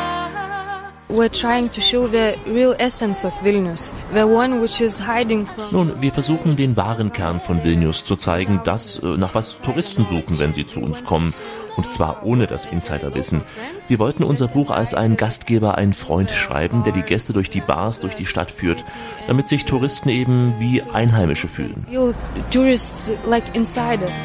We're 1.07 1.29
trying 1.29 1.69
to 1.69 1.81
show 1.81 2.07
the 2.07 2.37
real 2.45 2.75
essence 2.77 3.23
of 3.25 3.33
Vilnius, 3.41 3.95
the 4.13 4.27
one 4.27 4.59
which 4.59 4.81
is 4.81 4.99
hiding 4.99 5.47
from 5.47 5.71
Nun, 5.71 6.01
wir 6.01 6.11
versuchen 6.11 6.57
den 6.57 6.75
wahren 6.75 7.13
Kern 7.13 7.39
von 7.39 7.63
Vilnius 7.63 8.03
zu 8.03 8.17
zeigen, 8.17 8.59
das 8.65 8.99
äh, 8.99 9.15
nach 9.15 9.33
was 9.33 9.61
Touristen 9.61 10.05
suchen, 10.09 10.37
wenn 10.39 10.53
sie 10.53 10.67
zu 10.67 10.81
uns 10.81 11.01
kommen 11.05 11.33
und 11.77 11.91
zwar 11.91 12.25
ohne 12.25 12.47
das 12.47 12.65
Insiderwissen. 12.65 13.41
Wir 13.87 13.99
wollten 13.99 14.23
unser 14.23 14.47
Buch 14.47 14.71
als 14.71 14.93
ein 14.93 15.17
Gastgeber, 15.17 15.77
ein 15.77 15.93
Freund 15.93 16.31
schreiben, 16.31 16.83
der 16.83 16.93
die 16.93 17.01
Gäste 17.01 17.33
durch 17.33 17.49
die 17.49 17.61
Bars, 17.61 17.99
durch 17.99 18.15
die 18.15 18.25
Stadt 18.25 18.51
führt, 18.51 18.83
damit 19.27 19.47
sich 19.47 19.65
Touristen 19.65 20.09
eben 20.09 20.55
wie 20.59 20.81
Einheimische 20.81 21.47
fühlen. 21.47 21.85
Tourists 22.51 23.13
like 23.25 23.43
insiders. 23.55 24.15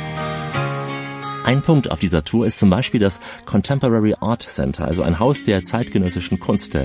Ein 1.45 1.61
Punkt 1.61 1.91
auf 1.91 2.01
dieser 2.01 2.25
Tour 2.25 2.47
ist 2.47 2.59
zum 2.59 2.71
Beispiel 2.71 3.01
das 3.01 3.21
Contemporary 3.45 4.15
Art 4.19 4.43
Center, 4.43 4.87
also 4.87 5.03
ein 5.03 5.19
Haus 5.19 5.43
der 5.43 5.63
zeitgenössischen 5.63 6.41
Kunst. 6.41 6.79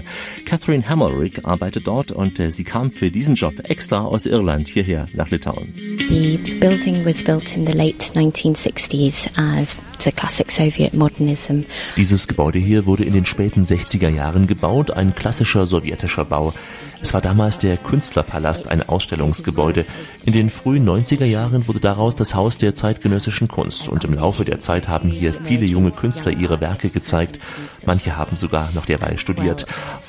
Catherine 0.46 0.88
Hammerrick 0.88 1.46
arbeitet 1.46 1.88
dort 1.88 2.12
und 2.12 2.40
äh, 2.42 2.52
sie 2.52 2.66
kam 2.66 2.92
für 2.92 3.10
diesen 3.10 3.36
Job 3.36 3.54
extra 3.64 4.02
aus 4.02 4.26
Irland 4.26 4.68
hierher 4.68 5.08
nach 5.14 5.30
Litauen. 5.30 5.74
The 6.10 6.38
building 6.60 7.06
was 7.06 7.24
built 7.24 7.56
in 7.56 7.66
the 7.66 7.74
late 7.74 8.14
1960s 8.14 9.30
as 9.38 9.78
the 10.00 10.12
classic 10.12 10.52
Soviet 10.52 10.94
modernism. 10.94 11.62
Dieses 11.96 12.28
Gebäude 12.28 12.60
hier 12.60 12.86
wurde 12.86 13.06
in 13.06 13.14
den 13.14 13.26
späten 13.26 13.64
60er 13.64 14.10
Jahren 14.10 14.46
gebaut, 14.46 14.92
ein 14.92 15.16
klassischer 15.16 15.66
sowjetischer 15.66 16.26
Bau. 16.26 16.54
Es 17.02 17.14
war 17.14 17.22
damals 17.22 17.58
der 17.58 17.78
Künstlerpalast, 17.78 18.68
ein 18.68 18.82
Ausstellungsgebäude. 18.82 19.86
In 20.26 20.34
den 20.34 20.50
frühen 20.50 20.88
90er 20.88 21.26
Jahren 21.26 21.68
wurde 21.68 21.80
daraus 21.80 22.16
das 22.16 22.36
Haus 22.36 22.58
der 22.58 22.76
zeitgenössischen 22.76 23.48
Kunst 23.48 23.88
und 23.88 24.04
im 24.04 24.14
Laufe 24.14 24.44
der 24.44 24.60
Zeit 24.60 24.88
haben 24.88 25.10
hier 25.10 25.34
viele 25.34 25.66
junge 25.66 25.92
Künstler 25.92 26.32
ihre 26.32 26.60
Werke 26.60 26.90
gezeigt. 26.90 27.40
Manche 27.86 28.18
haben 28.18 28.36
sogar 28.36 28.70
noch 28.74 28.86
derweil 28.86 29.18
studiert. 29.18 29.66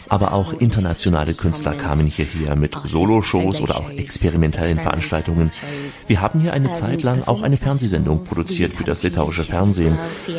Aber 0.08 0.32
auch 0.32 0.52
internationale 0.54 1.34
Künstler 1.34 1.74
kamen 1.74 2.06
hierher 2.06 2.56
mit 2.56 2.76
Soloshows 2.84 3.60
oder 3.60 3.76
auch 3.76 3.90
experimentellen 3.90 4.78
Veranstaltungen. 4.78 5.52
Wir 6.08 6.20
haben 6.20 6.40
hier 6.40 6.52
eine 6.52 6.72
Zeit 6.72 7.02
lang 7.02 7.22
auch 7.26 7.42
eine 7.42 7.56
Fernsehsendung 7.56 8.24
produziert 8.24 8.74
für 8.74 8.84
das 8.84 9.02
litauische 9.02 9.44
Fernsehen. 9.44 9.96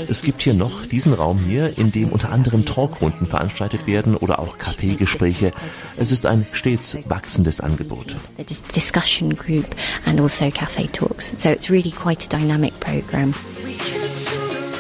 Es 0.10 0.22
gibt 0.22 0.42
hier 0.42 0.54
noch 0.54 0.86
diesen 0.86 1.14
Raum 1.14 1.40
hier, 1.40 1.78
in 1.78 1.92
dem 1.92 2.10
unter 2.10 2.32
anderem 2.32 2.66
Talkrunden 2.66 3.28
veranstaltet 3.28 3.88
werden 3.88 4.16
oder 4.18 4.40
auch 4.40 4.58
Kaffeegespräche. 4.58 5.52
Es 5.98 6.12
ist 6.12 6.26
ein 6.26 6.41
stets 6.54 6.94
wachsendes 7.08 7.60
Angebot. 7.62 8.16
Discussion 8.72 9.30
group 9.30 9.66
and 10.06 10.20
also 10.20 10.50
cafe 10.52 10.88
talks. 10.88 11.32
So 11.40 11.50
it's 11.52 11.70
really 11.70 11.92
quite 11.92 12.26
a 12.26 12.30
dynamic 12.30 12.80
program. 12.80 13.34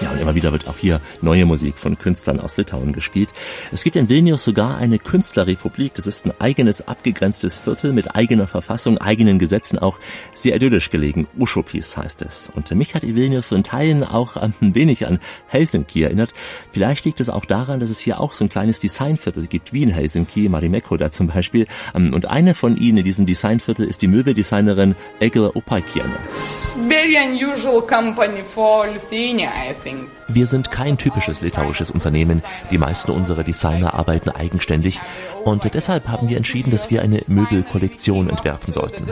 Ja, 0.01 0.09
und 0.09 0.19
immer 0.19 0.33
wieder 0.33 0.51
wird 0.51 0.67
auch 0.67 0.77
hier 0.77 0.99
neue 1.21 1.45
Musik 1.45 1.77
von 1.77 1.95
Künstlern 1.95 2.39
aus 2.39 2.57
Litauen 2.57 2.91
gespielt. 2.91 3.29
Es 3.71 3.83
gibt 3.83 3.95
in 3.95 4.09
Vilnius 4.09 4.43
sogar 4.43 4.77
eine 4.77 4.97
Künstlerrepublik. 4.97 5.93
Das 5.93 6.07
ist 6.07 6.25
ein 6.25 6.33
eigenes 6.39 6.87
abgegrenztes 6.87 7.59
Viertel 7.59 7.93
mit 7.93 8.15
eigener 8.15 8.47
Verfassung, 8.47 8.97
eigenen 8.97 9.37
Gesetzen, 9.37 9.77
auch 9.77 9.99
sehr 10.33 10.55
idyllisch 10.55 10.89
gelegen. 10.89 11.27
Ushopis 11.37 11.97
heißt 11.97 12.23
es. 12.23 12.49
Und 12.55 12.71
mich 12.71 12.95
hat 12.95 13.03
Vilnius 13.03 13.49
so 13.49 13.55
in 13.55 13.63
Teilen 13.63 14.03
auch 14.03 14.37
ein 14.37 14.55
wenig 14.59 15.05
an 15.05 15.19
Helsinki 15.45 16.01
erinnert. 16.01 16.33
Vielleicht 16.71 17.05
liegt 17.05 17.19
es 17.19 17.29
auch 17.29 17.45
daran, 17.45 17.79
dass 17.79 17.91
es 17.91 17.99
hier 17.99 18.19
auch 18.19 18.33
so 18.33 18.43
ein 18.43 18.49
kleines 18.49 18.79
Designviertel 18.79 19.45
gibt, 19.45 19.71
wie 19.71 19.83
in 19.83 19.89
Helsinki, 19.89 20.49
Marimekko 20.49 20.97
da 20.97 21.11
zum 21.11 21.27
Beispiel. 21.27 21.67
Ähm, 21.93 22.11
und 22.13 22.25
eine 22.25 22.55
von 22.55 22.75
ihnen 22.75 22.99
in 22.99 23.05
diesem 23.05 23.27
Designviertel 23.27 23.85
ist 23.85 24.01
die 24.01 24.07
Möbeldesignerin 24.07 24.95
Egil 25.19 25.51
Opaikiene. 25.53 26.17
Very 26.89 27.17
unusual 27.17 27.81
company 27.81 28.43
for 28.43 28.87
Lithuania, 28.87 29.49
I 29.49 29.73
think. 29.83 29.90
Wir 30.27 30.47
sind 30.47 30.71
kein 30.71 30.97
typisches 30.97 31.41
litauisches 31.41 31.91
Unternehmen. 31.91 32.43
Die 32.69 32.77
meisten 32.77 33.11
unserer 33.11 33.43
Designer 33.43 33.93
arbeiten 33.93 34.29
eigenständig 34.29 34.99
und 35.43 35.73
deshalb 35.73 36.07
haben 36.07 36.29
wir 36.29 36.37
entschieden, 36.37 36.71
dass 36.71 36.89
wir 36.89 37.01
eine 37.01 37.21
Möbelkollektion 37.27 38.29
entwerfen 38.29 38.73
sollten. 38.73 39.05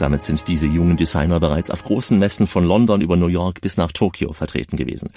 Damit 0.00 0.24
sind 0.24 0.48
diese 0.48 0.66
jungen 0.66 0.96
Designer 0.96 1.40
bereits 1.40 1.70
auf 1.70 1.84
großen 1.84 2.18
Messen 2.18 2.46
von 2.46 2.64
London 2.64 3.02
über 3.02 3.16
New 3.16 3.26
York 3.26 3.60
bis 3.60 3.76
nach 3.76 3.92
Tokio 3.92 4.32
vertreten 4.32 4.78
gewesen. 4.78 5.10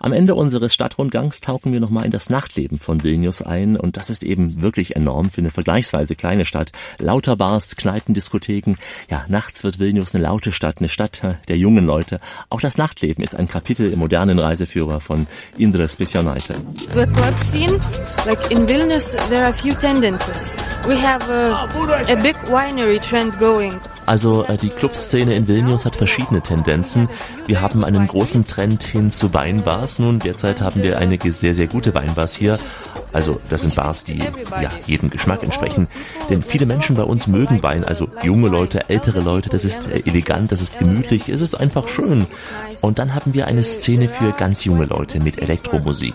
Am 0.00 0.12
Ende 0.12 0.36
unseres 0.36 0.72
Stadtrundgangs 0.72 1.40
tauchen 1.40 1.72
wir 1.72 1.80
nochmal 1.80 2.04
in 2.04 2.12
das 2.12 2.30
Nachtleben 2.30 2.78
von 2.78 3.02
Vilnius 3.02 3.42
ein 3.42 3.76
und 3.76 3.96
das 3.96 4.10
ist 4.10 4.22
eben 4.22 4.62
wirklich 4.62 4.94
enorm 4.94 5.30
für 5.30 5.40
eine 5.40 5.50
vergleichsweise 5.50 6.14
kleine 6.14 6.44
Stadt. 6.44 6.70
Lauter 6.98 7.34
Bars, 7.34 7.74
Kneipen, 7.74 8.14
Diskotheken. 8.14 8.76
Ja, 9.10 9.24
nachts 9.26 9.64
wird 9.64 9.80
Vilnius 9.80 10.14
eine 10.14 10.22
laute 10.22 10.52
Stadt, 10.52 10.78
eine 10.78 10.88
Stadt 10.88 11.20
der 11.48 11.58
jungen 11.58 11.84
Leute. 11.84 12.20
Auch 12.48 12.60
das 12.60 12.78
Nachtleben 12.78 13.24
ist 13.24 13.34
ein 13.34 13.48
Kapitel 13.48 13.92
im 13.92 13.98
modernen 13.98 14.38
Reiseführer 14.38 15.00
von 15.00 15.26
Indre 15.56 15.88
Spesionaite. 15.88 16.54
The 16.94 17.06
club 17.06 17.40
scene, 17.40 17.80
like 18.24 18.52
in 18.52 18.68
Vilnius, 18.68 19.16
there 19.30 19.42
are 19.42 19.50
a 19.50 19.52
few 19.52 19.74
tendencies. 19.74 20.54
We 20.86 20.94
have 20.94 21.28
a, 21.28 21.68
a 22.08 22.16
big 22.22 22.36
winery 22.48 23.00
trend 23.00 23.36
going. 23.40 23.72
Also 24.06 24.27
äh, 24.48 24.56
die 24.56 24.68
Clubszene 24.68 25.34
in 25.34 25.46
Vilnius 25.46 25.84
hat 25.84 25.96
verschiedene 25.96 26.40
Tendenzen. 26.40 27.08
Wir 27.46 27.60
haben 27.60 27.84
einen 27.84 28.06
großen 28.06 28.46
Trend 28.46 28.84
hin 28.84 29.10
zu 29.10 29.32
Weinbars. 29.34 29.98
Nun, 29.98 30.18
derzeit 30.18 30.60
haben 30.60 30.82
wir 30.82 30.98
einige 30.98 31.32
sehr, 31.32 31.54
sehr 31.54 31.66
gute 31.66 31.94
Weinbars 31.94 32.34
hier. 32.34 32.58
Also 33.12 33.40
das 33.48 33.62
sind 33.62 33.74
Bars, 33.74 34.04
die 34.04 34.18
ja 34.18 34.68
jedem 34.86 35.10
Geschmack 35.10 35.42
entsprechen. 35.42 35.88
Denn 36.28 36.42
viele 36.42 36.66
Menschen 36.66 36.96
bei 36.96 37.02
uns 37.02 37.26
mögen 37.26 37.62
Wein, 37.62 37.84
also 37.84 38.08
junge 38.22 38.48
Leute, 38.48 38.88
ältere 38.88 39.20
Leute. 39.20 39.50
Das 39.50 39.64
ist 39.64 39.88
äh, 39.88 40.02
elegant, 40.04 40.52
das 40.52 40.60
ist 40.60 40.78
gemütlich, 40.78 41.28
es 41.28 41.40
ist 41.40 41.54
einfach 41.54 41.88
schön. 41.88 42.26
Und 42.82 42.98
dann 42.98 43.14
haben 43.14 43.34
wir 43.34 43.46
eine 43.46 43.64
Szene 43.64 44.08
für 44.08 44.32
ganz 44.32 44.64
junge 44.64 44.86
Leute 44.86 45.20
mit 45.20 45.38
Elektromusik. 45.38 46.14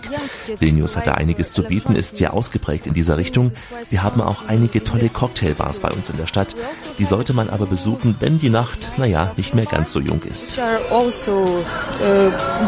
Vilnius 0.58 0.96
hat 0.96 1.06
da 1.06 1.12
einiges 1.12 1.52
zu 1.52 1.62
bieten, 1.62 1.96
ist 1.96 2.16
sehr 2.16 2.34
ausgeprägt 2.34 2.86
in 2.86 2.94
dieser 2.94 3.16
Richtung. 3.16 3.50
Wir 3.90 4.02
haben 4.02 4.20
auch 4.20 4.46
einige 4.46 4.84
tolle 4.84 5.08
Cocktailbars 5.08 5.80
bei 5.80 5.90
uns 5.90 6.08
in 6.10 6.16
der 6.16 6.26
Stadt. 6.26 6.54
Die 6.98 7.04
sollte 7.04 7.32
man 7.32 7.50
aber 7.50 7.66
besuchen, 7.66 8.03
wenn 8.20 8.38
die 8.38 8.50
Nacht, 8.50 8.78
naja, 8.98 9.32
nicht 9.36 9.54
mehr 9.54 9.66
ganz 9.66 9.92
so 9.92 10.00
jung 10.00 10.22
ist. 10.22 10.58
Also 10.90 11.32
uh, 11.32 11.44
uh, 12.00 12.30
uh, 12.30 12.66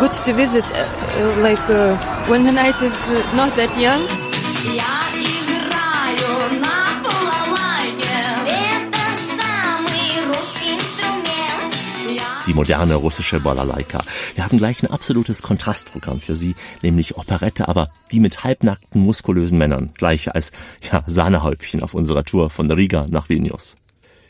die 12.47 12.55
moderne 12.55 12.95
russische 12.95 13.41
Balalaika. 13.41 14.03
Wir 14.34 14.45
haben 14.45 14.59
gleich 14.59 14.82
ein 14.82 14.91
absolutes 14.91 15.43
Kontrastprogramm 15.43 16.20
für 16.20 16.37
Sie, 16.37 16.55
nämlich 16.82 17.16
Operette, 17.16 17.68
aber 17.68 17.91
wie 18.09 18.20
mit 18.20 18.45
halbnackten, 18.45 19.01
muskulösen 19.01 19.59
Männern, 19.59 19.91
gleich 19.95 20.32
als 20.34 20.53
ja, 20.91 21.03
Sahnehäubchen 21.07 21.82
auf 21.82 21.95
unserer 21.95 22.24
Tour 22.24 22.51
von 22.51 22.70
Riga 22.70 23.07
nach 23.11 23.28
Vilnius. 23.28 23.76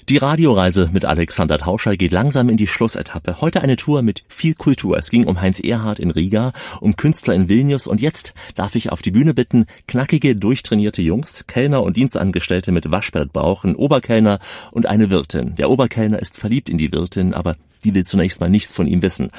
Die 0.08 0.18
Radioreise 0.18 0.88
mit 0.92 1.04
Alexander 1.04 1.58
Tauscher 1.58 1.96
geht 1.96 2.12
langsam 2.12 2.48
in 2.48 2.56
die 2.56 2.68
Schlussetappe. 2.68 3.40
Heute 3.40 3.60
eine 3.60 3.74
Tour 3.74 4.02
mit 4.02 4.22
viel 4.28 4.54
Kultur. 4.54 4.96
Es 4.96 5.10
ging 5.10 5.26
um 5.26 5.40
Heinz 5.40 5.58
Erhardt 5.58 5.98
in 5.98 6.12
Riga, 6.12 6.52
um 6.80 6.94
Künstler 6.94 7.34
in 7.34 7.48
Vilnius 7.48 7.88
und 7.88 8.00
jetzt 8.00 8.32
darf 8.54 8.76
ich 8.76 8.92
auf 8.92 9.02
die 9.02 9.10
Bühne 9.10 9.34
bitten, 9.34 9.66
knackige, 9.88 10.36
durchtrainierte 10.36 11.02
Jungs, 11.02 11.48
Kellner 11.48 11.82
und 11.82 11.96
Dienstangestellte 11.96 12.70
mit 12.70 12.88
Waschbrettbauch, 12.88 13.64
ein 13.64 13.74
Oberkellner 13.74 14.38
und 14.70 14.86
eine 14.86 15.10
Wirtin. 15.10 15.56
Der 15.56 15.70
Oberkellner 15.70 16.20
ist 16.20 16.38
verliebt 16.38 16.68
in 16.68 16.78
die 16.78 16.92
Wirtin, 16.92 17.34
aber 17.34 17.56
die 17.86 17.94
will 17.94 18.04
zunächst 18.04 18.40
mal 18.40 18.50
nichts 18.50 18.72
von 18.72 18.86
ihm 18.86 19.00
wissen. 19.02 19.30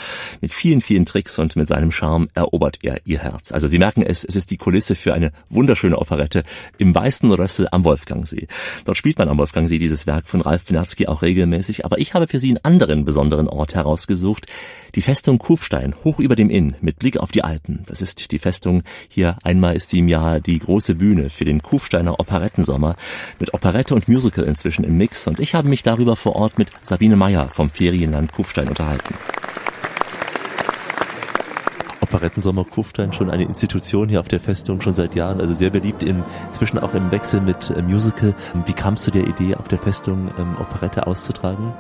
Mit 0.42 0.54
vielen, 0.54 0.82
vielen 0.82 1.06
Tricks 1.06 1.38
und 1.38 1.56
mit 1.56 1.68
seinem 1.68 1.92
Charme 1.92 2.30
erobert 2.34 2.80
er 2.82 3.02
ihr 3.06 3.20
Herz. 3.20 3.52
Also 3.52 3.68
Sie 3.68 3.78
merken 3.78 4.02
es, 4.02 4.24
es 4.24 4.36
ist 4.36 4.52
die 4.52 4.58
Kulisse 4.58 4.96
für 4.96 5.14
eine 5.14 5.32
wunderschöne 5.50 5.98
Operette 5.98 6.44
im 6.78 6.96
Weißen 6.96 7.30
Rössel 7.32 7.68
am 7.72 7.84
Wolfgangsee. 7.84 8.48
Dort 8.86 8.98
spielt 8.98 9.18
man 9.18 9.28
am 9.28 9.38
Wolfgangsee 9.38 9.80
dieses 9.80 10.08
Werk 10.08 10.26
von 10.26 10.42
Ralf 10.42 10.66
Pinatzky 10.66 11.08
auch 11.08 11.22
regelmäßig, 11.22 11.86
aber 11.86 12.00
ich 12.00 12.14
habe 12.14 12.28
für 12.28 12.40
Sie 12.40 12.50
einen 12.50 12.64
anderen 12.64 13.06
besonderen 13.06 13.48
Ort 13.48 13.76
herausgesucht. 13.76 14.48
Die 14.96 15.02
Festung 15.02 15.38
Kufstein, 15.38 15.94
hoch 16.04 16.20
über 16.20 16.36
dem 16.36 16.50
Inn, 16.50 16.76
mit 16.82 16.98
Blick 16.98 17.18
auf 17.18 17.32
die 17.32 17.44
Alpen. 17.44 17.84
Das 17.86 18.02
ist 18.02 18.32
die 18.32 18.40
Festung 18.40 18.84
hier. 19.10 19.38
Einmal 19.44 19.76
ist 19.76 19.90
sie 19.90 20.00
im 20.00 20.08
Jahr 20.08 20.40
die 20.40 20.58
große 20.58 20.96
Bühne 20.96 21.30
für 21.30 21.46
den 21.46 21.62
Kufsteiner 21.62 22.20
Operettensommer. 22.20 22.96
Mit 23.40 23.54
Operette 23.54 23.94
und 23.94 24.08
Musical 24.08 24.46
inzwischen 24.46 24.84
im 24.84 24.98
Mix. 24.98 25.28
Und 25.28 25.40
ich 25.40 25.54
habe 25.54 25.70
mich 25.70 25.84
darüber 25.84 26.16
vor 26.16 26.36
Ort 26.36 26.58
mit 26.58 26.72
Sabine 26.82 27.16
Meyer 27.16 27.50
vom 27.50 27.70
Ferienland 27.70 28.32
Kufstein 28.38 28.70
unterhalten. 28.70 29.16
Operettensommer 32.02 32.66
Kufstein 32.66 33.12
schon 33.12 33.32
eine 33.32 33.46
Institution 33.46 34.10
hier 34.10 34.20
auf 34.20 34.28
der 34.28 34.40
Festung 34.40 34.80
schon 34.80 34.94
seit 34.94 35.16
Jahren, 35.16 35.42
also 35.42 35.56
sehr 35.56 35.72
beliebt 35.72 36.04
in, 36.04 36.24
inzwischen 36.46 36.78
auch 36.78 36.94
im 36.94 37.10
Wechsel 37.10 37.42
mit 37.42 37.72
äh, 37.72 37.82
Musical. 37.82 38.36
Wie 38.68 38.74
kamst 38.74 39.08
du 39.08 39.12
der 39.12 39.26
Idee, 39.26 39.56
auf 39.56 39.68
der 39.70 39.80
Festung 39.80 40.30
ähm, 40.38 40.56
Operette 40.60 41.08
auszutragen? 41.08 41.74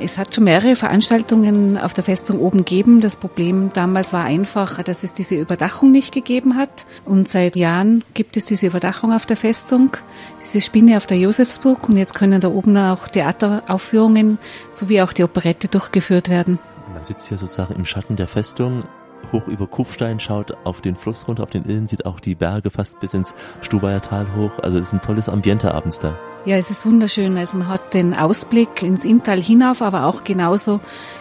Es 0.00 0.18
hat 0.18 0.34
schon 0.34 0.44
mehrere 0.44 0.76
Veranstaltungen 0.76 1.78
auf 1.78 1.94
der 1.94 2.04
Festung 2.04 2.40
oben 2.40 2.58
gegeben. 2.58 3.00
Das 3.00 3.16
Problem 3.16 3.70
damals 3.72 4.12
war 4.12 4.24
einfach, 4.24 4.82
dass 4.82 5.04
es 5.04 5.12
diese 5.12 5.36
Überdachung 5.36 5.92
nicht 5.92 6.12
gegeben 6.12 6.56
hat. 6.56 6.86
Und 7.04 7.28
seit 7.28 7.56
Jahren 7.56 8.04
gibt 8.14 8.36
es 8.36 8.44
diese 8.44 8.66
Überdachung 8.66 9.12
auf 9.12 9.26
der 9.26 9.36
Festung, 9.36 9.96
diese 10.42 10.60
Spinne 10.60 10.96
auf 10.96 11.06
der 11.06 11.18
Josefsburg. 11.18 11.88
Und 11.88 11.96
jetzt 11.96 12.14
können 12.14 12.40
da 12.40 12.48
oben 12.48 12.76
auch 12.76 13.08
Theateraufführungen 13.08 14.38
sowie 14.70 15.02
auch 15.02 15.12
die 15.12 15.24
Operette 15.24 15.68
durchgeführt 15.68 16.28
werden. 16.28 16.58
Man 16.92 17.04
sitzt 17.04 17.28
hier 17.28 17.38
sozusagen 17.38 17.74
im 17.74 17.84
Schatten 17.84 18.16
der 18.16 18.28
Festung 18.28 18.84
hoch 19.32 19.46
über 19.48 19.66
Kufstein, 19.66 20.20
schaut 20.20 20.56
auf 20.64 20.80
den 20.80 20.96
Fluss 20.96 21.26
runter, 21.26 21.44
auf 21.44 21.50
den 21.50 21.64
Illen, 21.64 21.88
sieht 21.88 22.04
auch 22.04 22.20
die 22.20 22.34
Berge 22.34 22.70
fast 22.70 23.00
bis 23.00 23.14
ins 23.14 23.34
Stubaier 23.62 24.02
Tal 24.02 24.26
hoch. 24.36 24.58
Also 24.62 24.78
es 24.78 24.88
ist 24.88 24.92
ein 24.92 25.00
tolles 25.00 25.28
Ambiente 25.28 25.74
abends 25.74 25.98
da. 25.98 26.18
Ja, 26.46 26.56
es 26.56 26.70
ist 26.70 26.84
wunderschön. 26.84 27.38
Also 27.38 27.56
man 27.56 27.68
hat 27.68 27.94
den 27.94 28.14
Ausblick 28.14 28.82
ins 28.82 29.04
Inntal 29.04 29.40
hinauf, 29.40 29.80
aber 29.80 30.04
auch 30.04 30.24
genauso 30.24 30.80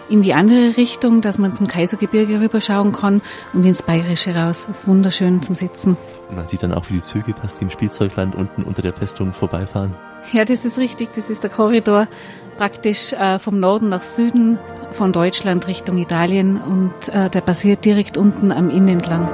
in 0.10 0.22
die 0.22 0.34
andere 0.34 0.76
Richtung, 0.76 1.22
dass 1.22 1.38
man 1.38 1.54
zum 1.54 1.68
Kaisergebirge 1.68 2.42
rüberschauen 2.42 2.92
kann 2.92 3.22
und 3.54 3.66
ins 3.66 3.84
Bayerische 3.84 4.36
raus. 4.36 4.68
Es 4.70 4.80
ist 4.80 4.88
wunderschön 4.88 5.42
zum 5.42 5.56
Sitzen. 5.56 5.96
Man 6.36 6.48
sieht 6.48 6.64
dann 6.64 6.74
auch, 6.74 6.90
wie 6.90 6.96
die 6.96 7.02
Züge 7.02 7.34
fast 7.40 7.62
im 7.62 7.70
Spielzeugland 7.70 8.36
unten 8.36 8.64
unter 8.64 8.82
der 8.82 8.94
Festung 8.94 9.32
vorbeifahren. 9.32 9.96
Ja, 10.34 10.44
das 10.44 10.66
ist 10.66 10.78
richtig. 10.78 11.14
Das 11.16 11.30
ist 11.30 11.44
der 11.44 11.50
Korridor 11.50 12.08
praktisch 12.58 13.14
äh, 13.14 13.40
vom 13.40 13.60
Norden 13.60 13.90
nach 13.90 14.04
Süden 14.04 14.60
von 14.92 15.14
Deutschland 15.14 15.68
Richtung 15.68 15.98
Italien 15.98 16.62
und 16.62 17.10
äh, 17.10 17.30
der 17.30 17.42
passiert 17.42 17.86
direkt 17.86 18.18
unten 18.18 18.52
am 18.52 18.70
Inn 18.70 18.88
entlang. 18.88 19.30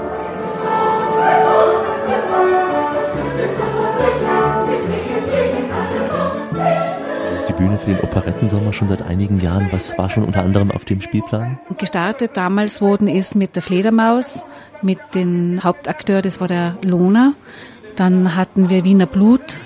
Bühne 7.60 7.78
für 7.78 7.94
den 7.94 8.00
Operettensommer 8.00 8.72
schon 8.72 8.88
seit 8.88 9.02
einigen 9.02 9.42
Jahren. 9.42 9.68
Was 9.72 9.98
war 9.98 10.10
schon 10.10 10.24
unter 10.24 10.42
anderem 10.42 10.72
auf 10.72 10.86
dem 10.86 11.02
Spielplan? 11.02 11.60
Gestartet 11.78 12.32
damals 12.36 12.80
wurden 12.80 13.10
ist 13.10 13.36
mit 13.36 13.56
der 13.56 13.62
Fledermaus, 13.62 14.46
mit 14.82 15.00
dem 15.14 15.60
Hauptakteur, 15.62 16.22
das 16.22 16.40
war 16.40 16.48
der 16.48 16.78
Lohner. 16.86 17.34
Dann 17.98 18.38
hatten 18.38 18.70
wir 18.70 18.86
Wiener 18.86 19.08
Blut, 19.08 19.58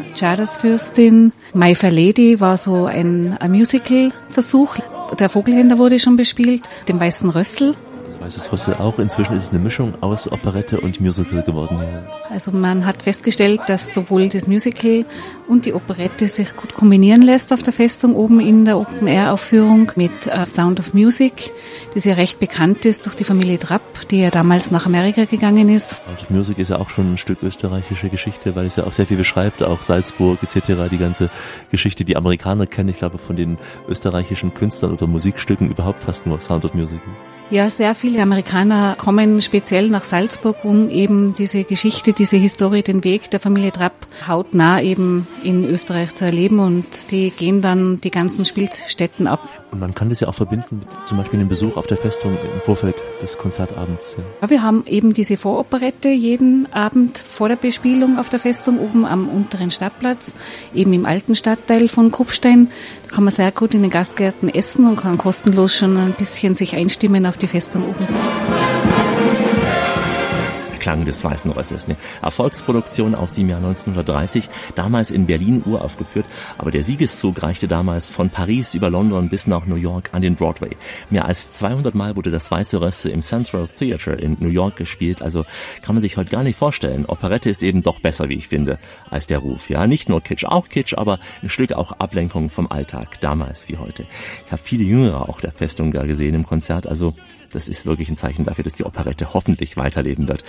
Fürstin, 0.60 1.34
My 1.54 1.76
Fair 1.76 1.92
Lady 1.92 2.42
war 2.42 2.58
so 2.58 2.86
ein, 2.86 3.38
ein 3.40 3.52
Musical-Versuch. 3.52 4.76
Der 5.20 5.30
Vogelhändler 5.30 5.78
wurde 5.78 6.00
schon 6.00 6.16
bespielt, 6.16 6.68
dem 6.88 7.00
Weißen 7.00 7.30
Rössel 7.30 7.74
Weißes 8.24 8.54
Rüssel 8.54 8.76
auch. 8.76 9.00
Inzwischen 9.00 9.34
ist 9.34 9.44
es 9.44 9.50
eine 9.50 9.60
Mischung 9.60 10.02
aus 10.02 10.32
Operette 10.32 10.80
und 10.80 11.02
Musical 11.02 11.44
geworden. 11.44 11.78
Ja. 11.82 12.04
Also 12.30 12.52
man 12.52 12.86
hat 12.86 13.04
festgestellt, 13.04 13.60
dass 13.68 13.94
sowohl 13.94 14.30
das 14.30 14.48
Musical 14.48 15.04
und 15.50 15.66
die 15.66 15.74
Operette 15.74 16.30
sich 16.30 16.56
gut 16.56 16.74
kombinieren 16.74 17.22
lässt 17.22 17.52
auf 17.52 17.64
der 17.64 17.74
Festung 17.74 18.16
oben 18.16 18.40
in 18.40 18.64
der 18.64 18.80
Open-Air-Aufführung 18.80 19.92
mit 19.98 20.12
uh, 20.28 20.46
Sound 20.46 20.80
of 20.80 20.94
Music, 20.94 21.52
das 21.96 22.06
ja 22.06 22.14
recht 22.14 22.40
bekannt 22.40 22.86
ist 22.86 23.06
durch 23.06 23.16
die 23.16 23.26
Familie 23.26 23.60
Trapp, 23.60 24.08
die 24.08 24.22
ja 24.22 24.30
damals 24.30 24.72
nach 24.72 24.86
Amerika 24.86 25.26
gegangen 25.26 25.68
ist. 25.68 25.90
Sound 26.04 26.22
of 26.22 26.30
Music 26.30 26.60
ist 26.60 26.70
ja 26.70 26.80
auch 26.80 26.90
schon 26.90 27.16
ein 27.16 27.18
Stück 27.18 27.44
österreichische 27.44 28.08
Geschichte, 28.08 28.56
weil 28.56 28.68
es 28.68 28.78
ja 28.78 28.86
auch 28.86 28.94
sehr 28.94 29.06
viel 29.06 29.18
beschreibt, 29.18 29.62
auch 29.64 29.82
Salzburg 29.82 30.42
etc., 30.44 30.90
die 30.90 30.98
ganze 30.98 31.30
Geschichte, 31.72 32.06
die 32.06 32.16
Amerikaner 32.16 32.68
kennen, 32.68 32.88
ich 32.88 33.00
glaube 33.00 33.18
von 33.18 33.36
den 33.36 33.58
österreichischen 33.90 34.54
Künstlern 34.54 34.94
oder 34.94 35.08
Musikstücken 35.08 35.70
überhaupt 35.70 36.06
fast 36.06 36.26
nur 36.26 36.40
Sound 36.40 36.64
of 36.64 36.74
Music. 36.74 37.02
Ja, 37.50 37.70
sehr 37.70 37.94
viele 37.94 38.22
Amerikaner 38.22 38.96
kommen 38.98 39.42
speziell 39.42 39.90
nach 39.90 40.04
Salzburg, 40.04 40.64
um 40.64 40.90
eben 40.90 41.36
diese 41.36 41.64
Geschichte, 41.64 42.14
diese 42.14 42.38
Historie, 42.38 42.82
den 42.82 43.04
Weg 43.04 43.30
der 43.30 43.40
Familie 43.40 43.72
Trapp 43.72 43.94
hautnah 44.28 44.82
eben 44.82 45.28
in 45.44 45.64
Österreich 45.66 46.16
zu 46.16 46.26
erleben 46.26 46.60
und 46.60 47.12
die 47.12 47.30
gehen 47.32 47.62
dann 47.62 48.02
die 48.02 48.12
ganzen 48.12 48.46
Spielstätten 48.46 49.28
ab. 49.28 49.48
Und 49.72 49.80
man 49.80 49.94
kann 49.94 50.10
das 50.10 50.20
ja 50.20 50.28
auch 50.28 50.36
verbinden 50.36 50.80
mit 50.80 50.88
zum 51.08 51.18
Beispiel 51.18 51.40
dem 51.40 51.50
Besuch 51.50 51.78
auf 51.78 51.86
der 51.86 51.98
Festung 51.98 52.38
im 52.38 52.62
Vorfeld 52.62 52.96
des 53.22 53.38
Konzertabends. 53.38 54.16
Ja. 54.18 54.24
ja, 54.42 54.50
wir 54.50 54.64
haben 54.64 54.84
eben 54.88 55.14
diese 55.14 55.38
Voroperette 55.38 56.10
jeden 56.10 56.72
Abend 56.72 57.20
vor 57.20 57.50
der 57.50 57.56
Bespielung 57.56 58.18
auf 58.18 58.30
der 58.30 58.40
Festung 58.40 58.80
oben 58.80 59.06
am 59.06 59.28
unteren 59.28 59.70
Stadtplatz, 59.70 60.34
eben 60.74 60.94
im 60.94 61.06
alten 61.06 61.36
Stadtteil 61.36 61.88
von 61.88 62.12
Kufstein. 62.12 62.70
Kann 63.14 63.26
man 63.26 63.32
sehr 63.32 63.52
gut 63.52 63.76
in 63.76 63.84
den 63.84 63.92
Gastgärten 63.92 64.50
essen 64.50 64.88
und 64.88 64.96
kann 64.96 65.20
kostenlos 65.20 65.76
schon 65.76 65.98
ein 65.98 66.14
bisschen 66.14 66.56
sich 66.56 66.76
einstimmen 66.76 67.28
auf 67.28 67.38
die 67.38 67.46
Festung 67.46 67.88
oben. 67.88 68.08
Klang 70.84 71.06
des 71.06 71.24
Weißen 71.24 71.50
Rösses. 71.50 71.86
Eine 71.86 71.96
Erfolgsproduktion 72.22 73.16
aus 73.16 73.32
dem 73.32 73.48
Jahr 73.48 73.60
1930, 73.60 74.50
damals 74.76 75.12
in 75.12 75.28
Berlin 75.28 75.64
uraufgeführt, 75.66 76.26
aber 76.58 76.72
der 76.72 76.84
Siegeszug 76.84 77.42
reichte 77.42 77.70
damals 77.70 78.10
von 78.10 78.30
Paris 78.30 78.74
über 78.74 78.90
London 78.90 79.30
bis 79.30 79.48
nach 79.48 79.66
New 79.66 79.78
York 79.78 80.10
an 80.12 80.22
den 80.22 80.36
Broadway. 80.36 80.76
Mehr 81.10 81.24
als 81.24 81.50
200 81.52 81.96
Mal 81.96 82.18
wurde 82.18 82.32
das 82.32 82.52
Weiße 82.52 82.82
Rösse 82.82 83.10
im 83.12 83.22
Central 83.22 83.70
Theatre 83.80 84.16
in 84.16 84.36
New 84.42 84.50
York 84.50 84.76
gespielt, 84.76 85.22
also 85.22 85.46
kann 85.82 85.96
man 85.96 86.02
sich 86.02 86.18
heute 86.18 86.32
gar 86.32 86.44
nicht 86.44 86.60
vorstellen. 86.60 87.06
Operette 87.06 87.50
ist 87.50 87.64
eben 87.64 87.82
doch 87.82 88.02
besser, 88.02 88.28
wie 88.28 88.36
ich 88.36 88.50
finde, 88.50 88.78
als 89.10 89.26
der 89.26 89.40
Ruf. 89.40 89.70
Ja, 89.70 89.88
nicht 89.88 90.10
nur 90.10 90.20
Kitsch, 90.20 90.44
auch 90.44 90.68
Kitsch, 90.68 90.96
aber 90.98 91.20
ein 91.42 91.48
Stück 91.48 91.72
auch 91.72 91.94
Ablenkung 91.94 92.50
vom 92.50 92.70
Alltag, 92.70 93.22
damals 93.22 93.70
wie 93.70 93.78
heute. 93.78 94.06
Ich 94.46 94.52
habe 94.52 94.62
viele 94.62 94.84
Jüngere 94.84 95.30
auch 95.30 95.40
der 95.40 95.54
Festung 95.54 95.94
da 95.94 96.04
gesehen 96.04 96.36
im 96.36 96.46
Konzert, 96.46 96.88
also 96.88 97.14
das 97.56 97.68
ist 97.68 97.86
wirklich 97.86 98.10
ein 98.10 98.18
Zeichen 98.18 98.46
dafür, 98.46 98.64
dass 98.64 98.76
die 98.76 98.84
Operette 98.84 99.34
hoffentlich 99.34 99.78
weiterleben 99.78 100.28
wird. 100.28 100.44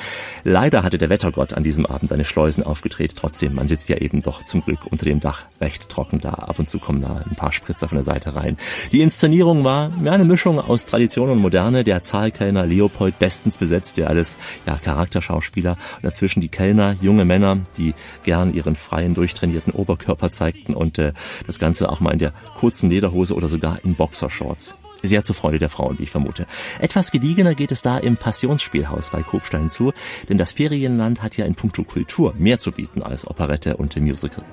Leider 0.44 0.82
hatte 0.82 0.98
der 0.98 1.10
Wettergott 1.10 1.52
an 1.52 1.64
diesem 1.64 1.86
Abend 1.86 2.08
seine 2.08 2.24
Schleusen 2.24 2.62
aufgedreht. 2.62 3.14
Trotzdem, 3.16 3.54
man 3.54 3.68
sitzt 3.68 3.88
ja 3.88 3.96
eben 3.98 4.22
doch 4.22 4.42
zum 4.42 4.64
Glück 4.64 4.86
unter 4.90 5.04
dem 5.04 5.20
Dach 5.20 5.46
recht 5.60 5.88
trocken 5.88 6.20
da. 6.20 6.30
Ab 6.30 6.58
und 6.58 6.66
zu 6.66 6.78
kommen 6.78 7.02
da 7.02 7.22
ein 7.28 7.36
paar 7.36 7.52
Spritzer 7.52 7.88
von 7.88 7.96
der 7.96 8.04
Seite 8.04 8.34
rein. 8.34 8.56
Die 8.92 9.00
Inszenierung 9.00 9.64
war 9.64 9.90
ja, 10.02 10.12
eine 10.12 10.24
Mischung 10.24 10.58
aus 10.58 10.84
Tradition 10.84 11.30
und 11.30 11.38
Moderne. 11.38 11.84
Der 11.84 12.02
Zahlkellner 12.02 12.66
Leopold 12.66 13.18
bestens 13.18 13.58
besetzt, 13.58 13.96
ja 13.96 14.06
alles 14.06 14.36
ja, 14.66 14.76
Charakterschauspieler. 14.76 15.72
Und 15.96 16.04
dazwischen 16.04 16.40
die 16.40 16.48
Kellner, 16.48 16.96
junge 17.00 17.24
Männer, 17.24 17.60
die 17.76 17.94
gern 18.22 18.54
ihren 18.54 18.76
freien, 18.76 19.14
durchtrainierten 19.14 19.72
Oberkörper 19.72 20.30
zeigten 20.30 20.74
und 20.74 20.98
äh, 20.98 21.12
das 21.46 21.58
Ganze 21.58 21.88
auch 21.88 22.00
mal 22.00 22.12
in 22.12 22.18
der 22.18 22.32
kurzen 22.58 22.90
Lederhose 22.90 23.34
oder 23.34 23.48
sogar 23.48 23.78
in 23.84 23.94
Boxershorts 23.94 24.74
sehr 25.08 25.22
zur 25.22 25.34
Freude 25.34 25.58
der 25.58 25.70
Frauen, 25.70 25.98
wie 25.98 26.04
ich 26.04 26.10
vermute. 26.10 26.46
Etwas 26.80 27.10
gediegener 27.10 27.54
geht 27.54 27.72
es 27.72 27.82
da 27.82 27.98
im 27.98 28.16
Passionsspielhaus 28.16 29.10
bei 29.10 29.22
Kufstein 29.22 29.70
zu, 29.70 29.92
denn 30.28 30.38
das 30.38 30.52
Ferienland 30.52 31.22
hat 31.22 31.36
ja 31.36 31.44
in 31.44 31.54
puncto 31.54 31.84
Kultur 31.84 32.34
mehr 32.38 32.58
zu 32.58 32.72
bieten 32.72 33.02
als 33.02 33.26
Operette 33.26 33.76
und 33.76 33.94
Musical. 34.00 34.44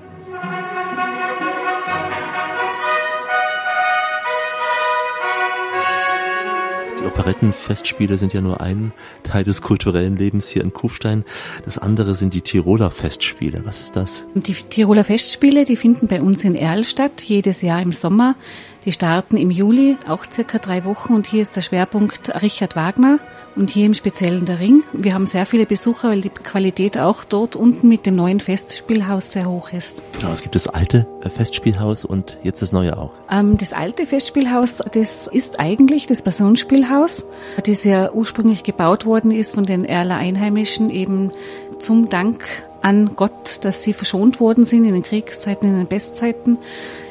Die 7.02 7.06
Operettenfestspiele 7.08 8.16
sind 8.16 8.32
ja 8.32 8.40
nur 8.40 8.60
ein 8.60 8.92
Teil 9.24 9.42
des 9.42 9.60
kulturellen 9.60 10.16
Lebens 10.16 10.48
hier 10.50 10.62
in 10.62 10.72
Kufstein. 10.72 11.24
Das 11.64 11.76
andere 11.76 12.14
sind 12.14 12.32
die 12.32 12.42
Tiroler 12.42 12.92
Festspiele. 12.92 13.62
Was 13.64 13.80
ist 13.80 13.96
das? 13.96 14.24
Die 14.36 14.54
Tiroler 14.54 15.02
Festspiele, 15.02 15.64
die 15.64 15.74
finden 15.74 16.06
bei 16.06 16.22
uns 16.22 16.44
in 16.44 16.54
Erl 16.54 16.84
statt, 16.84 17.22
jedes 17.24 17.60
Jahr 17.60 17.82
im 17.82 17.90
Sommer. 17.90 18.36
Die 18.84 18.90
starten 18.90 19.36
im 19.36 19.52
Juli, 19.52 19.96
auch 20.08 20.24
circa 20.28 20.58
drei 20.58 20.84
Wochen 20.84 21.14
und 21.14 21.28
hier 21.28 21.42
ist 21.42 21.54
der 21.54 21.60
Schwerpunkt 21.60 22.42
Richard 22.42 22.74
Wagner 22.74 23.20
und 23.54 23.70
hier 23.70 23.86
im 23.86 23.94
Speziellen 23.94 24.44
der 24.44 24.58
Ring. 24.58 24.82
Wir 24.92 25.14
haben 25.14 25.26
sehr 25.26 25.46
viele 25.46 25.66
Besucher, 25.66 26.08
weil 26.08 26.20
die 26.20 26.30
Qualität 26.30 26.98
auch 26.98 27.22
dort 27.22 27.54
unten 27.54 27.88
mit 27.88 28.06
dem 28.06 28.16
neuen 28.16 28.40
Festspielhaus 28.40 29.30
sehr 29.30 29.46
hoch 29.46 29.72
ist. 29.72 30.02
Genau, 30.18 30.32
es 30.32 30.42
gibt 30.42 30.56
das 30.56 30.66
alte 30.66 31.06
äh, 31.22 31.28
Festspielhaus 31.28 32.04
und 32.04 32.38
jetzt 32.42 32.60
das 32.60 32.72
neue 32.72 32.98
auch. 32.98 33.12
Ähm, 33.30 33.56
das 33.56 33.72
alte 33.72 34.04
Festspielhaus, 34.04 34.78
das 34.92 35.28
ist 35.28 35.60
eigentlich 35.60 36.08
das 36.08 36.22
Passionsspielhaus, 36.22 37.24
das 37.64 37.84
ja 37.84 38.10
ursprünglich 38.12 38.64
gebaut 38.64 39.06
worden 39.06 39.30
ist 39.30 39.54
von 39.54 39.62
den 39.62 39.84
Erler 39.84 40.16
Einheimischen 40.16 40.90
eben 40.90 41.30
zum 41.78 42.08
Dank 42.08 42.44
an 42.82 43.12
Gott, 43.14 43.60
dass 43.62 43.84
sie 43.84 43.92
verschont 43.92 44.40
worden 44.40 44.64
sind 44.64 44.84
in 44.84 44.92
den 44.92 45.02
Kriegszeiten, 45.04 45.68
in 45.68 45.76
den 45.76 45.86
Bestzeiten 45.86 46.58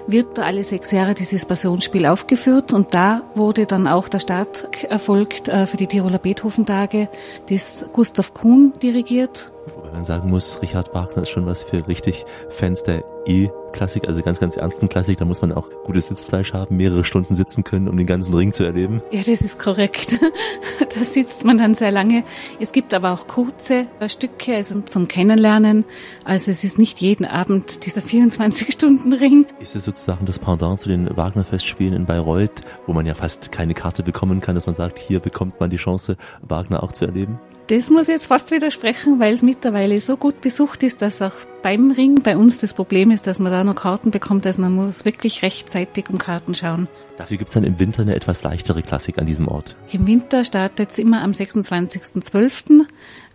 wird 0.07 0.39
alle 0.39 0.63
sechs 0.63 0.91
Jahre 0.91 1.13
dieses 1.13 1.45
Passionsspiel 1.45 2.05
aufgeführt 2.05 2.73
und 2.73 2.93
da 2.93 3.21
wurde 3.35 3.65
dann 3.65 3.87
auch 3.87 4.09
der 4.09 4.19
Start 4.19 4.67
erfolgt 4.89 5.47
äh, 5.47 5.65
für 5.65 5.77
die 5.77 5.87
Tiroler 5.87 6.19
Beethoven-Tage, 6.19 7.09
das 7.49 7.85
Gustav 7.93 8.33
Kuhn 8.33 8.73
dirigiert. 8.81 9.51
Wobei 9.76 9.91
man 9.91 10.05
sagen 10.05 10.30
muss, 10.30 10.62
Richard 10.62 10.93
Wagner 10.93 11.24
ist 11.24 11.30
schon 11.30 11.45
was 11.45 11.64
für 11.64 11.88
richtig 11.88 12.26
Fans 12.49 12.84
der 12.84 13.03
E-Klassik, 13.26 14.07
also 14.07 14.22
ganz, 14.22 14.39
ganz 14.39 14.57
ernsten 14.57 14.89
Klassik. 14.89 15.20
Da 15.20 15.26
muss 15.26 15.41
man 15.41 15.51
auch 15.51 15.70
gutes 15.84 16.07
Sitzfleisch 16.07 16.53
haben, 16.53 16.78
mehrere 16.78 17.05
Stunden 17.05 17.36
sitzen 17.36 17.64
können, 17.64 17.88
um 17.88 17.97
den 17.97 18.07
ganzen 18.07 18.34
Ring 18.34 18.53
zu 18.53 18.64
erleben. 18.64 19.01
Ja, 19.12 19.22
das 19.22 19.41
ist 19.41 19.59
korrekt. 19.59 20.18
da 20.80 21.03
sitzt 21.03 21.45
man 21.45 21.57
dann 21.57 21.74
sehr 21.76 21.91
lange. 21.91 22.24
Es 22.59 22.72
gibt 22.72 22.93
aber 22.93 23.12
auch 23.12 23.28
kurze 23.28 23.88
Stücke, 24.07 24.55
also 24.55 24.82
zum 24.82 25.07
Kennenlernen. 25.07 25.86
Also 26.26 26.51
es 26.51 26.64
ist 26.64 26.80
nicht 26.80 26.99
jeden 26.99 27.26
Abend 27.26 27.86
dieser 27.86 28.01
24-Stunden-Ring. 28.01 29.45
Ist 29.59 29.76
es 29.76 29.86
sozusagen 29.86 30.26
das 30.26 30.39
Pendant 30.39 30.80
zu 30.80 30.89
den 30.89 31.16
Wagner-Festspielen 31.16 31.93
in 31.93 32.05
Bayreuth, 32.05 32.64
wo 32.88 32.93
man 32.93 33.05
ja 33.05 33.14
fast 33.14 33.51
keine 33.51 33.74
Karte 33.74 34.01
bekommen 34.03 34.41
kann, 34.41 34.55
dass 34.55 34.66
man 34.66 34.76
sagt, 34.76 34.97
hier 34.97 35.20
bekommt 35.20 35.59
man 35.59 35.70
die 35.70 35.78
Chance, 35.78 36.18
Wagner 36.41 36.82
auch 36.82 36.91
zu 36.91 37.05
erleben? 37.05 37.39
Das 37.68 37.89
muss 37.89 38.03
ich 38.03 38.09
jetzt 38.09 38.26
fast 38.26 38.51
widersprechen, 38.51 39.22
weil 39.22 39.34
es 39.34 39.43
mittlerweile 39.62 39.99
so 39.99 40.18
gut 40.18 40.41
besucht 40.41 40.82
ist, 40.82 41.03
dass 41.03 41.22
auch 41.22 41.36
beim 41.62 41.91
Ring 41.91 42.22
bei 42.24 42.38
uns 42.38 42.57
das 42.57 42.74
Problem 42.74 43.12
ist, 43.12 43.28
dass 43.28 43.39
man 43.39 43.51
da 43.51 43.64
noch 43.64 43.76
Karten 43.76 44.12
bekommt. 44.12 44.45
Also 44.45 44.62
man 44.62 44.74
muss 44.74 45.05
wirklich 45.05 45.43
rechtzeitig 45.43 46.09
um 46.09 46.18
Karten 46.18 46.55
schauen. 46.55 46.88
Dafür 47.18 47.38
gibt 47.38 47.49
es 47.49 47.53
dann 47.53 47.64
im 47.64 47.80
Winter 47.80 48.01
eine 48.01 48.16
etwas 48.16 48.41
leichtere 48.41 48.82
Klassik 48.82 49.20
an 49.20 49.28
diesem 49.28 49.47
Ort. 49.47 49.76
Im 49.91 50.07
Winter 50.07 50.43
startet 50.43 50.89
es 50.89 50.97
immer 50.97 51.22
am 51.22 51.32
26.12. 51.32 52.86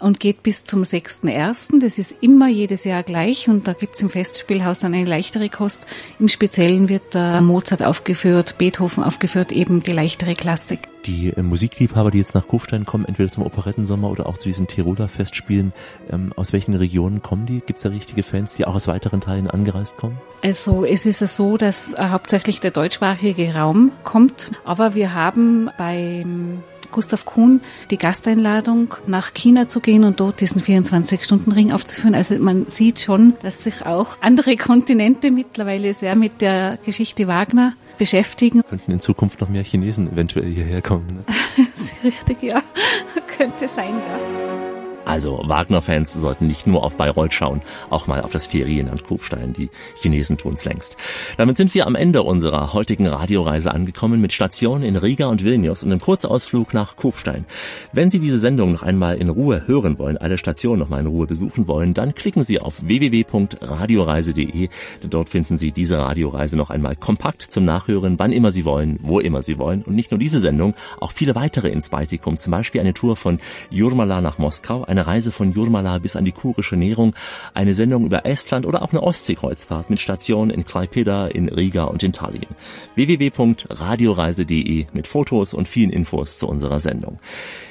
und 0.00 0.18
geht 0.18 0.42
bis 0.42 0.64
zum 0.64 0.82
6.1. 0.82 1.80
Das 1.80 1.98
ist 1.98 2.16
immer 2.20 2.48
jedes 2.48 2.82
Jahr 2.82 3.04
gleich 3.04 3.48
und 3.48 3.68
da 3.68 3.74
gibt 3.74 3.94
es 3.94 4.02
im 4.02 4.08
Festspielhaus 4.08 4.80
dann 4.80 4.92
eine 4.92 5.04
leichtere 5.04 5.48
Kost. 5.48 5.86
Im 6.18 6.28
Speziellen 6.28 6.88
wird 6.88 7.14
da 7.14 7.40
Mozart 7.40 7.84
aufgeführt, 7.84 8.58
Beethoven 8.58 9.04
aufgeführt, 9.04 9.52
eben 9.52 9.84
die 9.84 9.92
leichtere 9.92 10.34
Klassik. 10.34 10.80
Die 11.06 11.28
äh, 11.28 11.42
Musikliebhaber, 11.42 12.10
die 12.10 12.18
jetzt 12.18 12.34
nach 12.34 12.48
Kufstein 12.48 12.84
kommen, 12.84 13.04
entweder 13.04 13.30
zum 13.30 13.44
Operettensommer 13.44 14.10
oder 14.10 14.26
auch 14.26 14.36
zu 14.36 14.48
diesen 14.48 14.66
Tiroler 14.66 15.08
Festspielen, 15.08 15.72
ähm, 16.10 16.32
aus 16.34 16.52
welchen 16.52 16.74
Regionen 16.74 17.22
kommen 17.22 17.46
die? 17.46 17.60
Gibt 17.60 17.76
es 17.76 17.84
da 17.84 17.90
richtige 18.16 18.22
Fans, 18.22 18.54
die 18.54 18.64
auch 18.64 18.74
aus 18.74 18.88
weiteren 18.88 19.20
Teilen 19.20 19.50
angereist 19.50 19.96
kommen? 19.96 20.18
Also 20.42 20.84
es 20.84 21.06
ist 21.06 21.20
ja 21.20 21.26
so, 21.26 21.56
dass 21.56 21.94
äh, 21.94 22.08
hauptsächlich 22.08 22.60
der 22.60 22.70
deutschsprachige 22.70 23.54
Raum 23.54 23.92
kommt, 24.04 24.52
aber 24.64 24.94
wir 24.94 25.14
haben 25.14 25.70
beim 25.76 26.62
Gustav 26.92 27.26
Kuhn 27.26 27.60
die 27.90 27.98
Gasteinladung, 27.98 28.94
nach 29.06 29.34
China 29.34 29.68
zu 29.68 29.80
gehen 29.80 30.04
und 30.04 30.20
dort 30.20 30.40
diesen 30.40 30.62
24-Stunden-Ring 30.62 31.72
aufzuführen. 31.72 32.14
Also 32.14 32.36
man 32.38 32.68
sieht 32.68 33.00
schon, 33.00 33.34
dass 33.42 33.64
sich 33.64 33.84
auch 33.84 34.16
andere 34.20 34.56
Kontinente 34.56 35.30
mittlerweile 35.30 35.92
sehr 35.92 36.16
mit 36.16 36.40
der 36.40 36.78
Geschichte 36.84 37.26
Wagner 37.26 37.74
beschäftigen. 37.98 38.62
Könnten 38.68 38.92
in 38.92 39.00
Zukunft 39.00 39.40
noch 39.40 39.48
mehr 39.48 39.64
Chinesen 39.64 40.12
eventuell 40.12 40.46
hierher 40.46 40.80
kommen. 40.80 41.06
Ne? 41.26 41.34
Richtig, 42.04 42.42
ja. 42.42 42.62
Könnte 43.36 43.68
sein, 43.68 43.94
ja. 43.94 44.75
Also 45.06 45.40
Wagner-Fans 45.44 46.12
sollten 46.12 46.48
nicht 46.48 46.66
nur 46.66 46.82
auf 46.82 46.96
Bayreuth 46.96 47.32
schauen, 47.32 47.62
auch 47.90 48.08
mal 48.08 48.20
auf 48.22 48.32
das 48.32 48.48
Ferienland 48.48 49.04
Kufstein. 49.04 49.52
Die 49.52 49.70
Chinesen 49.94 50.36
tun's 50.36 50.64
längst. 50.64 50.96
Damit 51.36 51.56
sind 51.56 51.72
wir 51.74 51.86
am 51.86 51.94
Ende 51.94 52.24
unserer 52.24 52.72
heutigen 52.72 53.06
Radioreise 53.06 53.70
angekommen 53.70 54.20
mit 54.20 54.32
Stationen 54.32 54.82
in 54.82 54.96
Riga 54.96 55.26
und 55.26 55.44
Vilnius 55.44 55.84
und 55.84 55.92
einem 55.92 56.00
Kurzausflug 56.00 56.74
nach 56.74 56.96
Kufstein. 56.96 57.44
Wenn 57.92 58.10
Sie 58.10 58.18
diese 58.18 58.40
Sendung 58.40 58.72
noch 58.72 58.82
einmal 58.82 59.16
in 59.16 59.28
Ruhe 59.28 59.62
hören 59.68 59.96
wollen, 60.00 60.16
alle 60.16 60.38
Stationen 60.38 60.80
noch 60.80 60.88
mal 60.88 60.98
in 60.98 61.06
Ruhe 61.06 61.28
besuchen 61.28 61.68
wollen, 61.68 61.94
dann 61.94 62.16
klicken 62.16 62.42
Sie 62.42 62.60
auf 62.60 62.82
www.radioreise.de. 62.82 64.68
Dort 65.08 65.28
finden 65.28 65.56
Sie 65.56 65.70
diese 65.70 65.98
Radioreise 65.98 66.56
noch 66.56 66.70
einmal 66.70 66.96
kompakt 66.96 67.42
zum 67.42 67.64
Nachhören, 67.64 68.18
wann 68.18 68.32
immer 68.32 68.50
Sie 68.50 68.64
wollen, 68.64 68.98
wo 69.02 69.20
immer 69.20 69.42
Sie 69.42 69.56
wollen. 69.56 69.82
Und 69.82 69.94
nicht 69.94 70.10
nur 70.10 70.18
diese 70.18 70.40
Sendung, 70.40 70.74
auch 71.00 71.12
viele 71.12 71.36
weitere 71.36 71.68
ins 71.68 71.90
Baltikum. 71.90 72.38
Zum 72.38 72.50
Beispiel 72.50 72.80
eine 72.80 72.92
Tour 72.92 73.14
von 73.14 73.38
Jurmala 73.70 74.20
nach 74.20 74.38
Moskau, 74.38 74.82
eine 74.96 75.06
Reise 75.06 75.30
von 75.30 75.52
Jurmala 75.52 75.98
bis 75.98 76.16
an 76.16 76.24
die 76.24 76.32
kurische 76.32 76.76
Nährung, 76.76 77.14
eine 77.52 77.74
Sendung 77.74 78.06
über 78.06 78.24
Estland 78.24 78.64
oder 78.66 78.82
auch 78.82 78.92
eine 78.92 79.02
Ostseekreuzfahrt 79.02 79.90
mit 79.90 80.00
Stationen 80.00 80.50
in 80.50 80.64
Klaipeda, 80.64 81.26
in 81.26 81.48
Riga 81.48 81.84
und 81.84 82.02
in 82.02 82.12
Tallinn. 82.12 82.46
www.radioreise.de 82.94 84.86
mit 84.92 85.06
Fotos 85.06 85.52
und 85.52 85.68
vielen 85.68 85.90
Infos 85.90 86.38
zu 86.38 86.48
unserer 86.48 86.80
Sendung. 86.80 87.18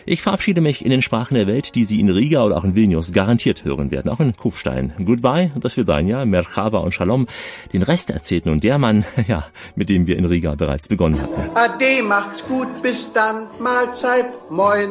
Ich 0.06 0.22
verabschiede 0.22 0.62
mich 0.62 0.86
in 0.86 0.92
den 0.92 1.02
Sprachen 1.02 1.34
der 1.34 1.48
Welt, 1.48 1.74
die 1.74 1.84
Sie 1.84 2.00
in 2.00 2.12
Riga 2.12 2.44
oder 2.44 2.58
auch 2.58 2.64
in 2.64 2.76
Vilnius 2.76 3.12
garantiert 3.12 3.66
hören 3.66 3.90
werden, 3.90 4.12
auch 4.12 4.20
in 4.20 4.36
Kufstein. 4.36 4.94
Goodbye, 5.04 5.52
das 5.60 5.78
wird 5.78 5.90
ein 5.90 6.08
ja, 6.08 6.24
Merchava 6.26 6.78
und 6.78 6.94
Shalom. 6.94 7.26
Den 7.74 7.82
Rest 7.82 8.12
erzählt 8.12 8.46
nun 8.46 8.60
der 8.60 8.78
Mann, 8.78 9.04
ja, 9.28 9.46
mit 9.76 9.90
dem 9.90 10.06
wir 10.06 10.18
in 10.18 10.26
Riga 10.26 10.54
bereits 10.54 10.88
begonnen 10.88 11.20
hatten. 11.20 11.56
Ade, 11.56 12.04
macht's 12.04 12.46
gut, 12.46 12.84
bis 12.84 13.12
dann, 13.14 13.48
Mahlzeit, 13.60 14.28
moin. 14.52 14.90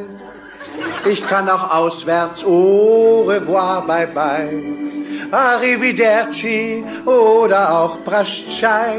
Ich 1.09 1.27
kann 1.27 1.49
auch 1.49 1.75
auswärts. 1.75 2.45
Au 2.45 3.25
revoir, 3.27 3.87
bye 3.87 4.07
bye. 4.07 4.62
Arrivederci 5.31 6.85
oder 7.05 7.79
auch 7.79 8.05
Praschai. 8.05 8.97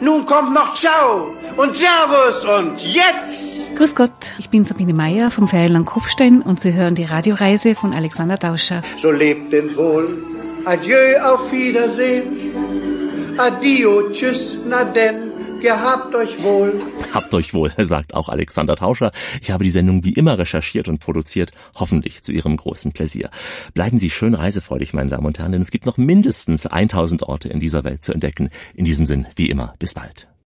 Nun 0.00 0.24
kommt 0.26 0.52
noch 0.52 0.74
Ciao 0.74 1.34
und 1.56 1.76
Servus 1.76 2.44
und 2.44 2.82
jetzt. 2.82 3.74
Grüß 3.76 3.94
Gott, 3.94 4.10
ich 4.38 4.50
bin 4.50 4.64
Sabine 4.64 4.94
Meyer 4.94 5.30
vom 5.30 5.48
Ferienland 5.48 5.86
Kufstein 5.86 6.42
und 6.42 6.60
Sie 6.60 6.72
hören 6.72 6.94
die 6.94 7.04
Radioreise 7.04 7.74
von 7.74 7.94
Alexander 7.94 8.38
Tauscher. 8.38 8.82
So 9.00 9.10
lebt 9.10 9.52
denn 9.52 9.76
wohl. 9.76 10.22
Adieu, 10.64 11.18
auf 11.24 11.52
Wiedersehen. 11.52 12.52
Adio, 13.38 14.10
tschüss, 14.10 14.58
na 14.68 14.84
denn. 14.84 15.31
Gehabt 15.62 16.14
euch 16.14 16.42
wohl. 16.42 16.82
Habt 17.12 17.32
euch 17.32 17.54
wohl, 17.54 17.72
sagt 17.78 18.14
auch 18.14 18.28
Alexander 18.28 18.76
Tauscher. 18.76 19.12
Ich 19.40 19.50
habe 19.50 19.64
die 19.64 19.70
Sendung 19.70 20.04
wie 20.04 20.12
immer 20.12 20.38
recherchiert 20.38 20.88
und 20.88 20.98
produziert, 20.98 21.52
hoffentlich 21.74 22.22
zu 22.22 22.32
Ihrem 22.32 22.56
großen 22.56 22.92
Pläsier. 22.92 23.30
Bleiben 23.72 23.98
Sie 23.98 24.10
schön 24.10 24.34
reisefreudig, 24.34 24.92
meine 24.92 25.10
Damen 25.10 25.26
und 25.26 25.38
Herren, 25.38 25.52
denn 25.52 25.62
es 25.62 25.70
gibt 25.70 25.86
noch 25.86 25.96
mindestens 25.96 26.66
1000 26.66 27.22
Orte 27.22 27.48
in 27.48 27.60
dieser 27.60 27.84
Welt 27.84 28.02
zu 28.02 28.12
entdecken. 28.12 28.50
In 28.74 28.84
diesem 28.84 29.06
Sinn, 29.06 29.26
wie 29.36 29.48
immer, 29.48 29.74
bis 29.78 29.94
bald. 29.94 30.31